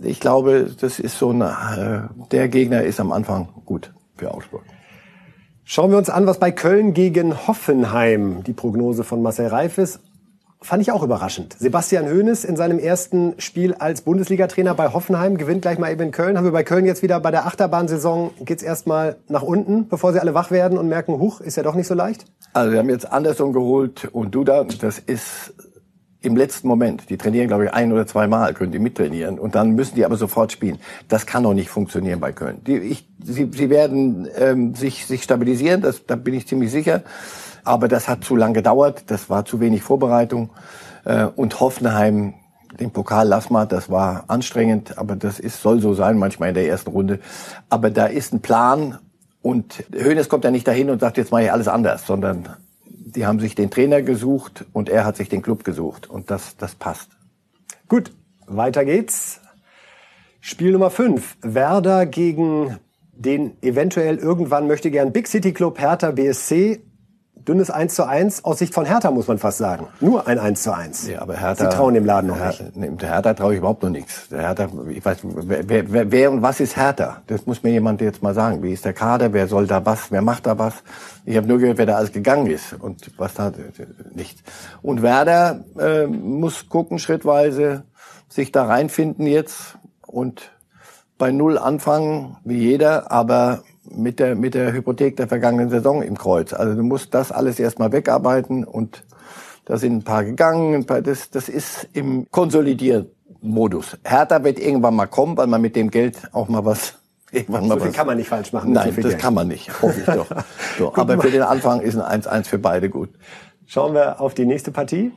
ich 0.00 0.20
glaube, 0.20 0.70
das 0.80 0.98
ist 0.98 1.18
so 1.18 1.30
ein, 1.30 1.42
äh, 1.42 2.02
der 2.30 2.48
Gegner 2.48 2.82
ist 2.82 3.00
am 3.00 3.12
Anfang 3.12 3.48
gut 3.66 3.92
für 4.16 4.32
Augsburg. 4.32 4.62
Schauen 5.70 5.90
wir 5.90 5.98
uns 5.98 6.08
an, 6.08 6.26
was 6.26 6.38
bei 6.38 6.50
Köln 6.50 6.94
gegen 6.94 7.46
Hoffenheim 7.46 8.42
die 8.42 8.54
Prognose 8.54 9.04
von 9.04 9.20
Marcel 9.20 9.48
Reif 9.48 9.76
ist. 9.76 10.00
Fand 10.62 10.80
ich 10.80 10.92
auch 10.92 11.02
überraschend. 11.02 11.56
Sebastian 11.58 12.06
Hoeneß 12.06 12.44
in 12.44 12.56
seinem 12.56 12.78
ersten 12.78 13.34
Spiel 13.36 13.74
als 13.74 14.00
Bundesliga-Trainer 14.00 14.72
bei 14.72 14.94
Hoffenheim 14.94 15.36
gewinnt 15.36 15.60
gleich 15.60 15.78
mal 15.78 15.92
eben 15.92 16.04
in 16.04 16.10
Köln. 16.10 16.38
Haben 16.38 16.46
wir 16.46 16.52
bei 16.52 16.64
Köln 16.64 16.86
jetzt 16.86 17.02
wieder 17.02 17.20
bei 17.20 17.30
der 17.30 17.44
Achterbahnsaison 17.44 18.30
geht's 18.40 18.62
erstmal 18.62 19.16
nach 19.28 19.42
unten, 19.42 19.88
bevor 19.88 20.14
sie 20.14 20.20
alle 20.20 20.32
wach 20.32 20.50
werden 20.50 20.78
und 20.78 20.88
merken, 20.88 21.18
huch, 21.18 21.42
ist 21.42 21.58
ja 21.58 21.62
doch 21.62 21.74
nicht 21.74 21.86
so 21.86 21.92
leicht. 21.92 22.24
Also 22.54 22.72
wir 22.72 22.78
haben 22.78 22.88
jetzt 22.88 23.12
Anderson 23.12 23.52
geholt 23.52 24.08
und 24.10 24.34
Duda, 24.34 24.64
das 24.64 24.98
ist 24.98 25.52
im 26.22 26.34
letzten 26.34 26.66
Moment. 26.66 27.10
Die 27.10 27.18
trainieren, 27.18 27.48
glaube 27.48 27.66
ich, 27.66 27.74
ein 27.74 27.92
oder 27.92 28.06
zwei 28.06 28.26
Mal, 28.26 28.54
können 28.54 28.72
die 28.72 28.78
mittrainieren. 28.78 29.38
Und 29.38 29.54
dann 29.54 29.72
müssen 29.72 29.96
die 29.96 30.06
aber 30.06 30.16
sofort 30.16 30.50
spielen. 30.50 30.78
Das 31.08 31.26
kann 31.26 31.42
doch 31.42 31.52
nicht 31.52 31.68
funktionieren 31.68 32.20
bei 32.20 32.32
Köln. 32.32 32.62
Die, 32.66 32.78
ich, 32.78 33.07
sie, 33.22 33.50
sie 33.52 33.70
werden 33.70 34.28
ähm, 34.36 34.74
sich, 34.74 35.06
sich 35.06 35.22
stabilisieren, 35.22 35.82
das, 35.82 36.06
da 36.06 36.16
bin 36.16 36.34
ich 36.34 36.46
ziemlich 36.46 36.70
sicher. 36.70 37.02
Aber 37.64 37.88
das 37.88 38.08
hat 38.08 38.24
zu 38.24 38.36
lang 38.36 38.54
gedauert, 38.54 39.04
das 39.08 39.28
war 39.28 39.44
zu 39.44 39.60
wenig 39.60 39.82
Vorbereitung. 39.82 40.50
Äh, 41.04 41.24
und 41.24 41.60
Hoffenheim, 41.60 42.34
den 42.78 42.90
Pokal 42.90 43.28
lass 43.28 43.50
mal, 43.50 43.66
das 43.66 43.90
war 43.90 44.24
anstrengend, 44.28 44.98
aber 44.98 45.16
das 45.16 45.40
ist, 45.40 45.62
soll 45.62 45.80
so 45.80 45.94
sein, 45.94 46.18
manchmal 46.18 46.50
in 46.50 46.54
der 46.54 46.68
ersten 46.68 46.90
Runde. 46.90 47.20
Aber 47.68 47.90
da 47.90 48.06
ist 48.06 48.32
ein 48.32 48.40
Plan 48.40 48.98
und 49.42 49.84
Hoeneß 49.94 50.28
kommt 50.28 50.44
ja 50.44 50.50
nicht 50.50 50.68
dahin 50.68 50.90
und 50.90 51.00
sagt, 51.00 51.16
jetzt 51.16 51.32
mache 51.32 51.44
ich 51.44 51.52
alles 51.52 51.68
anders, 51.68 52.06
sondern 52.06 52.48
die 52.84 53.26
haben 53.26 53.40
sich 53.40 53.54
den 53.54 53.70
Trainer 53.70 54.02
gesucht 54.02 54.66
und 54.72 54.88
er 54.88 55.04
hat 55.04 55.16
sich 55.16 55.28
den 55.28 55.42
Club 55.42 55.64
gesucht 55.64 56.08
und 56.08 56.30
das, 56.30 56.56
das 56.56 56.74
passt. 56.74 57.10
Gut, 57.88 58.12
weiter 58.46 58.84
geht's. 58.84 59.40
Spiel 60.40 60.72
Nummer 60.72 60.90
5. 60.90 61.38
Werder 61.42 62.06
gegen 62.06 62.78
den 63.18 63.56
eventuell 63.62 64.16
irgendwann 64.16 64.66
möchte 64.66 64.90
gern 64.90 65.12
Big 65.12 65.26
City 65.26 65.52
Club 65.52 65.80
Hertha 65.80 66.12
BSC. 66.12 66.80
Dünnes 67.36 67.70
1 67.70 67.94
zu 67.94 68.06
1. 68.06 68.44
Aus 68.44 68.58
Sicht 68.58 68.74
von 68.74 68.84
Hertha 68.84 69.10
muss 69.10 69.26
man 69.26 69.38
fast 69.38 69.56
sagen. 69.58 69.86
Nur 70.00 70.26
ein 70.26 70.38
1 70.38 70.62
zu 70.62 70.72
1. 70.72 71.08
Ja, 71.08 71.22
aber 71.22 71.34
Hertha, 71.34 71.70
Sie 71.70 71.76
trauen 71.76 71.94
dem 71.94 72.04
Laden 72.04 72.26
noch 72.26 72.46
nicht. 72.46 72.76
Nee, 72.76 72.90
Der 72.90 73.08
Hertha 73.08 73.32
traue 73.32 73.54
ich 73.54 73.58
überhaupt 73.58 73.82
noch 73.82 73.90
nichts. 73.90 74.28
Der 74.28 74.40
Hertha, 74.40 74.68
ich 74.90 75.02
weiß, 75.02 75.18
wer, 75.22 75.68
wer, 75.68 75.92
wer, 75.92 76.12
wer 76.12 76.30
und 76.30 76.42
was 76.42 76.60
ist 76.60 76.76
Hertha? 76.76 77.22
Das 77.26 77.46
muss 77.46 77.62
mir 77.62 77.70
jemand 77.70 78.02
jetzt 78.02 78.22
mal 78.22 78.34
sagen. 78.34 78.62
Wie 78.62 78.72
ist 78.72 78.84
der 78.84 78.92
Kader? 78.92 79.32
Wer 79.32 79.48
soll 79.48 79.66
da 79.66 79.84
was? 79.86 80.12
Wer 80.12 80.20
macht 80.20 80.46
da 80.46 80.58
was? 80.58 80.74
Ich 81.24 81.36
habe 81.38 81.46
nur 81.46 81.58
gehört, 81.58 81.78
wer 81.78 81.86
da 81.86 81.96
alles 81.96 82.12
gegangen 82.12 82.48
ist 82.48 82.74
und 82.74 83.10
was 83.16 83.32
da 83.34 83.50
nicht. 84.14 84.42
Und 84.82 85.02
Werder 85.02 85.64
äh, 85.78 86.06
muss 86.06 86.68
gucken 86.68 86.98
schrittweise, 86.98 87.84
sich 88.28 88.52
da 88.52 88.66
reinfinden 88.66 89.26
jetzt 89.26 89.78
und 90.06 90.50
bei 91.18 91.32
Null 91.32 91.58
anfangen, 91.58 92.36
wie 92.44 92.58
jeder, 92.58 93.10
aber 93.10 93.62
mit 93.90 94.18
der, 94.20 94.34
mit 94.36 94.54
der 94.54 94.72
Hypothek 94.72 95.16
der 95.16 95.28
vergangenen 95.28 95.70
Saison 95.70 96.02
im 96.02 96.16
Kreuz. 96.16 96.52
Also 96.52 96.74
du 96.74 96.82
musst 96.82 97.14
das 97.14 97.32
alles 97.32 97.58
erstmal 97.58 97.90
wegarbeiten 97.92 98.64
und 98.64 99.04
da 99.64 99.76
sind 99.76 99.96
ein 99.96 100.02
paar 100.04 100.24
gegangen, 100.24 100.74
ein 100.74 100.86
paar, 100.86 101.02
das, 101.02 101.30
das 101.30 101.48
ist 101.48 101.88
im 101.92 102.26
Konsolidiermodus. 102.30 103.98
Hertha 104.04 104.42
wird 104.44 104.58
irgendwann 104.58 104.94
mal 104.96 105.06
kommen, 105.06 105.36
weil 105.36 105.46
man 105.46 105.60
mit 105.60 105.76
dem 105.76 105.90
Geld 105.90 106.16
auch 106.32 106.48
mal 106.48 106.64
was, 106.64 106.94
irgendwann 107.32 107.68
mal 107.68 107.74
So 107.74 107.80
viel 107.80 107.88
was. 107.90 107.96
kann 107.96 108.06
man 108.06 108.16
nicht 108.16 108.28
falsch 108.28 108.52
machen. 108.52 108.68
so 108.68 108.80
Nein, 108.80 108.92
viel 108.92 109.02
das 109.02 109.12
Geld. 109.12 109.22
kann 109.22 109.34
man 109.34 109.48
nicht, 109.48 109.82
hoffe 109.82 110.00
ich 110.00 110.06
doch. 110.06 110.26
So, 110.78 110.94
aber 110.94 111.20
für 111.20 111.30
den 111.30 111.42
Anfang 111.42 111.80
ist 111.80 111.98
ein 111.98 112.22
1-1 112.22 112.44
für 112.46 112.58
beide 112.58 112.88
gut. 112.88 113.10
Schauen 113.66 113.94
wir 113.94 114.20
auf 114.20 114.34
die 114.34 114.46
nächste 114.46 114.70
Partie. 114.70 115.12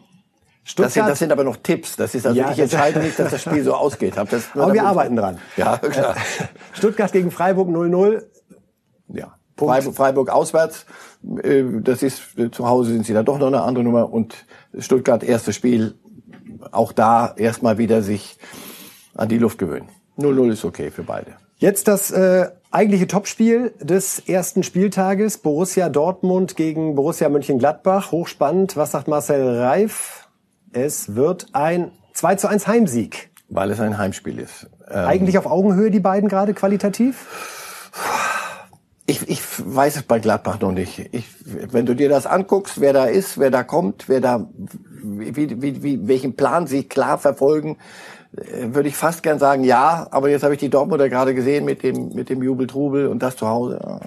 Das 0.63 0.75
sind, 0.75 0.91
Stuttgart. 0.91 1.11
das 1.11 1.19
sind 1.19 1.31
aber 1.31 1.43
noch 1.43 1.57
Tipps. 1.57 1.95
Das 1.95 2.13
ist 2.13 2.25
also, 2.25 2.39
Ja, 2.39 2.51
ich 2.51 2.59
entscheide 2.59 2.99
nicht, 2.99 3.17
dass 3.17 3.31
das 3.31 3.41
Spiel 3.41 3.63
so 3.63 3.73
ausgeht. 3.73 4.17
Hab 4.17 4.29
das 4.29 4.49
Aber 4.53 4.73
wir 4.73 4.83
arbeiten 4.83 5.15
dran. 5.15 5.39
Ja, 5.57 5.77
klar. 5.77 6.15
Stuttgart 6.73 7.11
gegen 7.11 7.31
Freiburg 7.31 7.67
0-0. 7.69 8.23
Ja. 9.09 9.35
Freiburg, 9.57 9.95
Freiburg 9.95 10.29
auswärts, 10.29 10.85
äh, 11.43 11.63
das 11.81 12.01
ist, 12.01 12.21
zu 12.51 12.67
Hause 12.67 12.93
sind 12.93 13.05
sie 13.05 13.13
dann 13.13 13.25
doch 13.25 13.37
noch 13.37 13.47
eine 13.47 13.61
andere 13.61 13.83
Nummer 13.83 14.11
und 14.11 14.45
Stuttgart 14.77 15.23
erstes 15.23 15.55
Spiel, 15.55 15.95
auch 16.71 16.93
da 16.93 17.33
erstmal 17.37 17.77
wieder 17.77 18.01
sich 18.01 18.37
an 19.15 19.29
die 19.29 19.37
Luft 19.37 19.59
gewöhnen. 19.59 19.89
0-0 20.17 20.51
ist 20.51 20.65
okay 20.65 20.89
für 20.89 21.03
beide. 21.03 21.33
Jetzt 21.57 21.87
das 21.87 22.09
äh, 22.09 22.49
eigentliche 22.71 23.07
Topspiel 23.07 23.73
des 23.79 24.19
ersten 24.19 24.63
Spieltages. 24.63 25.37
Borussia 25.37 25.89
Dortmund 25.89 26.55
gegen 26.55 26.95
Borussia 26.95 27.29
Mönchengladbach. 27.29 28.11
Hochspannend. 28.11 28.77
Was 28.77 28.91
sagt 28.91 29.07
Marcel 29.07 29.59
Reif? 29.59 30.20
Es 30.73 31.15
wird 31.15 31.47
ein 31.53 31.91
2 32.13 32.35
zu 32.35 32.47
1 32.47 32.67
Heimsieg. 32.67 33.29
Weil 33.49 33.71
es 33.71 33.79
ein 33.79 33.97
Heimspiel 33.97 34.39
ist. 34.39 34.69
Ähm 34.89 35.05
Eigentlich 35.05 35.37
auf 35.37 35.45
Augenhöhe 35.45 35.91
die 35.91 35.99
beiden 35.99 36.29
gerade 36.29 36.53
qualitativ? 36.53 37.91
Ich, 39.05 39.27
ich 39.27 39.41
weiß 39.57 39.97
es 39.97 40.03
bei 40.03 40.19
Gladbach 40.19 40.61
noch 40.61 40.71
nicht. 40.71 41.09
Ich, 41.11 41.25
wenn 41.45 41.85
du 41.85 41.95
dir 41.95 42.07
das 42.07 42.25
anguckst, 42.25 42.79
wer 42.79 42.93
da 42.93 43.05
ist, 43.05 43.37
wer 43.37 43.51
da 43.51 43.63
kommt, 43.63 44.07
wer 44.07 44.21
da, 44.21 44.47
wie, 45.03 45.61
wie, 45.61 45.83
wie, 45.83 46.07
welchen 46.07 46.37
Plan 46.37 46.67
sie 46.67 46.85
klar 46.85 47.17
verfolgen, 47.17 47.77
äh, 48.37 48.73
würde 48.73 48.87
ich 48.87 48.95
fast 48.95 49.23
gern 49.23 49.39
sagen, 49.39 49.65
ja. 49.65 50.07
Aber 50.11 50.29
jetzt 50.29 50.43
habe 50.43 50.53
ich 50.53 50.59
die 50.61 50.69
Dortmunder 50.69 51.09
gerade 51.09 51.35
gesehen 51.35 51.65
mit 51.65 51.83
dem, 51.83 52.09
mit 52.13 52.29
dem 52.29 52.41
Jubeltrubel 52.41 53.07
und 53.07 53.21
das 53.21 53.35
zu 53.35 53.49
Hause. 53.49 53.99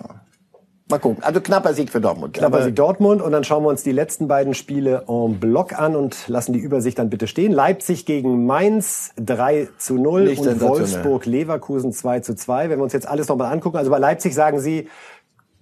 Mal 0.91 0.99
gucken. 0.99 1.23
Also 1.25 1.41
knapper 1.41 1.73
Sieg 1.73 1.89
für 1.89 2.01
Dortmund. 2.03 2.35
Knapper 2.35 2.63
Sieg 2.63 2.77
Dortmund 2.77 3.23
und 3.23 3.33
dann 3.33 3.43
schauen 3.43 3.63
wir 3.63 3.71
uns 3.71 3.83
die 3.83 3.93
letzten 3.93 4.29
beiden 4.29 4.53
Spiele 4.53 5.05
en 5.09 5.41
bloc 5.41 5.79
an 5.79 5.97
und 5.97 6.29
lassen 6.29 6.53
die 6.53 6.59
Übersicht 6.59 6.99
dann 6.99 7.09
bitte 7.09 7.27
stehen. 7.27 7.53
Leipzig 7.53 8.05
gegen 8.05 8.45
Mainz 8.45 9.13
3 9.17 9.69
zu 9.79 9.95
0 9.95 10.25
Nicht 10.25 10.47
und 10.47 10.61
Wolfsburg 10.61 11.25
Leverkusen 11.25 11.91
2 11.91 12.21
zu 12.21 12.35
2. 12.35 12.69
Wenn 12.69 12.79
wir 12.79 12.83
uns 12.83 12.93
jetzt 12.93 13.09
alles 13.09 13.29
nochmal 13.29 13.51
angucken, 13.51 13.79
also 13.79 13.91
bei 13.91 13.97
Leipzig 13.97 14.35
sagen 14.35 14.61
Sie, 14.61 14.91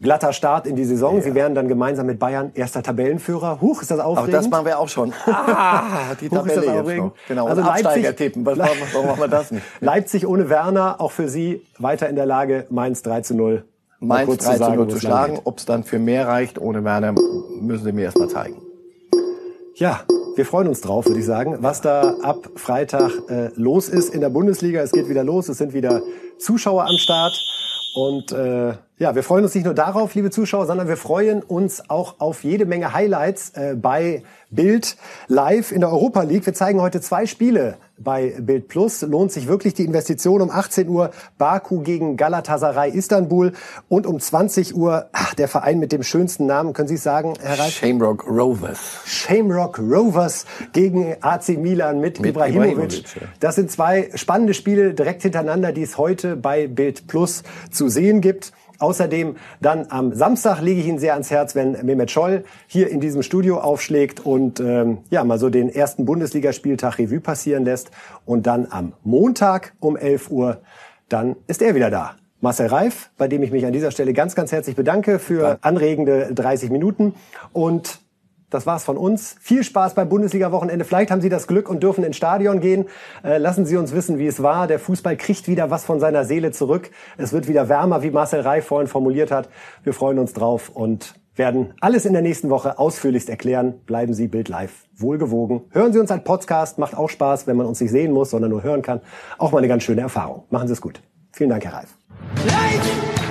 glatter 0.01 0.33
Start 0.33 0.67
in 0.67 0.75
die 0.75 0.85
Saison. 0.85 1.19
Ja. 1.19 1.23
Sie 1.23 1.35
werden 1.37 1.55
dann 1.55 1.69
gemeinsam 1.69 2.07
mit 2.07 2.19
Bayern 2.19 2.51
erster 2.55 2.83
Tabellenführer. 2.83 3.61
Huch, 3.61 3.81
ist 3.81 3.93
das 3.93 4.01
aufregend? 4.01 4.35
Auch 4.35 4.41
das 4.41 4.51
machen 4.51 4.67
wir 4.67 4.81
auch 4.81 4.89
schon. 4.89 5.13
Ah, 5.27 6.15
die 6.21 6.31
Tabelle 6.31 6.63
Huch, 6.63 6.89
jetzt 6.89 6.99
noch. 6.99 7.13
Genau, 7.29 7.47
also 7.47 7.63
Leipzig, 7.63 8.17
tippen. 8.17 8.45
Warum 8.47 9.07
machen 9.07 9.21
wir 9.21 9.29
das 9.29 9.53
nicht? 9.53 9.65
Leipzig 9.79 10.27
ohne 10.27 10.51
Werner, 10.51 11.01
auch 11.01 11.13
für 11.13 11.29
Sie 11.29 11.65
weiter 11.79 12.09
in 12.09 12.17
der 12.17 12.27
Lage, 12.27 12.67
Mainz 12.71 13.03
3 13.03 13.21
zu 13.21 13.37
0 13.37 13.65
Mainz 14.03 14.39
3 14.39 14.59
zu 14.59 14.73
0 14.73 14.89
zu 14.89 15.01
schlagen. 15.01 15.41
Ob 15.45 15.59
es 15.59 15.65
dann 15.65 15.85
für 15.85 15.99
mehr 15.99 16.27
reicht 16.27 16.59
ohne 16.59 16.85
Werner, 16.85 17.15
müssen 17.61 17.85
Sie 17.85 17.93
mir 17.93 18.03
erstmal 18.03 18.29
zeigen. 18.29 18.57
Ja, 19.77 20.01
wir 20.35 20.45
freuen 20.45 20.69
uns 20.69 20.81
drauf, 20.81 21.07
würde 21.07 21.21
ich 21.21 21.27
sagen, 21.27 21.59
was 21.61 21.81
da 21.81 22.17
ab 22.23 22.51
Freitag 22.57 23.13
äh, 23.29 23.51
los 23.55 23.89
ist 23.89 24.15
in 24.15 24.21
der 24.21 24.31
Bundesliga. 24.31 24.81
Es 24.81 24.93
geht 24.93 25.09
wieder 25.09 25.25
los, 25.25 25.49
es 25.49 25.59
sind 25.59 25.73
wieder 25.73 26.03
Zuschauer 26.39 26.87
am 26.87 26.97
Start. 26.97 27.39
Und 27.95 28.33
äh, 28.33 28.75
ja, 28.99 29.15
wir 29.15 29.23
freuen 29.23 29.45
uns 29.45 29.55
nicht 29.55 29.65
nur 29.65 29.75
darauf, 29.75 30.15
liebe 30.15 30.31
Zuschauer, 30.31 30.67
sondern 30.67 30.87
wir 30.87 30.97
freuen 30.97 31.43
uns 31.43 31.89
auch 31.89 32.21
auf 32.21 32.45
jede 32.45 32.67
Menge 32.67 32.93
Highlights 32.93 33.51
äh, 33.51 33.75
bei 33.75 34.23
Bild 34.51 34.97
live 35.29 35.73
in 35.73 35.81
der 35.81 35.91
Europa 35.91 36.23
League. 36.23 36.45
Wir 36.45 36.53
zeigen 36.53 36.81
heute 36.81 37.01
zwei 37.01 37.27
Spiele 37.27 37.79
bei 37.99 38.37
Bild 38.39 38.69
Plus. 38.69 39.01
Lohnt 39.03 39.33
sich 39.33 39.49
wirklich 39.49 39.75
die 39.75 39.85
Investition 39.85 40.43
um 40.43 40.51
18 40.51 40.89
Uhr 40.89 41.11
Baku 41.39 41.81
gegen 41.81 42.17
Galatasaray 42.17 42.91
Istanbul 42.91 43.53
und 43.89 44.07
um 44.07 44.21
20 44.21 44.77
Uhr 44.77 45.09
ach, 45.13 45.35
der 45.35 45.49
Verein 45.49 45.79
mit 45.79 45.91
dem 45.91 46.03
schönsten 46.03 46.47
Namen, 46.47 46.75
können 46.75 46.89
Sie 46.89 46.97
es 46.97 47.03
sagen, 47.03 47.35
Herr 47.41 47.59
Reif? 47.59 47.73
Shamrock 47.73 48.27
Rovers. 48.29 49.01
Shamrock 49.07 49.79
Rovers 49.79 50.45
gegen 50.73 51.17
AC 51.23 51.57
Milan 51.57 52.01
mit, 52.01 52.21
mit 52.21 52.31
Ibrahimovic. 52.31 52.73
Ibrahimovic 52.73 53.17
ja. 53.17 53.23
Das 53.41 53.55
sind 53.55 53.71
zwei 53.71 54.11
spannende 54.15 54.53
Spiele 54.53 54.93
direkt 54.93 55.23
hintereinander, 55.23 55.73
die 55.73 55.83
es 55.83 55.97
heute 55.97 56.37
bei 56.37 56.67
Bild 56.67 57.07
Plus 57.07 57.43
zu 57.71 57.89
sehen 57.89 58.21
gibt. 58.21 58.53
Außerdem 58.83 59.37
dann 59.61 59.87
am 59.91 60.13
Samstag 60.13 60.61
lege 60.61 60.81
ich 60.81 60.89
Ihnen 60.89 60.99
sehr 60.99 61.13
ans 61.13 61.31
Herz, 61.31 61.55
wenn 61.55 61.73
Mehmet 61.87 62.11
Scholl 62.11 62.43
hier 62.67 62.91
in 62.91 62.99
diesem 63.01 63.23
Studio 63.23 63.61
aufschlägt 63.61 64.19
und 64.19 64.59
ähm, 64.59 64.99
ja 65.09 65.23
mal 65.23 65.39
so 65.39 65.51
den 65.51 65.69
ersten 65.69 66.05
Bundesligaspieltag 66.05 66.99
Revue 66.99 67.21
passieren 67.21 67.65
lässt. 67.65 67.93
Und 68.27 68.49
dann 68.49 68.67
am 68.71 68.95
Montag 69.05 69.75
um 69.79 69.97
11 69.97 70.33
Uhr, 70.33 70.63
dann 71.09 71.37
ist 71.47 71.63
er 71.63 71.77
wieder 71.77 71.91
da. 71.91 72.17
Marcel 72.41 72.67
Reif, 72.67 73.11
bei 73.17 73.29
dem 73.29 73.45
ich 73.45 73.53
mich 73.53 73.65
an 73.65 73.73
dieser 73.73 73.93
Stelle 73.93 74.13
ganz, 74.15 74.35
ganz 74.35 74.51
herzlich 74.51 74.75
bedanke 74.75 75.21
für 75.21 75.59
anregende 75.61 76.35
30 76.35 76.71
Minuten. 76.71 77.15
Und 77.53 78.01
das 78.55 78.67
war's 78.67 78.85
von 78.85 78.97
uns. 78.97 79.37
Viel 79.41 79.65
Spaß 79.65 79.95
beim 79.95 80.09
Bundesliga-Wochenende. 80.09 80.85
Vielleicht 80.85 81.11
haben 81.11 81.21
Sie 81.21 81.29
das 81.29 81.47
Glück 81.47 81.69
und 81.69 81.83
dürfen 81.83 82.05
ins 82.05 82.17
Stadion 82.17 82.61
gehen. 82.61 82.87
Äh, 83.25 83.39
lassen 83.39 83.67
Sie 83.67 83.77
uns 83.77 83.93
wissen, 83.93 84.19
wie 84.19 84.27
es 84.27 84.43
war. 84.43 84.67
Der 84.67 84.79
Fußball 84.79 85.17
kriegt 85.17 85.49
wieder 85.49 85.71
was 85.71 85.85
von 85.85 86.01
seiner 86.01 86.25
Seele 86.25 86.53
zurück. 86.53 86.91
Es 87.19 87.33
wird 87.33 87.49
wieder 87.49 87.69
wärmer, 87.69 88.03
wie 88.03 88.11
Marcel 88.11 88.41
Reif 88.41 88.67
vorhin 88.67 88.89
formuliert 88.89 89.31
hat. 89.31 89.49
Wir 89.83 89.93
freuen 89.93 90.19
uns 90.19 90.33
drauf 90.33 90.69
und 90.69 91.15
werden 91.35 91.75
alles 91.81 92.05
in 92.05 92.13
der 92.13 92.23
nächsten 92.23 92.51
Woche 92.51 92.79
ausführlichst 92.79 93.31
erklären. 93.31 93.81
Bleiben 93.87 94.15
Sie 94.15 94.29
Bild 94.29 94.49
live 94.49 94.73
wohlgewogen. 94.95 95.63
Hören 95.71 95.93
Sie 95.93 95.99
uns 95.99 96.11
ein 96.11 96.25
Podcast. 96.25 96.79
Macht 96.79 96.97
auch 96.97 97.09
Spaß, 97.09 97.47
wenn 97.47 97.57
man 97.57 97.67
uns 97.67 97.81
nicht 97.81 97.91
sehen 97.91 98.13
muss, 98.13 98.31
sondern 98.31 98.51
nur 98.51 98.63
hören 98.63 98.83
kann. 98.83 99.01
Auch 99.39 99.53
mal 99.53 99.59
eine 99.59 99.69
ganz 99.69 99.83
schöne 99.83 100.03
Erfahrung. 100.03 100.45
Machen 100.51 100.69
Sie 100.69 100.75
es 100.75 100.81
gut. 100.81 101.01
Vielen 101.33 101.51
Dank, 101.51 101.65
Herr 101.65 101.75
Reif. 101.75 101.97
Light! 102.47 103.22